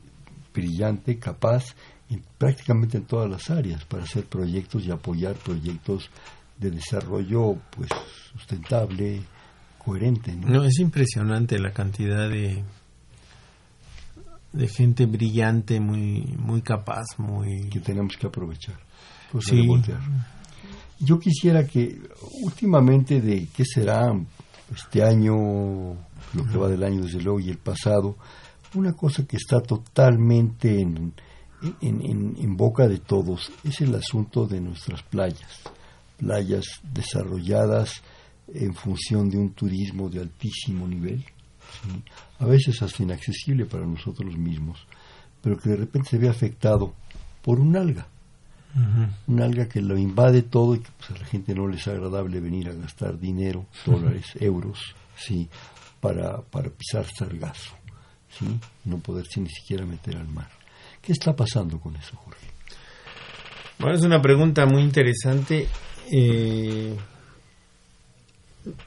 brillante, 0.54 1.20
capaz, 1.20 1.76
en, 2.10 2.24
prácticamente 2.38 2.98
en 2.98 3.06
todas 3.06 3.30
las 3.30 3.50
áreas, 3.50 3.86
para 3.86 4.04
hacer 4.04 4.26
proyectos 4.26 4.84
y 4.86 4.92
apoyar 4.92 5.36
proyectos 5.36 6.10
de 6.58 6.72
desarrollo 6.72 7.58
pues 7.72 7.90
sustentable, 8.32 9.22
coherente. 9.84 10.36
¿no? 10.36 10.64
es 10.64 10.80
impresionante 10.80 11.60
la 11.60 11.72
cantidad 11.72 12.30
de 12.30 12.64
de 14.54 14.68
gente 14.68 15.08
brillante, 15.08 15.80
muy 15.80 16.36
muy 16.38 16.62
capaz, 16.62 17.18
muy 17.18 17.70
que 17.70 17.80
tenemos 17.80 18.16
que 18.16 18.28
aprovechar. 18.28 18.78
Pues, 19.32 19.52
Yo 21.00 21.20
quisiera 21.20 21.66
que 21.66 22.00
últimamente 22.44 23.20
de 23.20 23.48
qué 23.48 23.66
será 23.66 24.14
este 24.74 25.04
año, 25.04 25.34
lo 26.34 26.46
que 26.50 26.58
va 26.58 26.70
del 26.70 26.84
año 26.84 27.02
desde 27.02 27.22
luego 27.22 27.40
y 27.40 27.50
el 27.50 27.58
pasado, 27.58 28.16
una 28.76 28.94
cosa 28.94 29.26
que 29.26 29.38
está 29.38 29.60
totalmente 29.60 30.80
en, 30.80 31.14
en, 31.82 32.58
boca 32.58 32.88
de 32.88 33.00
todos 33.00 33.52
es 33.64 33.82
el 33.82 33.96
asunto 33.96 34.46
de 34.46 34.62
nuestras 34.62 35.02
playas, 35.04 35.62
playas 36.24 36.66
desarrolladas 36.94 38.02
en 38.54 38.74
función 38.74 39.30
de 39.30 39.38
un 39.38 39.54
turismo 39.54 40.10
de 40.10 40.22
altísimo 40.22 40.88
nivel, 40.88 41.24
a 42.40 42.46
veces 42.46 42.82
hasta 42.82 43.04
inaccesible 43.04 43.66
para 43.66 43.86
nosotros 43.86 44.38
mismos, 44.38 44.86
pero 45.42 45.58
que 45.58 45.70
de 45.70 45.78
repente 45.78 46.12
se 46.12 46.18
ve 46.18 46.30
afectado 46.30 46.94
por 47.42 47.60
un 47.60 47.76
alga, 47.76 48.08
un 49.28 49.42
alga 49.42 49.68
que 49.68 49.82
lo 49.82 49.98
invade 49.98 50.44
todo 50.44 50.76
y 50.76 50.80
que 50.80 50.90
pues, 50.98 51.12
a 51.12 51.20
la 51.20 51.26
gente 51.26 51.54
no 51.54 51.68
les 51.68 51.82
es 51.82 51.88
agradable 51.90 52.40
venir 52.40 52.70
a 52.70 52.74
gastar 52.74 53.20
dinero, 53.20 53.66
dólares, 53.86 54.26
euros, 54.40 54.80
sí, 55.16 55.48
para, 56.00 56.42
para 56.42 56.70
pisar 56.70 57.06
sargazo. 57.06 57.76
¿sí? 58.40 58.60
no 58.86 58.98
poderse 58.98 59.40
ni 59.40 59.50
siquiera 59.50 59.86
meter 59.86 60.18
al 60.18 60.28
mar. 60.28 60.50
¿Qué 61.02 61.12
está 61.12 61.36
pasando 61.36 61.80
con 61.80 61.96
eso, 61.96 62.16
Jorge? 62.18 62.48
Bueno, 63.80 63.96
es 63.96 64.04
una 64.04 64.22
pregunta 64.22 64.66
muy 64.66 64.82
interesante. 64.82 65.68
Eh, 66.16 66.96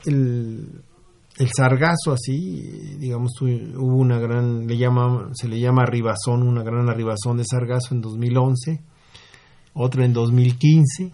el, 0.05 0.69
el, 1.39 1.49
sargazo 1.55 2.13
así, 2.13 2.97
digamos, 2.99 3.33
hubo 3.41 3.97
una 3.97 4.19
gran, 4.19 4.67
le 4.67 4.77
llama, 4.77 5.31
se 5.35 5.49
le 5.49 5.59
llama 5.59 5.83
arribazón, 5.83 6.43
una 6.43 6.63
gran 6.63 6.89
arribazón 6.89 7.39
de 7.39 7.45
sargazo 7.45 7.95
en 7.95 8.01
2011, 8.01 8.81
otra 9.75 10.05
en 10.05 10.13
2015 10.13 11.13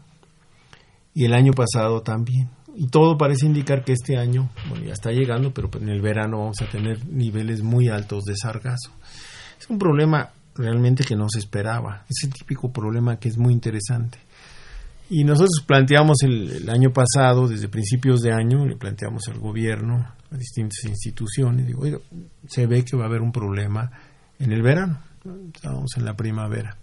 y 1.14 1.24
el 1.24 1.32
año 1.32 1.52
pasado 1.52 2.02
también 2.02 2.50
y 2.74 2.86
todo 2.88 3.18
parece 3.18 3.46
indicar 3.46 3.84
que 3.84 3.92
este 3.92 4.16
año, 4.16 4.50
bueno, 4.68 4.84
ya 4.84 4.92
está 4.92 5.10
llegando, 5.10 5.52
pero 5.52 5.70
en 5.80 5.88
el 5.88 6.00
verano 6.00 6.38
vamos 6.38 6.60
a 6.62 6.70
tener 6.70 7.06
niveles 7.06 7.62
muy 7.62 7.88
altos 7.88 8.24
de 8.24 8.34
sargazo. 8.36 8.90
Es 9.58 9.68
un 9.68 9.78
problema 9.78 10.30
realmente 10.54 11.04
que 11.04 11.16
no 11.16 11.28
se 11.28 11.38
esperaba. 11.38 12.04
Es 12.08 12.24
el 12.24 12.32
típico 12.32 12.72
problema 12.72 13.18
que 13.18 13.28
es 13.28 13.36
muy 13.36 13.52
interesante. 13.52 14.18
Y 15.10 15.24
nosotros 15.24 15.62
planteamos 15.66 16.22
el, 16.22 16.68
año 16.70 16.90
pasado, 16.92 17.46
desde 17.46 17.68
principios 17.68 18.22
de 18.22 18.32
año, 18.32 18.64
le 18.66 18.76
planteamos 18.76 19.28
al 19.28 19.38
gobierno, 19.38 20.06
a 20.30 20.36
distintas 20.36 20.84
instituciones, 20.84 21.66
digo, 21.66 21.82
se 22.46 22.66
ve 22.66 22.84
que 22.84 22.96
va 22.96 23.04
a 23.04 23.08
haber 23.08 23.20
un 23.20 23.32
problema 23.32 23.90
en 24.38 24.52
el 24.52 24.62
verano. 24.62 25.00
Estábamos 25.54 25.90
en 25.96 26.04
la 26.04 26.14
primavera. 26.14 26.76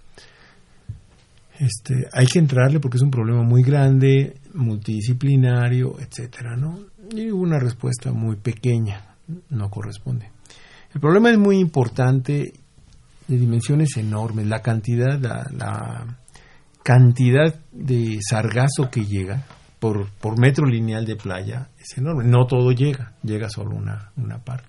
Este, 1.59 2.07
hay 2.13 2.25
que 2.25 2.39
entrarle 2.39 2.79
porque 2.79 2.97
es 2.97 3.03
un 3.03 3.11
problema 3.11 3.43
muy 3.43 3.63
grande, 3.63 4.37
multidisciplinario, 4.53 5.99
etcétera, 5.99 6.55
¿no? 6.55 6.79
Y 7.11 7.31
una 7.31 7.59
respuesta 7.59 8.13
muy 8.13 8.37
pequeña, 8.37 9.15
no 9.49 9.69
corresponde. 9.69 10.29
El 10.93 11.01
problema 11.01 11.31
es 11.31 11.37
muy 11.37 11.59
importante, 11.59 12.53
de 13.27 13.37
dimensiones 13.37 13.97
enormes, 13.97 14.47
la 14.47 14.61
cantidad, 14.61 15.19
la, 15.19 16.18
cantidad 16.89 17.53
de 17.71 18.17
sargazo 18.27 18.89
que 18.89 19.05
llega 19.05 19.43
por, 19.79 20.09
por 20.09 20.39
metro 20.39 20.65
lineal 20.65 21.05
de 21.05 21.15
playa 21.15 21.69
es 21.77 21.97
enorme. 21.97 22.23
No 22.23 22.47
todo 22.47 22.71
llega, 22.71 23.13
llega 23.21 23.49
solo 23.49 23.75
una, 23.75 24.11
una 24.17 24.39
parte. 24.39 24.67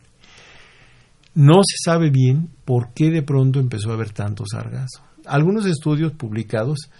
No 1.34 1.54
se 1.64 1.76
sabe 1.82 2.10
bien 2.10 2.50
por 2.64 2.92
qué 2.92 3.10
de 3.10 3.22
pronto 3.22 3.58
empezó 3.58 3.90
a 3.90 3.94
haber 3.94 4.10
tanto 4.10 4.44
sargazo 4.44 5.02
algunos 5.26 5.64
estudios 5.66 6.12
publicados 6.12 6.90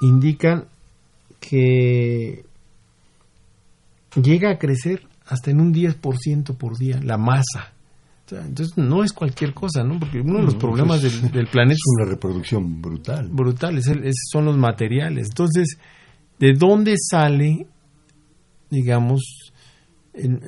indican 0.00 0.66
que 1.40 2.44
llega 4.14 4.50
a 4.50 4.58
crecer 4.58 5.06
hasta 5.26 5.50
en 5.50 5.60
un 5.60 5.74
10% 5.74 6.56
por 6.56 6.78
día 6.78 7.00
la 7.02 7.18
masa. 7.18 7.73
Entonces 8.40 8.76
no 8.76 9.04
es 9.04 9.12
cualquier 9.12 9.54
cosa, 9.54 9.84
¿no? 9.84 9.98
Porque 9.98 10.20
uno 10.20 10.38
de 10.38 10.44
los 10.44 10.54
problemas 10.54 11.02
del, 11.02 11.46
planeta... 11.46 11.74
Es 11.74 11.82
una 11.98 12.10
reproducción 12.10 12.80
brutal. 12.80 13.28
Brutal, 13.30 13.80
son 14.32 14.44
los 14.44 14.56
materiales. 14.56 15.28
Entonces, 15.28 15.78
¿de 16.38 16.52
dónde 16.54 16.94
sale 16.98 17.66
digamos, 18.74 19.52
en, 20.12 20.40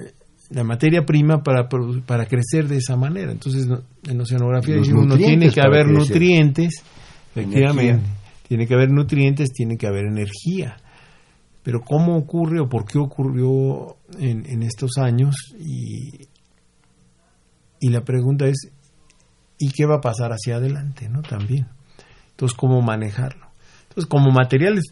la 0.50 0.64
materia 0.64 1.04
prima 1.04 1.42
para, 1.42 1.68
para 2.06 2.26
crecer 2.26 2.68
de 2.68 2.76
esa 2.76 2.96
manera. 2.96 3.32
Entonces, 3.32 3.66
en 4.06 4.20
oceanografía 4.20 4.76
uno 4.92 5.16
tiene 5.16 5.50
que 5.50 5.60
haber 5.60 5.86
nutrientes, 5.86 6.82
efectivamente, 7.34 8.08
tiene 8.46 8.66
que 8.66 8.74
haber 8.74 8.90
nutrientes, 8.90 9.50
tiene 9.52 9.76
que 9.76 9.86
haber 9.86 10.06
energía. 10.06 10.76
Pero 11.62 11.80
¿cómo 11.80 12.16
ocurre 12.16 12.60
o 12.60 12.68
por 12.68 12.84
qué 12.84 12.98
ocurrió 12.98 13.96
en, 14.20 14.46
en 14.46 14.62
estos 14.62 14.98
años? 14.98 15.34
Y, 15.58 16.28
y 17.80 17.90
la 17.90 18.02
pregunta 18.04 18.46
es, 18.46 18.70
¿y 19.58 19.70
qué 19.70 19.86
va 19.86 19.96
a 19.96 20.00
pasar 20.00 20.32
hacia 20.32 20.56
adelante? 20.56 21.08
¿no? 21.08 21.22
También. 21.22 21.66
Entonces, 22.30 22.56
¿cómo 22.56 22.82
manejarlo? 22.82 23.46
Entonces, 23.88 24.06
como 24.06 24.30
materiales, 24.30 24.84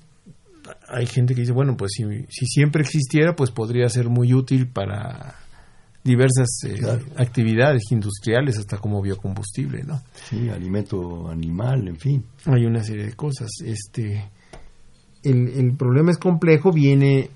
hay 0.88 1.06
gente 1.06 1.34
que 1.34 1.42
dice, 1.42 1.52
bueno, 1.52 1.76
pues 1.76 1.92
si, 1.94 2.04
si 2.28 2.46
siempre 2.46 2.82
existiera, 2.82 3.36
pues 3.36 3.50
podría 3.50 3.88
ser 3.88 4.08
muy 4.08 4.32
útil 4.32 4.68
para 4.68 5.36
diversas 6.02 6.48
eh, 6.66 6.78
actividades 7.16 7.82
industriales, 7.90 8.58
hasta 8.58 8.76
como 8.78 9.00
biocombustible, 9.00 9.82
¿no? 9.84 10.02
Sí, 10.28 10.48
alimento 10.50 11.28
animal, 11.28 11.88
en 11.88 11.96
fin. 11.96 12.24
Hay 12.44 12.66
una 12.66 12.82
serie 12.82 13.06
de 13.06 13.14
cosas. 13.14 13.50
Este, 13.64 14.30
el, 15.22 15.48
el 15.48 15.76
problema 15.76 16.10
es 16.10 16.18
complejo, 16.18 16.72
viene, 16.72 17.30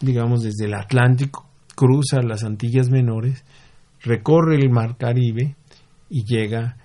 digamos, 0.00 0.42
desde 0.42 0.66
el 0.66 0.74
Atlántico, 0.74 1.46
cruza 1.74 2.20
las 2.22 2.44
Antillas 2.44 2.90
Menores, 2.90 3.44
recorre 4.06 4.56
el 4.56 4.70
Mar 4.70 4.96
Caribe 4.96 5.56
y 6.08 6.24
llega 6.24 6.76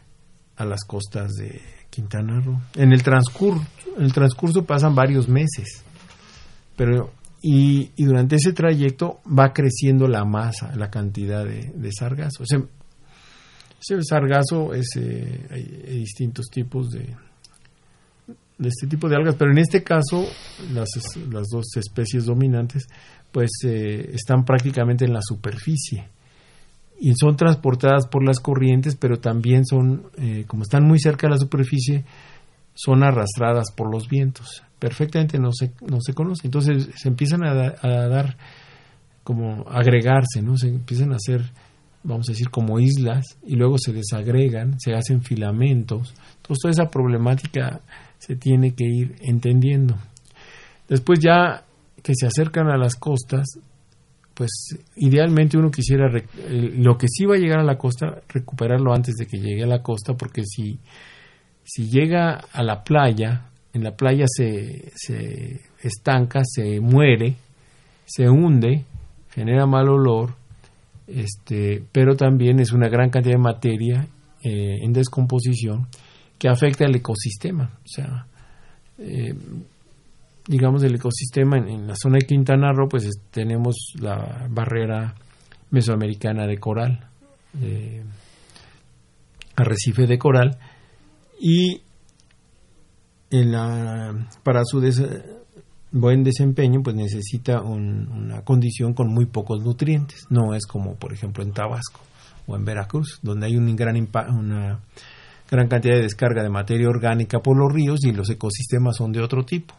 a 0.56 0.66
las 0.66 0.84
costas 0.86 1.32
de 1.34 1.62
Quintana 1.90 2.42
Roo. 2.42 2.60
En 2.76 2.92
el 2.92 3.04
transcurso, 3.04 3.66
en 3.98 4.04
el 4.04 4.14
transcurso 4.14 4.66
pasan 4.66 4.96
varios 4.96 5.30
meses, 5.30 5.84
pero 6.76 7.14
y, 7.42 7.92
durante 8.04 8.36
ese 8.36 8.54
trayecto 8.54 9.20
va 9.28 9.54
creciendo 9.54 10.08
la 10.08 10.26
masa, 10.26 10.76
la 10.76 10.90
cantidad 10.90 11.46
de, 11.46 11.92
sargazo. 11.92 12.44
Ese, 12.44 12.64
ese 13.80 14.04
sargazo 14.04 14.74
es, 14.74 14.88
eh, 14.98 15.48
hay, 15.50 16.00
distintos 16.00 16.48
tipos 16.52 16.90
de, 16.92 17.16
de 18.58 18.68
este 18.68 18.88
tipo 18.88 19.08
de 19.08 19.16
algas, 19.16 19.36
pero 19.36 19.52
en 19.52 19.60
este 19.60 19.84
caso 19.84 20.26
las, 20.74 20.90
las 21.32 21.48
dos 21.48 21.66
especies 21.76 22.26
dominantes 22.26 22.88
pues 23.32 23.50
eh, 23.64 24.12
están 24.14 24.44
prácticamente 24.44 25.06
en 25.06 25.14
la 25.14 25.22
superficie 25.22 26.08
y 27.02 27.16
son 27.16 27.36
transportadas 27.36 28.08
por 28.08 28.24
las 28.24 28.40
corrientes, 28.40 28.96
pero 28.96 29.20
también 29.20 29.66
son, 29.66 30.04
eh, 30.18 30.46
como 30.48 30.64
están 30.64 30.86
muy 30.86 31.00
cerca 31.00 31.28
de 31.28 31.32
la 31.32 31.38
superficie, 31.38 32.06
son 32.74 33.04
arrastradas 33.04 33.72
por 33.76 33.92
los 33.92 34.08
vientos 34.08 34.64
perfectamente 34.82 35.38
no 35.38 35.52
se, 35.54 35.72
no 35.88 36.00
se 36.02 36.16
conoce. 36.16 36.48
Entonces 36.48 36.90
se 36.96 37.08
empiezan 37.08 37.44
a, 37.44 37.54
dar 37.54 38.36
como 39.24 39.64
agregarse, 39.70 40.42
¿no? 40.42 40.58
Se 40.58 40.70
empiezan 40.70 41.14
a 41.14 41.18
hacer, 41.18 41.52
vamos 42.04 42.28
a 42.28 42.32
decir, 42.32 42.50
como 42.50 42.80
islas 42.80 43.38
y 43.46 43.58
luego 43.58 43.78
se 43.78 43.94
desagregan, 43.94 44.80
se 44.80 44.96
hacen 44.96 45.22
filamentos. 45.22 46.16
Entonces 46.38 46.62
toda 46.64 46.72
esa 46.72 46.90
problemática 46.90 47.82
se 48.18 48.36
tiene 48.36 48.74
que 48.74 48.86
ir 48.86 49.16
entendiendo. 49.22 49.98
Después 50.90 51.20
ya 51.20 51.64
que 52.02 52.14
se 52.16 52.26
acercan 52.26 52.68
a 52.68 52.78
las 52.78 52.96
costas, 52.96 53.60
pues 54.34 54.78
idealmente 54.96 55.58
uno 55.58 55.70
quisiera 55.70 56.10
lo 56.50 56.98
que 56.98 57.08
sí 57.08 57.26
va 57.26 57.36
a 57.36 57.40
llegar 57.40 57.60
a 57.60 57.64
la 57.64 57.78
costa 57.78 58.22
recuperarlo 58.30 58.94
antes 58.94 59.16
de 59.16 59.26
que 59.26 59.38
llegue 59.38 59.64
a 59.64 59.68
la 59.68 59.84
costa 59.84 60.14
porque 60.14 60.44
si 60.46 60.80
si 61.64 61.90
llega 61.90 62.42
a 62.52 62.64
la 62.64 62.84
playa 62.84 63.52
en 63.74 63.84
la 63.84 63.96
playa 63.96 64.26
se, 64.28 64.92
se 64.96 65.62
estanca, 65.82 66.42
se 66.44 66.80
muere, 66.80 67.36
se 68.06 68.30
hunde, 68.30 68.84
genera 69.34 69.66
mal 69.66 69.88
olor, 69.90 70.36
este, 71.08 71.84
pero 71.92 72.16
también 72.16 72.60
es 72.60 72.72
una 72.72 72.90
gran 72.90 73.10
cantidad 73.10 73.36
de 73.36 73.42
materia 73.42 74.08
eh, 74.44 74.78
en 74.82 74.94
descomposición 74.94 75.88
que 76.38 76.50
afecta 76.50 76.86
al 76.86 76.96
ecosistema. 76.96 77.72
O 77.84 77.88
sea, 77.88 78.26
eh, 78.98 79.34
digamos, 80.52 80.84
el 80.84 80.96
ecosistema 80.96 81.58
en, 81.58 81.88
la 81.88 81.96
zona 81.96 82.18
de 82.20 82.26
Quintana 82.26 82.74
Roo, 82.74 82.90
pues 82.90 83.10
tenemos 83.32 83.94
la 84.02 84.48
barrera 84.50 85.16
mesoamericana 85.70 86.46
de 86.46 86.58
coral, 86.58 87.08
arrecife 89.56 90.08
de 90.08 90.18
coral, 90.20 90.58
y 91.40 91.82
para 94.44 94.66
su 94.66 94.82
buen 95.94 96.24
desempeño 96.26 96.82
pues 96.84 96.98
necesita 96.98 97.62
una 97.62 98.42
condición 98.42 98.94
con 98.94 99.08
muy 99.08 99.28
pocos 99.28 99.64
nutrientes. 99.64 100.26
No 100.30 100.54
es 100.54 100.66
como 100.66 100.96
por 100.96 101.14
ejemplo 101.14 101.44
en 101.44 101.54
Tabasco 101.54 102.02
o 102.46 102.58
en 102.58 102.66
Veracruz, 102.66 103.20
donde 103.22 103.46
hay 103.46 103.56
un 103.56 103.74
gran 103.78 103.96
una 103.96 104.82
gran 105.50 105.68
cantidad 105.70 105.96
de 105.96 106.02
descarga 106.02 106.44
de 106.44 106.50
materia 106.50 106.90
orgánica 106.90 107.40
por 107.40 107.58
los 107.58 107.72
ríos 107.72 108.04
y 108.04 108.12
los 108.12 108.30
ecosistemas 108.30 108.98
son 108.98 109.14
de 109.14 109.22
otro 109.22 109.46
tipo, 109.46 109.74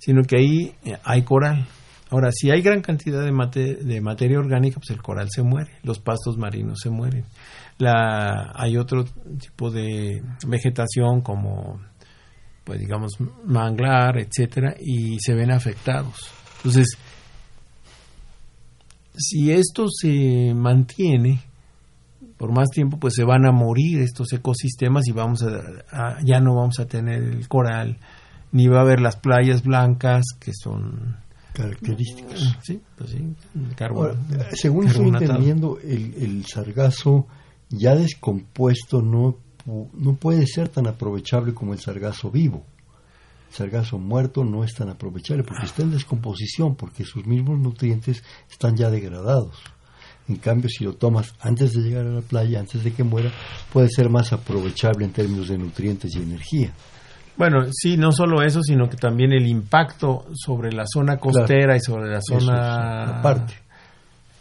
sino 0.00 0.22
que 0.22 0.36
ahí 0.36 0.74
eh, 0.84 0.98
hay 1.04 1.22
coral. 1.22 1.66
Ahora, 2.10 2.30
si 2.32 2.50
hay 2.50 2.60
gran 2.60 2.82
cantidad 2.82 3.22
de, 3.22 3.74
de 3.76 4.00
materia 4.00 4.40
orgánica, 4.40 4.80
pues 4.80 4.90
el 4.90 5.00
coral 5.00 5.28
se 5.30 5.44
muere, 5.44 5.70
los 5.84 6.00
pastos 6.00 6.36
marinos 6.36 6.80
se 6.82 6.90
mueren. 6.90 7.24
La, 7.78 8.50
hay 8.56 8.76
otro 8.76 9.04
tipo 9.38 9.70
de 9.70 10.20
vegetación 10.44 11.20
como 11.20 11.78
pues 12.64 12.78
digamos, 12.78 13.16
manglar, 13.44 14.18
etcétera, 14.18 14.76
y 14.80 15.18
se 15.18 15.34
ven 15.34 15.50
afectados. 15.50 16.30
Entonces, 16.58 16.96
si 19.16 19.50
esto 19.50 19.86
se 19.88 20.52
mantiene 20.54 21.40
por 22.36 22.52
más 22.54 22.68
tiempo, 22.70 22.98
pues 22.98 23.14
se 23.14 23.24
van 23.24 23.44
a 23.44 23.52
morir 23.52 24.00
estos 24.00 24.32
ecosistemas 24.32 25.06
y 25.08 25.12
vamos 25.12 25.42
a, 25.42 26.18
ya 26.24 26.40
no 26.40 26.54
vamos 26.54 26.78
a 26.78 26.86
tener 26.86 27.22
el 27.22 27.48
coral, 27.48 27.98
ni 28.52 28.66
va 28.68 28.78
a 28.78 28.82
haber 28.82 29.00
las 29.00 29.16
playas 29.16 29.62
blancas 29.62 30.24
que 30.38 30.52
son 30.52 31.16
características. 31.52 32.58
Sí, 32.62 32.80
pues 32.96 33.10
sí, 33.10 33.34
según 34.54 34.86
estoy 34.86 35.08
entendiendo, 35.08 35.78
el, 35.82 36.14
el 36.14 36.46
sargazo 36.46 37.26
ya 37.68 37.94
descompuesto 37.94 39.02
no 39.02 39.36
no 39.66 40.14
puede 40.16 40.46
ser 40.46 40.68
tan 40.68 40.86
aprovechable 40.86 41.54
como 41.54 41.72
el 41.72 41.80
sargazo 41.80 42.30
vivo. 42.30 42.64
El 43.50 43.56
sargazo 43.56 43.98
muerto 43.98 44.44
no 44.44 44.64
es 44.64 44.74
tan 44.74 44.88
aprovechable 44.88 45.42
porque 45.42 45.66
está 45.66 45.82
en 45.82 45.90
descomposición, 45.90 46.76
porque 46.76 47.04
sus 47.04 47.26
mismos 47.26 47.58
nutrientes 47.58 48.22
están 48.50 48.76
ya 48.76 48.90
degradados. 48.90 49.56
En 50.28 50.36
cambio, 50.36 50.68
si 50.68 50.84
lo 50.84 50.94
tomas 50.94 51.34
antes 51.40 51.72
de 51.72 51.82
llegar 51.82 52.06
a 52.06 52.10
la 52.10 52.20
playa, 52.20 52.60
antes 52.60 52.84
de 52.84 52.92
que 52.92 53.02
muera, 53.02 53.32
puede 53.72 53.88
ser 53.88 54.08
más 54.08 54.32
aprovechable 54.32 55.04
en 55.04 55.12
términos 55.12 55.48
de 55.48 55.58
nutrientes 55.58 56.14
y 56.14 56.18
energía. 56.18 56.72
Bueno, 57.40 57.66
sí, 57.72 57.96
no 57.96 58.12
solo 58.12 58.42
eso, 58.42 58.62
sino 58.62 58.88
que 58.88 58.96
también 58.96 59.32
el 59.32 59.46
impacto 59.46 60.26
sobre 60.34 60.72
la 60.72 60.84
zona 60.86 61.16
costera 61.16 61.76
y 61.76 61.80
sobre 61.80 62.10
la 62.10 62.20
zona 62.20 63.20
parte. 63.22 63.54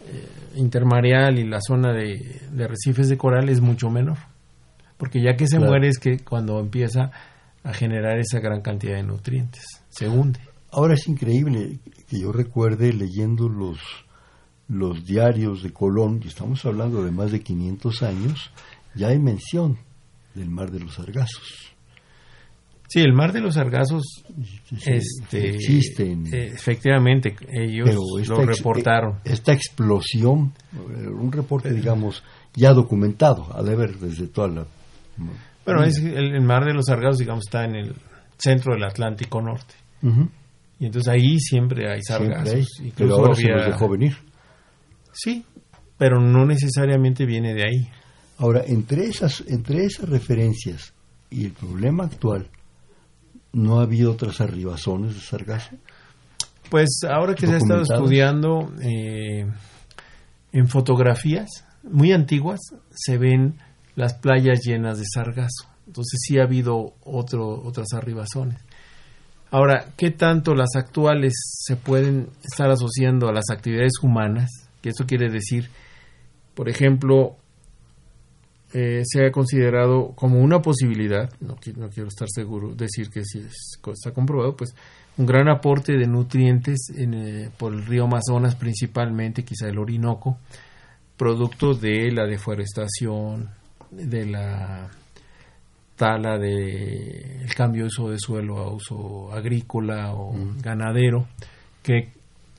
Eh, 0.05 0.27
intermareal 0.55 1.39
y 1.39 1.47
la 1.47 1.59
zona 1.61 1.93
de, 1.93 2.41
de 2.51 2.63
arrecifes 2.63 3.09
de 3.09 3.17
coral 3.17 3.49
es 3.49 3.61
mucho 3.61 3.89
menor 3.89 4.17
porque 4.99 5.21
ya 5.23 5.37
que 5.37 5.47
se 5.47 5.59
muere 5.59 5.87
es 5.87 5.97
que 5.97 6.19
cuando 6.19 6.59
empieza 6.59 7.09
a 7.63 7.73
generar 7.73 8.19
esa 8.19 8.39
gran 8.41 8.61
cantidad 8.61 8.97
de 8.97 9.03
nutrientes, 9.03 9.63
se 9.87 10.09
hunde. 10.09 10.41
Ahora 10.71 10.95
es 10.95 11.07
increíble 11.07 11.79
que 12.09 12.19
yo 12.19 12.33
recuerde 12.33 12.91
leyendo 12.91 13.47
los, 13.47 13.79
los 14.67 15.05
diarios 15.05 15.63
de 15.63 15.71
Colón, 15.71 16.19
y 16.21 16.27
estamos 16.27 16.65
hablando 16.65 17.01
de 17.01 17.11
más 17.11 17.31
de 17.31 17.39
500 17.39 18.03
años, 18.03 18.51
ya 18.93 19.07
hay 19.07 19.19
mención 19.19 19.77
del 20.35 20.49
mar 20.49 20.69
de 20.69 20.81
los 20.81 20.95
sargazos. 20.95 21.68
Sí, 22.89 23.01
el 23.01 23.13
mar 23.13 23.31
de 23.31 23.39
los 23.39 23.53
sargazos 23.53 24.25
este, 24.83 25.51
existen. 25.51 26.25
Eh, 26.33 26.47
efectivamente, 26.53 27.35
ellos 27.47 28.27
lo 28.27 28.43
reportaron. 28.43 29.19
Esta 29.23 29.53
explosión, 29.53 30.53
eh, 30.73 31.07
un 31.07 31.31
reporte, 31.31 31.71
digamos, 31.71 32.23
ya 32.55 32.73
documentado, 32.73 33.47
a 33.55 33.61
ver 33.61 33.95
desde 33.99 34.27
toda 34.27 34.47
la 34.47 34.67
bueno, 35.65 35.83
es 35.83 35.97
el, 35.99 36.41
mar 36.41 36.65
de 36.65 36.73
los 36.73 36.85
sargazos, 36.85 37.19
digamos, 37.19 37.45
está 37.45 37.65
en 37.65 37.75
el 37.75 37.95
centro 38.37 38.73
del 38.73 38.83
Atlántico 38.83 39.39
Norte. 39.39 39.75
Y 40.79 40.85
entonces 40.85 41.13
ahí 41.13 41.39
siempre 41.39 41.91
hay 41.91 42.01
sargazos. 42.01 42.67
pero 42.97 43.15
ahora 43.15 43.35
se 43.35 43.47
los 43.49 43.65
dejó 43.65 43.89
venir. 43.89 44.15
Sí, 45.11 45.45
pero 45.97 46.19
no 46.19 46.45
necesariamente 46.45 47.25
viene 47.25 47.53
de 47.53 47.63
ahí. 47.63 47.89
Ahora, 48.37 48.63
entre 48.65 49.05
esas, 49.05 49.43
entre 49.47 49.85
esas 49.85 50.09
referencias 50.09 50.93
y 51.29 51.45
el 51.45 51.51
problema 51.51 52.05
actual, 52.05 52.49
¿no 53.53 53.79
ha 53.79 53.83
habido 53.83 54.11
otras 54.11 54.41
arribazones 54.41 55.15
de 55.15 55.21
sargazo? 55.21 55.75
Pues 56.69 56.99
ahora 57.09 57.33
que 57.33 57.47
se 57.47 57.53
ha 57.53 57.57
estado 57.57 57.81
estudiando 57.81 58.71
eh, 58.81 59.47
en 60.51 60.67
fotografías 60.67 61.65
muy 61.83 62.11
antiguas, 62.11 62.59
se 62.91 63.17
ven 63.17 63.55
las 63.95 64.13
playas 64.13 64.61
llenas 64.61 64.99
de 64.99 65.05
sargazo. 65.11 65.67
Entonces 65.87 66.19
sí 66.21 66.37
ha 66.37 66.43
habido 66.43 66.93
otro, 67.03 67.61
otras 67.63 67.93
arribazones. 67.93 68.59
Ahora, 69.51 69.87
¿qué 69.97 70.11
tanto 70.11 70.53
las 70.53 70.75
actuales 70.75 71.33
se 71.65 71.75
pueden 71.75 72.29
estar 72.43 72.69
asociando 72.69 73.27
a 73.27 73.33
las 73.33 73.45
actividades 73.51 73.93
humanas? 74.03 74.49
Que 74.81 74.89
eso 74.89 75.05
quiere 75.07 75.31
decir, 75.31 75.71
por 76.53 76.69
ejemplo, 76.69 77.38
eh, 78.73 79.01
se 79.03 79.25
ha 79.25 79.31
considerado 79.31 80.13
como 80.15 80.39
una 80.39 80.61
posibilidad, 80.61 81.29
no, 81.39 81.57
no 81.77 81.89
quiero 81.89 82.09
estar 82.09 82.27
seguro, 82.29 82.75
decir 82.75 83.09
que 83.09 83.23
si 83.25 83.39
está 83.39 84.11
comprobado, 84.11 84.55
pues 84.55 84.75
un 85.17 85.25
gran 85.25 85.49
aporte 85.49 85.97
de 85.97 86.07
nutrientes 86.07 86.91
en, 86.95 87.13
eh, 87.13 87.49
por 87.57 87.73
el 87.73 87.85
río 87.85 88.05
Amazonas 88.05 88.55
principalmente, 88.55 89.43
quizá 89.43 89.67
el 89.67 89.79
Orinoco, 89.79 90.37
producto 91.17 91.73
de 91.73 92.11
la 92.11 92.25
deforestación, 92.25 93.49
de 93.91 94.25
la 94.25 94.89
tala 95.95 96.37
del 96.37 97.41
el 97.41 97.55
cambio 97.55 97.83
de 97.83 97.87
uso 97.87 98.09
de 98.09 98.17
suelo 98.17 98.59
a 98.59 98.71
uso 98.71 99.33
agrícola 99.33 100.13
o 100.13 100.31
mm. 100.31 100.61
ganadero, 100.61 101.27
que 101.83 102.11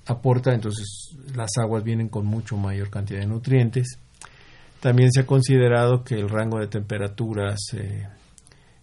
aporta, 0.06 0.52
entonces 0.52 1.16
las 1.34 1.50
aguas 1.56 1.82
vienen 1.82 2.08
con 2.08 2.26
mucho 2.26 2.56
mayor 2.56 2.90
cantidad 2.90 3.20
de 3.20 3.26
nutrientes. 3.26 3.98
También 4.80 5.12
se 5.12 5.20
ha 5.20 5.26
considerado 5.26 6.02
que 6.02 6.14
el 6.14 6.28
rango 6.28 6.58
de 6.58 6.68
temperaturas 6.68 7.58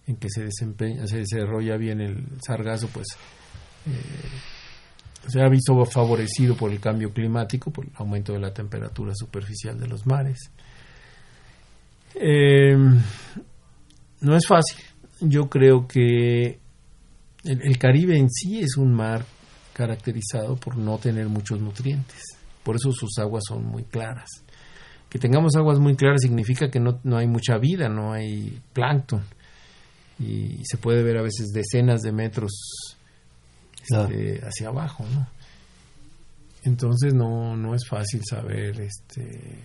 en 0.06 0.16
que 0.16 0.28
se 0.30 0.44
desempeña, 0.44 1.06
se 1.06 1.18
desarrolla 1.18 1.76
bien 1.76 2.00
el 2.00 2.24
sargazo, 2.40 2.88
pues 2.88 3.06
eh, 3.86 5.28
se 5.28 5.40
ha 5.40 5.48
visto 5.48 5.84
favorecido 5.84 6.56
por 6.56 6.72
el 6.72 6.80
cambio 6.80 7.12
climático, 7.12 7.70
por 7.70 7.84
el 7.84 7.92
aumento 7.96 8.32
de 8.32 8.38
la 8.38 8.52
temperatura 8.52 9.12
superficial 9.14 9.78
de 9.78 9.86
los 9.86 10.06
mares. 10.06 10.38
Eh, 12.14 12.76
no 14.20 14.36
es 14.36 14.46
fácil. 14.46 14.82
Yo 15.20 15.48
creo 15.48 15.86
que 15.86 16.58
el, 17.44 17.78
Caribe 17.78 18.16
en 18.16 18.30
sí 18.30 18.60
es 18.60 18.76
un 18.76 18.92
mar 18.94 19.24
caracterizado 19.74 20.56
por 20.56 20.76
no 20.76 20.98
tener 20.98 21.28
muchos 21.28 21.60
nutrientes. 21.60 22.22
Por 22.62 22.76
eso 22.76 22.92
sus 22.92 23.18
aguas 23.18 23.44
son 23.46 23.64
muy 23.66 23.84
claras. 23.84 24.28
Que 25.08 25.18
tengamos 25.18 25.56
aguas 25.56 25.78
muy 25.78 25.96
claras 25.96 26.20
significa 26.20 26.70
que 26.70 26.80
no, 26.80 27.00
hay 27.16 27.26
mucha 27.26 27.58
vida, 27.58 27.88
no 27.88 28.12
hay 28.12 28.60
plancton. 28.72 29.22
Y 30.18 30.60
se 30.64 30.76
puede 30.76 31.02
ver 31.02 31.18
a 31.18 31.22
veces 31.22 31.48
decenas 31.52 32.00
de 32.02 32.12
metros 32.12 32.50
este, 33.82 34.40
hacia 34.44 34.68
abajo, 34.68 35.04
¿no? 35.14 35.26
Entonces 36.64 37.14
no, 37.14 37.56
no 37.56 37.74
es 37.74 37.86
fácil 37.88 38.20
saber 38.28 38.80
este, 38.80 39.58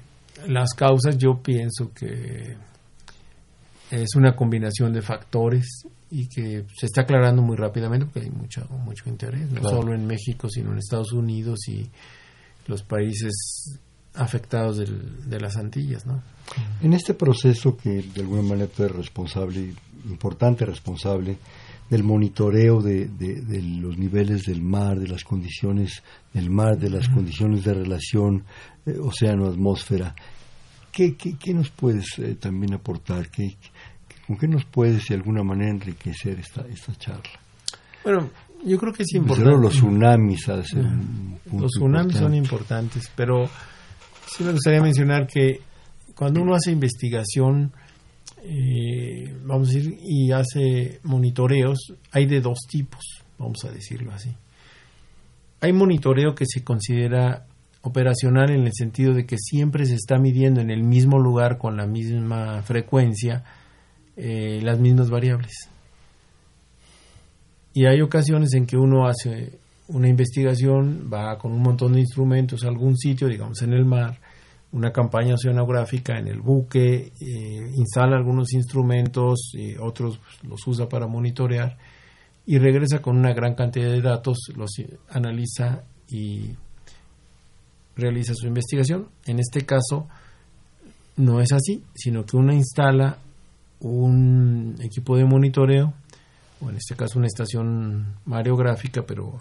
las 0.47 0.73
causas. 0.73 1.17
Yo 1.17 1.41
pienso 1.41 1.91
que 1.93 2.55
es 3.91 4.15
una 4.15 4.35
combinación 4.35 4.93
de 4.93 5.01
factores 5.01 5.83
y 6.09 6.27
que 6.27 6.65
se 6.79 6.85
está 6.85 7.01
aclarando 7.01 7.41
muy 7.41 7.55
rápidamente 7.55 8.05
porque 8.05 8.27
hay 8.27 8.29
mucho, 8.29 8.65
mucho 8.85 9.09
interés, 9.09 9.49
no 9.51 9.63
solo 9.67 9.93
en 9.93 10.05
México, 10.05 10.47
sino 10.49 10.71
en 10.71 10.77
Estados 10.77 11.11
Unidos 11.11 11.67
y 11.67 11.89
los 12.67 12.83
países 12.83 13.79
afectados 14.15 14.77
de 14.77 15.39
las 15.39 15.57
Antillas. 15.57 16.05
¿no? 16.05 16.21
En 16.81 16.93
este 16.93 17.13
proceso 17.13 17.75
que 17.77 18.01
de 18.01 18.21
alguna 18.21 18.41
manera 18.41 18.67
tú 18.67 18.83
eres 18.83 18.95
responsable, 18.95 19.73
importante 20.05 20.65
responsable, 20.65 21.37
del 21.89 22.03
monitoreo 22.03 22.81
de, 22.81 23.07
de, 23.07 23.61
los 23.61 23.97
niveles 23.97 24.43
del 24.43 24.61
mar, 24.61 24.97
de 24.99 25.07
las 25.07 25.23
condiciones 25.23 26.01
del 26.33 26.49
mar, 26.49 26.77
de 26.77 26.89
las 26.89 27.07
condiciones 27.09 27.63
de 27.63 27.73
relación 27.73 28.43
eh, 28.85 28.97
océano-atmósfera, 28.99 30.15
¿qué, 30.91 31.15
qué, 31.15 31.53
nos 31.53 31.69
puedes 31.69 32.17
eh, 32.17 32.35
también 32.35 32.73
aportar? 32.73 33.29
¿Qué, 33.29 33.57
¿Con 34.25 34.37
qué 34.37 34.47
nos 34.47 34.65
puedes 34.65 35.05
de 35.07 35.15
alguna 35.15 35.43
manera 35.43 35.71
enriquecer 35.71 36.39
esta, 36.39 36.65
esta 36.67 36.95
charla? 36.95 37.39
Bueno, 38.03 38.29
yo 38.65 38.77
creo 38.77 38.93
que 38.93 39.03
es 39.03 39.13
importante. 39.13 39.51
los 39.51 39.73
tsunamis. 39.73 40.47
los 40.47 41.71
tsunamis 41.71 42.15
son 42.15 42.33
importantes, 42.33 43.11
pero 43.15 43.49
sí 44.35 44.43
me 44.43 44.51
gustaría 44.51 44.81
mencionar 44.81 45.27
que 45.27 45.59
cuando 46.15 46.41
uno 46.41 46.55
hace 46.55 46.71
investigación, 46.71 47.71
eh, 48.43 49.35
vamos 49.43 49.69
a 49.69 49.73
decir, 49.73 49.97
y 50.01 50.31
hace 50.31 50.99
monitoreos, 51.03 51.93
hay 52.11 52.25
de 52.25 52.41
dos 52.41 52.59
tipos, 52.69 53.23
vamos 53.37 53.63
a 53.65 53.71
decirlo 53.71 54.11
así. 54.11 54.29
Hay 55.61 55.71
monitoreo 55.71 56.35
que 56.35 56.45
se 56.45 56.63
considera 56.63 57.45
operacional 57.81 58.51
en 58.51 58.65
el 58.65 58.73
sentido 58.73 59.13
de 59.13 59.25
que 59.25 59.37
siempre 59.37 59.85
se 59.85 59.95
está 59.95 60.17
midiendo 60.17 60.61
en 60.61 60.71
el 60.71 60.83
mismo 60.83 61.19
lugar 61.19 61.57
con 61.57 61.77
la 61.77 61.85
misma 61.85 62.61
frecuencia 62.63 63.43
eh, 64.15 64.59
las 64.61 64.79
mismas 64.79 65.09
variables. 65.09 65.69
Y 67.73 67.85
hay 67.85 68.01
ocasiones 68.01 68.53
en 68.53 68.65
que 68.65 68.77
uno 68.77 69.07
hace 69.07 69.57
una 69.87 70.07
investigación, 70.07 71.09
va 71.11 71.37
con 71.37 71.51
un 71.51 71.61
montón 71.61 71.93
de 71.93 72.01
instrumentos 72.01 72.63
a 72.63 72.67
algún 72.67 72.97
sitio, 72.97 73.27
digamos 73.27 73.61
en 73.61 73.73
el 73.73 73.85
mar, 73.85 74.19
una 74.73 74.91
campaña 74.91 75.35
oceanográfica 75.35 76.17
en 76.17 76.27
el 76.27 76.41
buque, 76.41 77.13
eh, 77.19 77.71
instala 77.75 78.17
algunos 78.17 78.53
instrumentos, 78.53 79.51
y 79.53 79.75
otros 79.77 80.19
los 80.43 80.67
usa 80.67 80.89
para 80.89 81.07
monitorear 81.07 81.77
y 82.45 82.57
regresa 82.57 83.01
con 83.01 83.17
una 83.17 83.33
gran 83.33 83.55
cantidad 83.55 83.89
de 83.89 84.01
datos, 84.01 84.37
los 84.55 84.71
analiza 85.09 85.83
y 86.09 86.51
realiza 87.95 88.33
su 88.35 88.47
investigación. 88.47 89.07
En 89.25 89.39
este 89.39 89.65
caso 89.65 90.07
no 91.15 91.39
es 91.39 91.53
así, 91.53 91.83
sino 91.93 92.25
que 92.25 92.35
uno 92.35 92.51
instala 92.51 93.17
un 93.79 94.75
equipo 94.81 95.15
de 95.15 95.25
monitoreo, 95.25 95.93
o 96.61 96.69
en 96.69 96.77
este 96.77 96.95
caso 96.95 97.19
una 97.19 97.27
estación 97.27 98.15
mareográfica, 98.25 99.03
pero 99.05 99.39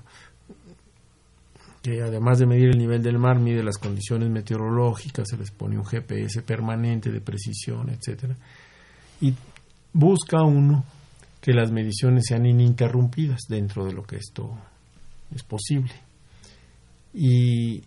que 1.83 2.01
además 2.01 2.39
de 2.39 2.47
medir 2.47 2.71
el 2.71 2.79
nivel 2.79 3.03
del 3.03 3.19
mar, 3.19 3.41
mide 3.41 3.63
las 3.63 3.77
condiciones 3.77 4.31
meteorológicas, 4.31 5.29
se 5.29 5.37
les 5.37 5.51
pone 5.51 5.77
un 5.77 5.85
GPS 5.85 6.43
permanente 6.43 7.11
de 7.11 7.21
precisión, 7.21 7.91
etcétera, 7.91 8.37
y 9.21 9.35
busca 9.93 10.43
uno 10.43 10.85
que 11.41 11.53
las 11.53 11.73
mediciones 11.73 12.25
sean 12.29 12.47
ininterrumpidas 12.47 13.41
dentro 13.49 13.85
de 13.85 13.93
lo 13.93 14.05
que 14.05 14.17
esto 14.17 14.57
es 15.35 15.43
posible. 15.43 15.93
Y 17.13 17.83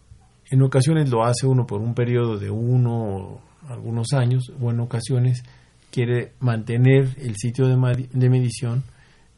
en 0.52 0.62
ocasiones 0.62 1.10
lo 1.10 1.24
hace 1.24 1.48
uno 1.48 1.66
por 1.66 1.82
un 1.82 1.96
periodo 1.96 2.38
de 2.38 2.52
uno 2.52 2.94
o 2.94 3.42
algunos 3.70 4.12
años, 4.14 4.52
o 4.62 4.72
en 4.72 4.82
ocasiones 4.82 5.42
quiere 5.90 6.34
mantener 6.42 7.16
el 7.18 7.36
sitio 7.38 7.68
de, 7.68 8.08
de 8.12 8.30
medición 8.30 8.84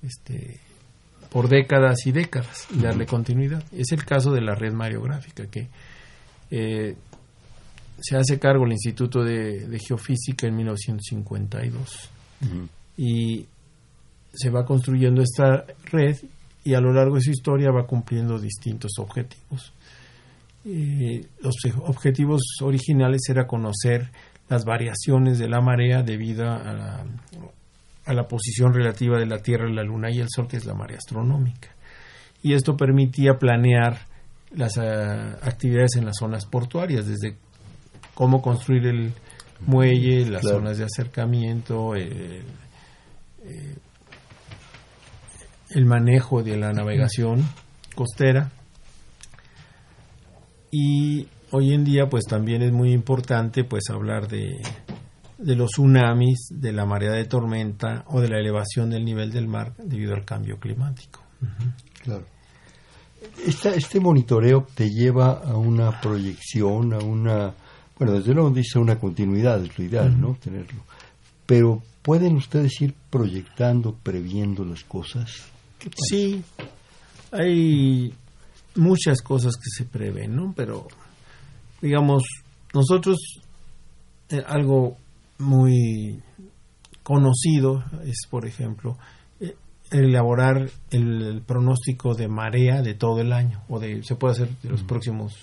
este, 0.01 0.59
por 1.37 1.49
décadas 1.49 2.07
y 2.07 2.11
décadas 2.11 2.65
y 2.75 2.79
darle 2.79 3.05
continuidad. 3.05 3.63
Es 3.71 3.91
el 3.91 4.03
caso 4.03 4.31
de 4.31 4.41
la 4.41 4.55
red 4.55 4.73
mariográfica, 4.73 5.45
que 5.45 5.67
eh, 6.49 6.95
se 7.99 8.17
hace 8.17 8.39
cargo 8.39 8.65
el 8.65 8.71
Instituto 8.71 9.23
de, 9.23 9.79
Geofísica 9.87 10.47
en 10.47 10.55
1952 10.55 12.09
y 12.97 13.45
se 14.33 14.49
va 14.49 14.65
construyendo 14.65 15.21
esta 15.21 15.63
red 15.91 16.17
y 16.63 16.73
a 16.73 16.81
lo 16.81 16.91
largo 16.91 17.17
de 17.17 17.21
su 17.21 17.29
historia 17.29 17.69
va 17.69 17.85
cumpliendo 17.85 18.39
distintos 18.39 18.93
objetivos. 18.97 19.73
los 20.65 21.55
objetivos 21.83 22.41
originales 22.63 23.21
era 23.29 23.45
conocer 23.45 24.09
las 24.49 24.65
variaciones 24.65 25.37
de 25.37 25.49
la 25.49 25.61
marea 25.61 26.01
debido 26.01 26.49
a 26.49 26.73
la, 26.73 27.05
posición 28.27 28.73
relativa 28.73 29.19
de 29.19 29.25
la 29.25 29.39
Tierra, 29.39 29.69
la 29.69 29.83
Luna 29.83 30.09
y 30.11 30.19
el 30.19 30.27
Sol, 30.29 30.47
que 30.47 30.57
es 30.57 30.65
la 30.65 30.73
marea 30.73 30.97
astronómica. 30.97 31.69
Y 32.41 32.53
esto 32.53 32.77
permitía 32.77 33.37
planear 33.37 33.99
las 34.51 34.77
ah, 34.77 35.37
actividades 35.41 35.95
en 35.97 36.05
las 36.05 36.17
zonas 36.17 36.45
portuarias, 36.45 37.07
desde 37.07 37.37
cómo 38.13 38.41
construir 38.41 38.87
el 38.87 39.13
muelle, 39.61 40.25
las 40.29 40.43
zonas 40.43 40.77
de 40.77 40.85
acercamiento, 40.85 41.95
el, 41.95 42.43
el 45.69 45.85
manejo 45.85 46.43
de 46.43 46.57
la 46.57 46.71
navegación 46.71 47.43
costera 47.95 48.51
y 50.71 51.27
hoy 51.51 51.73
en 51.73 51.83
día 51.83 52.07
pues 52.09 52.25
también 52.25 52.61
es 52.61 52.71
muy 52.71 52.91
importante 52.91 53.63
pues 53.63 53.89
hablar 53.89 54.27
de, 54.27 54.61
de 55.37 55.55
los 55.55 55.71
tsunamis, 55.71 56.49
de 56.49 56.73
la 56.73 56.85
marea 56.85 57.11
de 57.11 57.25
tormenta 57.25 58.03
o 58.07 58.19
de 58.19 58.29
la 58.29 58.39
elevación 58.39 58.89
del 58.89 59.05
nivel 59.05 59.31
del 59.31 59.47
mar 59.47 59.73
debido 59.77 60.13
al 60.13 60.25
cambio 60.25 60.59
climático. 60.59 61.21
Claro. 62.03 62.25
este 63.45 63.99
monitoreo 63.99 64.67
te 64.73 64.89
lleva 64.89 65.33
a 65.39 65.55
una 65.55 66.01
proyección, 66.01 66.93
a 66.93 66.99
una, 66.99 67.53
bueno, 67.97 68.13
desde 68.13 68.33
luego 68.33 68.49
dice 68.49 68.79
una 68.79 68.99
continuidad, 68.99 69.63
es 69.63 69.77
lo 69.77 69.85
ideal, 69.85 70.19
¿no? 70.19 70.35
Tenerlo. 70.35 70.83
Pero 71.45 71.81
¿pueden 72.01 72.35
ustedes 72.35 72.81
ir 72.81 72.95
proyectando, 73.09 73.95
previendo 74.01 74.65
las 74.65 74.83
cosas? 74.83 75.45
Sí, 76.09 76.43
hay 77.31 78.13
muchas 78.75 79.21
cosas 79.21 79.55
que 79.55 79.69
se 79.69 79.85
prevén, 79.85 80.35
¿no? 80.35 80.53
Pero 80.55 80.87
digamos, 81.81 82.23
nosotros 82.73 83.17
eh, 84.29 84.43
algo 84.45 84.97
muy 85.39 86.21
conocido 87.03 87.83
es, 88.05 88.27
por 88.29 88.45
ejemplo, 88.45 88.97
eh, 89.39 89.55
elaborar 89.91 90.69
el, 90.91 91.41
pronóstico 91.45 92.13
de 92.15 92.27
marea 92.27 92.81
de 92.81 92.93
todo 92.93 93.21
el 93.21 93.31
año, 93.31 93.61
o 93.69 93.79
de, 93.79 94.03
se 94.03 94.15
puede 94.15 94.33
hacer 94.33 94.49
de 94.61 94.69
los 94.69 94.83
próximos 94.83 95.33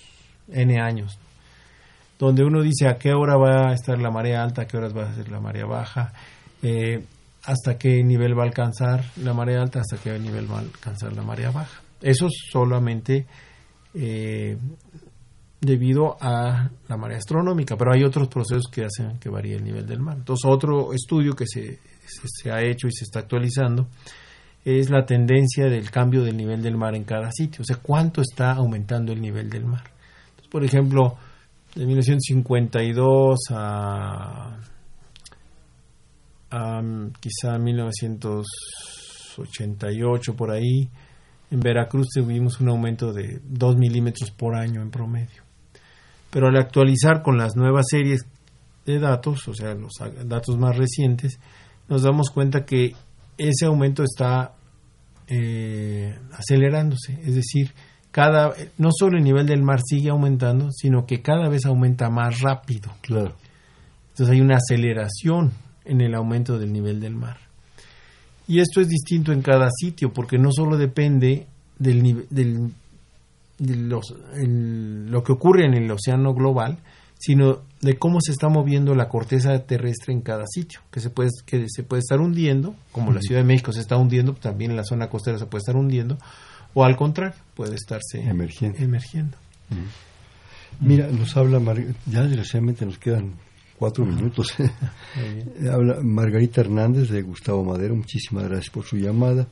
N 0.47 0.79
años, 0.79 1.17
donde 2.19 2.43
uno 2.43 2.61
dice 2.61 2.87
a 2.87 2.97
qué 2.97 3.13
hora 3.13 3.35
va 3.35 3.69
a 3.69 3.73
estar 3.73 3.99
la 3.99 4.11
marea 4.11 4.43
alta, 4.43 4.63
a 4.63 4.67
qué 4.67 4.77
horas 4.77 4.95
va 4.95 5.09
a 5.09 5.15
ser 5.15 5.29
la 5.29 5.39
marea 5.39 5.65
baja, 5.65 6.13
eh, 6.61 7.03
hasta 7.43 7.77
qué 7.77 8.03
nivel 8.03 8.37
va 8.37 8.43
a 8.43 8.47
alcanzar 8.47 9.03
la 9.17 9.33
marea 9.33 9.61
alta, 9.61 9.79
hasta 9.79 9.97
qué 9.97 10.17
nivel 10.19 10.49
va 10.51 10.57
a 10.57 10.61
alcanzar 10.61 11.13
la 11.13 11.23
marea 11.23 11.51
baja. 11.51 11.81
Eso 12.01 12.27
solamente 12.29 13.25
eh, 13.93 14.57
debido 15.65 16.17
a 16.21 16.69
la 16.87 16.97
marea 16.97 17.17
astronómica, 17.17 17.75
pero 17.77 17.93
hay 17.93 18.03
otros 18.03 18.27
procesos 18.27 18.65
que 18.71 18.85
hacen 18.85 19.17
que 19.19 19.29
varíe 19.29 19.55
el 19.55 19.63
nivel 19.63 19.85
del 19.85 19.99
mar. 19.99 20.17
Entonces, 20.17 20.49
otro 20.49 20.93
estudio 20.93 21.35
que 21.35 21.45
se, 21.47 21.79
se, 22.05 22.51
ha 22.51 22.61
hecho 22.61 22.87
y 22.87 22.91
se 22.91 23.05
está 23.05 23.19
actualizando 23.19 23.87
es 24.63 24.89
la 24.89 25.05
tendencia 25.05 25.65
del 25.65 25.91
cambio 25.91 26.23
del 26.23 26.37
nivel 26.37 26.61
del 26.61 26.77
mar 26.77 26.95
en 26.95 27.03
cada 27.03 27.29
sitio, 27.31 27.61
o 27.61 27.65
sea, 27.65 27.77
cuánto 27.77 28.21
está 28.21 28.53
aumentando 28.53 29.11
el 29.11 29.21
nivel 29.21 29.49
del 29.49 29.65
mar. 29.65 29.83
Entonces, 30.29 30.49
por 30.49 30.63
ejemplo, 30.63 31.17
de 31.75 31.85
1952 31.85 33.39
a, 33.51 34.57
a 36.51 36.81
quizá 37.19 37.59
1988 37.59 40.35
por 40.35 40.51
ahí, 40.51 40.89
en 41.51 41.59
Veracruz 41.59 42.07
tuvimos 42.13 42.59
un 42.59 42.69
aumento 42.69 43.13
de 43.13 43.39
2 43.43 43.77
milímetros 43.77 44.31
por 44.31 44.55
año 44.55 44.81
en 44.81 44.89
promedio. 44.89 45.44
Pero 46.35 46.49
al 46.49 46.57
actualizar 46.57 47.21
con 47.21 47.37
las 47.37 47.55
nuevas 47.55 47.85
series 47.89 48.25
de 48.85 48.99
datos, 48.99 49.47
o 49.47 49.53
sea, 49.53 49.73
los 49.73 49.93
datos 50.25 50.57
más 50.57 50.75
recientes, 50.75 51.39
nos 51.87 52.03
damos 52.03 52.29
cuenta 52.29 52.65
que 52.65 52.93
ese 53.37 53.65
aumento 53.67 54.03
está 54.03 54.53
eh, 55.29 56.13
acelerándose. 56.33 57.17
Es 57.23 57.35
decir, 57.35 57.71
cada, 58.11 58.53
no 58.77 58.89
solo 58.91 59.17
el 59.17 59.23
nivel 59.23 59.45
del 59.45 59.63
mar 59.63 59.79
sigue 59.81 60.09
aumentando, 60.09 60.73
sino 60.73 61.05
que 61.05 61.21
cada 61.21 61.47
vez 61.47 61.65
aumenta 61.65 62.09
más 62.09 62.41
rápido. 62.41 62.91
Claro. 62.99 63.37
Entonces 64.09 64.35
hay 64.35 64.41
una 64.41 64.57
aceleración 64.57 65.53
en 65.85 66.01
el 66.01 66.13
aumento 66.15 66.59
del 66.59 66.73
nivel 66.73 66.99
del 66.99 67.15
mar. 67.15 67.37
Y 68.45 68.59
esto 68.59 68.81
es 68.81 68.89
distinto 68.89 69.31
en 69.31 69.41
cada 69.41 69.69
sitio, 69.71 70.11
porque 70.11 70.37
no 70.37 70.51
solo 70.51 70.75
depende 70.75 71.47
del, 71.79 72.25
del 72.29 72.73
los, 73.59 74.13
lo 74.35 75.23
que 75.23 75.31
ocurre 75.31 75.65
en 75.65 75.73
el 75.73 75.89
océano 75.89 76.33
global, 76.33 76.79
sino 77.17 77.61
de 77.81 77.97
cómo 77.97 78.19
se 78.21 78.31
está 78.31 78.49
moviendo 78.49 78.93
la 78.93 79.07
corteza 79.07 79.57
terrestre 79.65 80.13
en 80.13 80.21
cada 80.21 80.45
sitio, 80.47 80.81
que 80.91 80.99
se 80.99 81.09
puede, 81.09 81.29
que 81.45 81.65
se 81.69 81.83
puede 81.83 82.01
estar 82.01 82.19
hundiendo, 82.19 82.75
como 82.91 83.11
la 83.11 83.21
Ciudad 83.21 83.41
de 83.41 83.47
México 83.47 83.71
se 83.71 83.79
está 83.79 83.97
hundiendo, 83.97 84.33
también 84.33 84.71
en 84.71 84.77
la 84.77 84.83
zona 84.83 85.09
costera 85.09 85.37
se 85.37 85.45
puede 85.45 85.61
estar 85.61 85.75
hundiendo, 85.75 86.17
o 86.73 86.83
al 86.83 86.97
contrario, 86.97 87.35
puede 87.55 87.75
estarse 87.75 88.21
emergiendo. 88.21 88.77
emergiendo. 88.79 89.37
Mira, 90.81 91.07
nos 91.07 91.37
habla, 91.37 91.59
ya 92.05 92.23
desgraciadamente 92.23 92.85
nos 92.85 92.97
quedan 92.97 93.35
cuatro 93.77 94.05
minutos. 94.05 94.53
Habla 95.71 95.99
Margarita 96.01 96.61
Hernández 96.61 97.09
de 97.09 97.21
Gustavo 97.21 97.63
Madero, 97.63 97.95
muchísimas 97.95 98.45
gracias 98.45 98.69
por 98.69 98.85
su 98.85 98.97
llamada. 98.97 99.47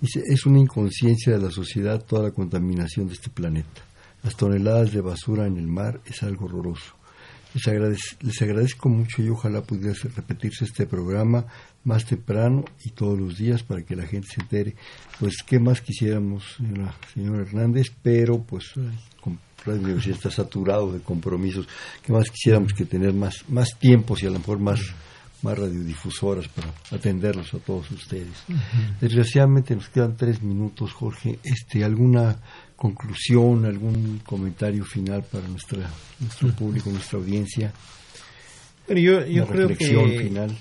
Dice, 0.00 0.22
es 0.26 0.44
una 0.46 0.58
inconsciencia 0.58 1.32
de 1.32 1.42
la 1.42 1.50
sociedad 1.50 2.04
toda 2.04 2.24
la 2.24 2.30
contaminación 2.30 3.08
de 3.08 3.14
este 3.14 3.30
planeta. 3.30 3.82
Las 4.22 4.36
toneladas 4.36 4.92
de 4.92 5.00
basura 5.00 5.46
en 5.46 5.56
el 5.56 5.66
mar 5.66 6.00
es 6.04 6.22
algo 6.22 6.46
horroroso. 6.46 6.94
Les, 7.54 8.16
les 8.20 8.42
agradezco 8.42 8.88
mucho 8.88 9.22
y 9.22 9.30
ojalá 9.30 9.62
pudiera 9.62 9.94
repetirse 10.14 10.66
este 10.66 10.86
programa 10.86 11.46
más 11.86 12.04
temprano 12.04 12.64
y 12.84 12.90
todos 12.90 13.18
los 13.18 13.38
días 13.38 13.62
para 13.62 13.82
que 13.82 13.96
la 13.96 14.06
gente 14.06 14.26
se 14.34 14.40
entere. 14.40 14.74
Pues, 15.18 15.36
¿qué 15.46 15.58
más 15.58 15.80
quisiéramos, 15.80 16.42
señora, 16.56 16.94
señora 17.14 17.42
Hernández? 17.42 17.92
Pero, 18.02 18.42
pues, 18.42 18.72
Radio 19.64 19.80
Universidad 19.80 20.16
está 20.16 20.30
saturado 20.30 20.92
de 20.92 21.00
compromisos. 21.00 21.66
¿Qué 22.02 22.12
más 22.12 22.30
quisiéramos 22.30 22.72
que 22.72 22.84
tener 22.84 23.12
más, 23.12 23.44
más 23.48 23.78
tiempos 23.78 24.22
y 24.22 24.26
a 24.26 24.30
lo 24.30 24.38
mejor 24.38 24.58
más, 24.58 24.80
más 25.42 25.58
radiodifusoras 25.58 26.48
para 26.48 26.72
atenderlos 26.90 27.54
a 27.54 27.58
todos 27.58 27.90
ustedes? 27.90 28.44
Desgraciadamente 29.00 29.74
nos 29.74 29.88
quedan 29.88 30.16
tres 30.16 30.42
minutos, 30.42 30.92
Jorge. 30.92 31.38
Este, 31.42 31.84
¿Alguna 31.84 32.36
conclusión, 32.76 33.64
algún 33.64 34.20
comentario 34.24 34.84
final 34.84 35.24
para 35.24 35.48
nuestra, 35.48 35.88
nuestro 36.20 36.48
público, 36.52 36.90
nuestra 36.90 37.18
audiencia? 37.18 37.72
Pero 38.86 39.00
yo, 39.00 39.26
yo 39.26 39.46
creo 39.46 39.68
que 39.68 40.18
final. 40.22 40.56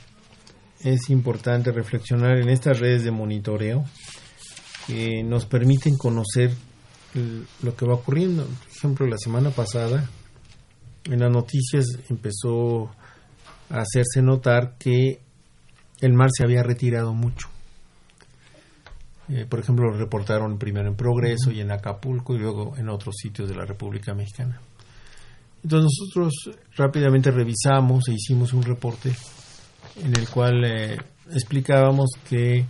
Es 0.86 1.09
importante 1.09 1.71
reflexionar 1.71 2.38
en 2.38 2.47
estas 2.47 2.79
redes 2.79 3.03
de 3.03 3.09
monitoreo 3.09 3.83
que 4.86 5.23
nos 5.23 5.47
permiten 5.47 5.97
conocer 5.97 6.51
lo 7.63 7.75
que 7.75 7.86
va 7.86 7.95
ocurriendo. 7.95 8.45
Por 8.45 8.77
ejemplo, 8.77 9.07
la 9.07 9.17
semana 9.17 9.49
pasada 9.49 10.07
en 11.05 11.19
las 11.19 11.31
noticias 11.31 11.86
empezó 12.09 12.91
a 13.69 13.79
hacerse 13.79 14.21
notar 14.21 14.75
que 14.77 15.21
el 16.01 16.13
mar 16.13 16.29
se 16.31 16.43
había 16.43 16.61
retirado 16.61 17.13
mucho. 17.13 17.47
Eh, 19.29 19.47
por 19.49 19.59
ejemplo, 19.59 19.89
lo 19.89 19.97
reportaron 19.97 20.59
primero 20.59 20.88
en 20.88 20.95
Progreso 20.95 21.51
y 21.51 21.61
en 21.61 21.71
Acapulco 21.71 22.36
y 22.36 22.39
luego 22.39 22.77
en 22.77 22.89
otros 22.89 23.15
sitios 23.17 23.49
de 23.49 23.55
la 23.55 23.65
República 23.65 24.13
Mexicana. 24.13 24.61
Entonces 25.63 25.89
nosotros 25.99 26.59
rápidamente 26.75 27.31
revisamos 27.31 28.07
e 28.07 28.13
hicimos 28.13 28.53
un 28.53 28.61
reporte 28.61 29.15
en 30.04 30.16
el 30.16 30.28
cual 30.30 30.64
eh, 30.66 30.98
explicábamos 31.32 32.10
que 32.30 32.66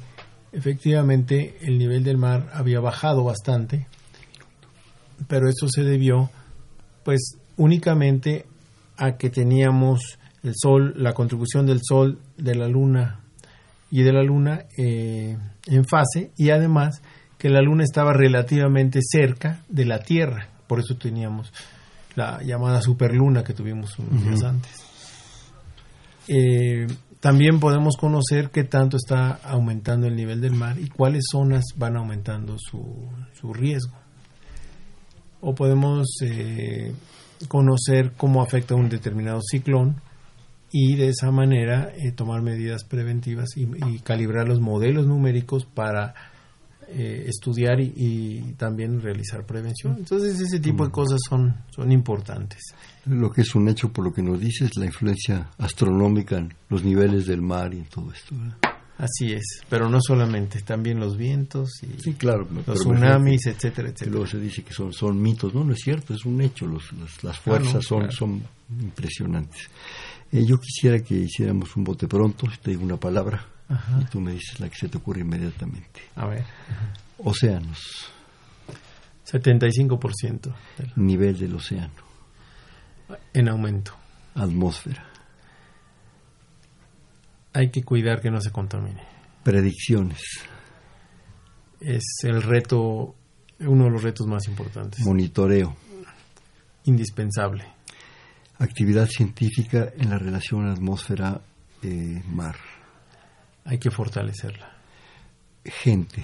efectivamente 0.51 1.57
el 1.61 1.77
nivel 1.77 2.03
del 2.03 2.17
mar 2.17 2.49
había 2.53 2.79
bajado 2.79 3.23
bastante 3.23 3.87
pero 5.27 5.49
esto 5.49 5.67
se 5.67 5.83
debió 5.83 6.29
pues 7.03 7.37
únicamente 7.57 8.45
a 8.97 9.17
que 9.17 9.29
teníamos 9.29 10.19
el 10.43 10.53
sol, 10.55 10.93
la 10.97 11.13
contribución 11.13 11.65
del 11.65 11.79
sol, 11.83 12.19
de 12.37 12.55
la 12.55 12.67
luna 12.67 13.19
y 13.91 14.03
de 14.03 14.13
la 14.13 14.23
luna 14.23 14.65
eh, 14.77 15.37
en 15.67 15.85
fase 15.85 16.31
y 16.37 16.49
además 16.49 17.01
que 17.37 17.49
la 17.49 17.61
luna 17.61 17.83
estaba 17.83 18.13
relativamente 18.13 18.99
cerca 19.03 19.61
de 19.69 19.85
la 19.85 19.99
Tierra, 19.99 20.49
por 20.67 20.79
eso 20.79 20.95
teníamos 20.95 21.51
la 22.15 22.41
llamada 22.41 22.81
superluna 22.81 23.43
que 23.43 23.53
tuvimos 23.53 23.99
unos 23.99 24.23
días 24.23 24.43
antes. 24.43 24.71
Eh, 26.27 26.87
también 27.25 27.59
podemos 27.59 27.97
conocer 27.97 28.51
qué 28.51 28.65
tanto 28.65 28.97
está 28.97 29.39
aumentando 29.43 30.05
el 30.05 30.15
nivel 30.15 30.41
del 30.41 30.53
mar 30.53 30.77
y 30.77 30.89
cuáles 30.89 31.23
zonas 31.31 31.63
van 31.75 31.97
aumentando 31.97 32.55
su, 32.59 32.83
su 33.33 33.51
riesgo. 33.51 33.97
O 35.41 35.55
podemos 35.55 36.05
eh, 36.21 36.93
conocer 37.47 38.11
cómo 38.15 38.43
afecta 38.43 38.75
un 38.75 38.89
determinado 38.89 39.39
ciclón 39.41 39.95
y 40.71 40.97
de 40.97 41.07
esa 41.07 41.31
manera 41.31 41.91
eh, 41.97 42.11
tomar 42.11 42.43
medidas 42.43 42.83
preventivas 42.83 43.49
y, 43.55 43.97
calibrar 44.01 44.47
los 44.47 44.61
modelos 44.61 45.07
numéricos 45.07 45.65
para 45.65 46.13
eh, 46.87 47.25
estudiar 47.27 47.79
y, 47.79 48.53
también 48.57 49.01
realizar 49.01 49.45
prevención. 49.45 49.95
Entonces 49.97 50.39
ese 50.39 50.59
tipo 50.59 50.85
de 50.85 50.91
cosas 50.91 51.19
son, 51.27 51.55
son 51.69 51.91
importantes. 51.91 52.61
Lo 53.05 53.31
que 53.31 53.41
es 53.41 53.55
un 53.55 53.67
hecho 53.69 53.91
por 53.91 54.05
lo 54.05 54.13
que 54.13 54.21
nos 54.21 54.39
dices, 54.39 54.75
la 54.77 54.85
influencia 54.85 55.49
astronómica 55.57 56.37
en 56.37 56.53
los 56.69 56.83
niveles 56.83 57.25
del 57.25 57.41
mar 57.41 57.73
y 57.73 57.81
todo 57.83 58.11
esto. 58.11 58.35
Así 58.97 59.33
es, 59.33 59.61
pero 59.69 59.89
no 59.89 59.99
solamente, 60.01 60.61
también 60.61 60.99
los 60.99 61.17
vientos 61.17 61.83
y 61.83 62.01
sí, 62.01 62.13
claro, 62.13 62.47
los 62.65 62.79
tsunamis, 62.79 63.45
etcétera, 63.47 63.89
etcétera. 63.89 64.11
Luego 64.11 64.27
se 64.27 64.39
dice 64.39 64.63
que 64.63 64.73
son, 64.73 64.93
son 64.93 65.21
mitos, 65.21 65.53
no, 65.53 65.65
no 65.65 65.73
es 65.73 65.81
cierto, 65.81 66.13
es 66.13 66.23
un 66.23 66.39
hecho, 66.41 66.65
los, 66.65 66.93
las, 67.21 67.37
fuerzas 67.37 67.83
son, 67.83 68.09
son 68.09 68.41
impresionantes. 68.69 69.69
Eh, 70.31 70.45
yo 70.45 70.57
quisiera 70.57 70.99
que 70.99 71.15
hiciéramos 71.15 71.75
un 71.75 71.83
bote 71.83 72.07
pronto, 72.07 72.47
te 72.61 72.71
digo 72.71 72.83
una 72.83 72.97
palabra 72.97 73.45
y 73.69 74.05
tú 74.05 74.21
me 74.21 74.31
dices 74.31 74.59
la 74.59 74.69
que 74.69 74.75
se 74.75 74.89
te 74.89 74.97
ocurre 74.97 75.21
inmediatamente. 75.21 76.01
A 76.15 76.27
ver. 76.27 76.45
Océanos. 77.17 78.11
75%. 79.25 80.53
Del... 80.77 80.91
Nivel 80.95 81.37
del 81.37 81.55
océano. 81.55 81.93
En 83.33 83.49
aumento. 83.49 83.95
Atmósfera 84.35 85.15
hay 87.55 87.71
que 87.71 87.83
cuidar 87.83 88.21
que 88.21 88.29
no 88.29 88.41
se 88.41 88.51
contamine. 88.51 89.01
Predicciones. 89.43 90.21
Es 91.79 92.03
el 92.23 92.43
reto, 92.43 93.15
uno 93.59 93.85
de 93.85 93.91
los 93.91 94.03
retos 94.03 94.27
más 94.27 94.45
importantes. 94.47 94.99
Monitoreo. 95.05 95.73
Indispensable. 96.83 97.65
Actividad 98.59 99.07
científica 99.07 99.93
en 99.97 100.09
la 100.09 100.19
relación 100.19 100.67
atmósfera-mar. 100.67 102.57
Hay 103.65 103.79
que 103.79 103.89
fortalecerla. 103.91 104.71
Gente. 105.65 106.23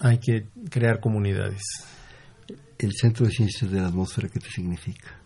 Hay 0.00 0.18
que 0.18 0.46
crear 0.70 0.98
comunidades. 0.98 1.62
El 2.78 2.92
Centro 2.94 3.26
de 3.26 3.32
Ciencias 3.32 3.70
de 3.70 3.80
la 3.80 3.88
Atmósfera, 3.88 4.28
¿qué 4.28 4.40
te 4.40 4.50
significa? 4.50 5.20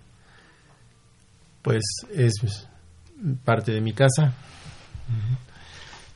Pues 1.62 1.82
es 2.12 2.34
parte 3.44 3.72
de 3.72 3.80
mi 3.80 3.92
casa. 3.92 4.34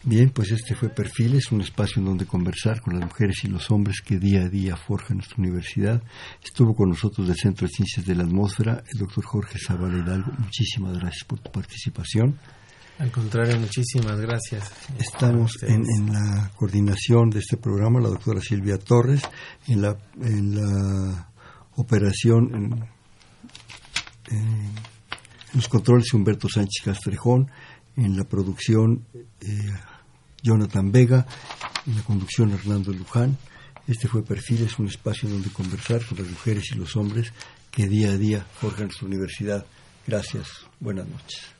Bien, 0.03 0.31
pues 0.31 0.51
este 0.51 0.75
fue 0.75 0.89
Perfiles, 0.89 1.53
un 1.53 1.61
espacio 1.61 2.01
en 2.01 2.07
donde 2.07 2.27
conversar 2.27 2.81
con 2.81 2.99
las 2.99 3.09
mujeres 3.09 3.45
y 3.45 3.49
los 3.49 3.71
hombres 3.71 4.01
que 4.05 4.19
día 4.19 4.43
a 4.43 4.49
día 4.49 4.77
forjan 4.77 5.19
nuestra 5.19 5.37
universidad. 5.39 6.03
Estuvo 6.43 6.75
con 6.75 6.89
nosotros 6.89 7.29
del 7.29 7.37
Centro 7.37 7.67
de 7.67 7.73
Ciencias 7.73 8.05
de 8.05 8.15
la 8.15 8.25
Atmósfera 8.25 8.83
el 8.93 8.99
doctor 8.99 9.25
Jorge 9.25 9.59
Zavala 9.59 9.99
Hidalgo. 9.99 10.33
Muchísimas 10.39 10.99
gracias 10.99 11.25
por 11.25 11.39
tu 11.39 11.53
participación. 11.53 12.37
Al 13.01 13.11
contrario, 13.11 13.59
muchísimas 13.59 14.21
gracias. 14.21 14.71
Estamos 14.99 15.63
en, 15.63 16.13
la 16.13 16.53
coordinación 16.55 17.31
de 17.31 17.39
este 17.39 17.57
programa 17.57 17.99
la 17.99 18.11
doctora 18.11 18.43
Silvia 18.43 18.77
Torres, 18.77 19.23
en 19.69 19.81
la, 19.81 19.97
en 20.21 20.55
la 20.55 21.33
operación, 21.77 22.55
en, 22.55 24.37
en 24.37 24.73
los 25.55 25.67
controles 25.69 26.13
Humberto 26.13 26.47
Sánchez 26.51 26.85
Castrejón, 26.85 27.51
en 27.97 28.19
la 28.19 28.25
producción 28.25 29.07
eh, 29.41 29.73
Jonathan 30.43 30.93
Vega, 30.93 31.27
en 31.87 31.97
la 31.97 32.03
conducción 32.03 32.51
Hernando 32.51 32.93
Luján. 32.93 33.39
Este 33.87 34.09
fue 34.09 34.23
Perfiles, 34.23 34.79
un 34.79 34.89
espacio 34.89 35.27
donde 35.27 35.49
conversar 35.49 36.05
con 36.05 36.19
las 36.19 36.29
mujeres 36.29 36.65
y 36.73 36.75
los 36.75 36.95
hombres 36.97 37.33
que 37.71 37.89
día 37.89 38.11
a 38.11 38.19
día 38.19 38.45
forjan 38.61 38.91
su 38.91 39.07
universidad. 39.07 39.65
Gracias, 40.07 40.49
buenas 40.81 41.09
noches. 41.09 41.60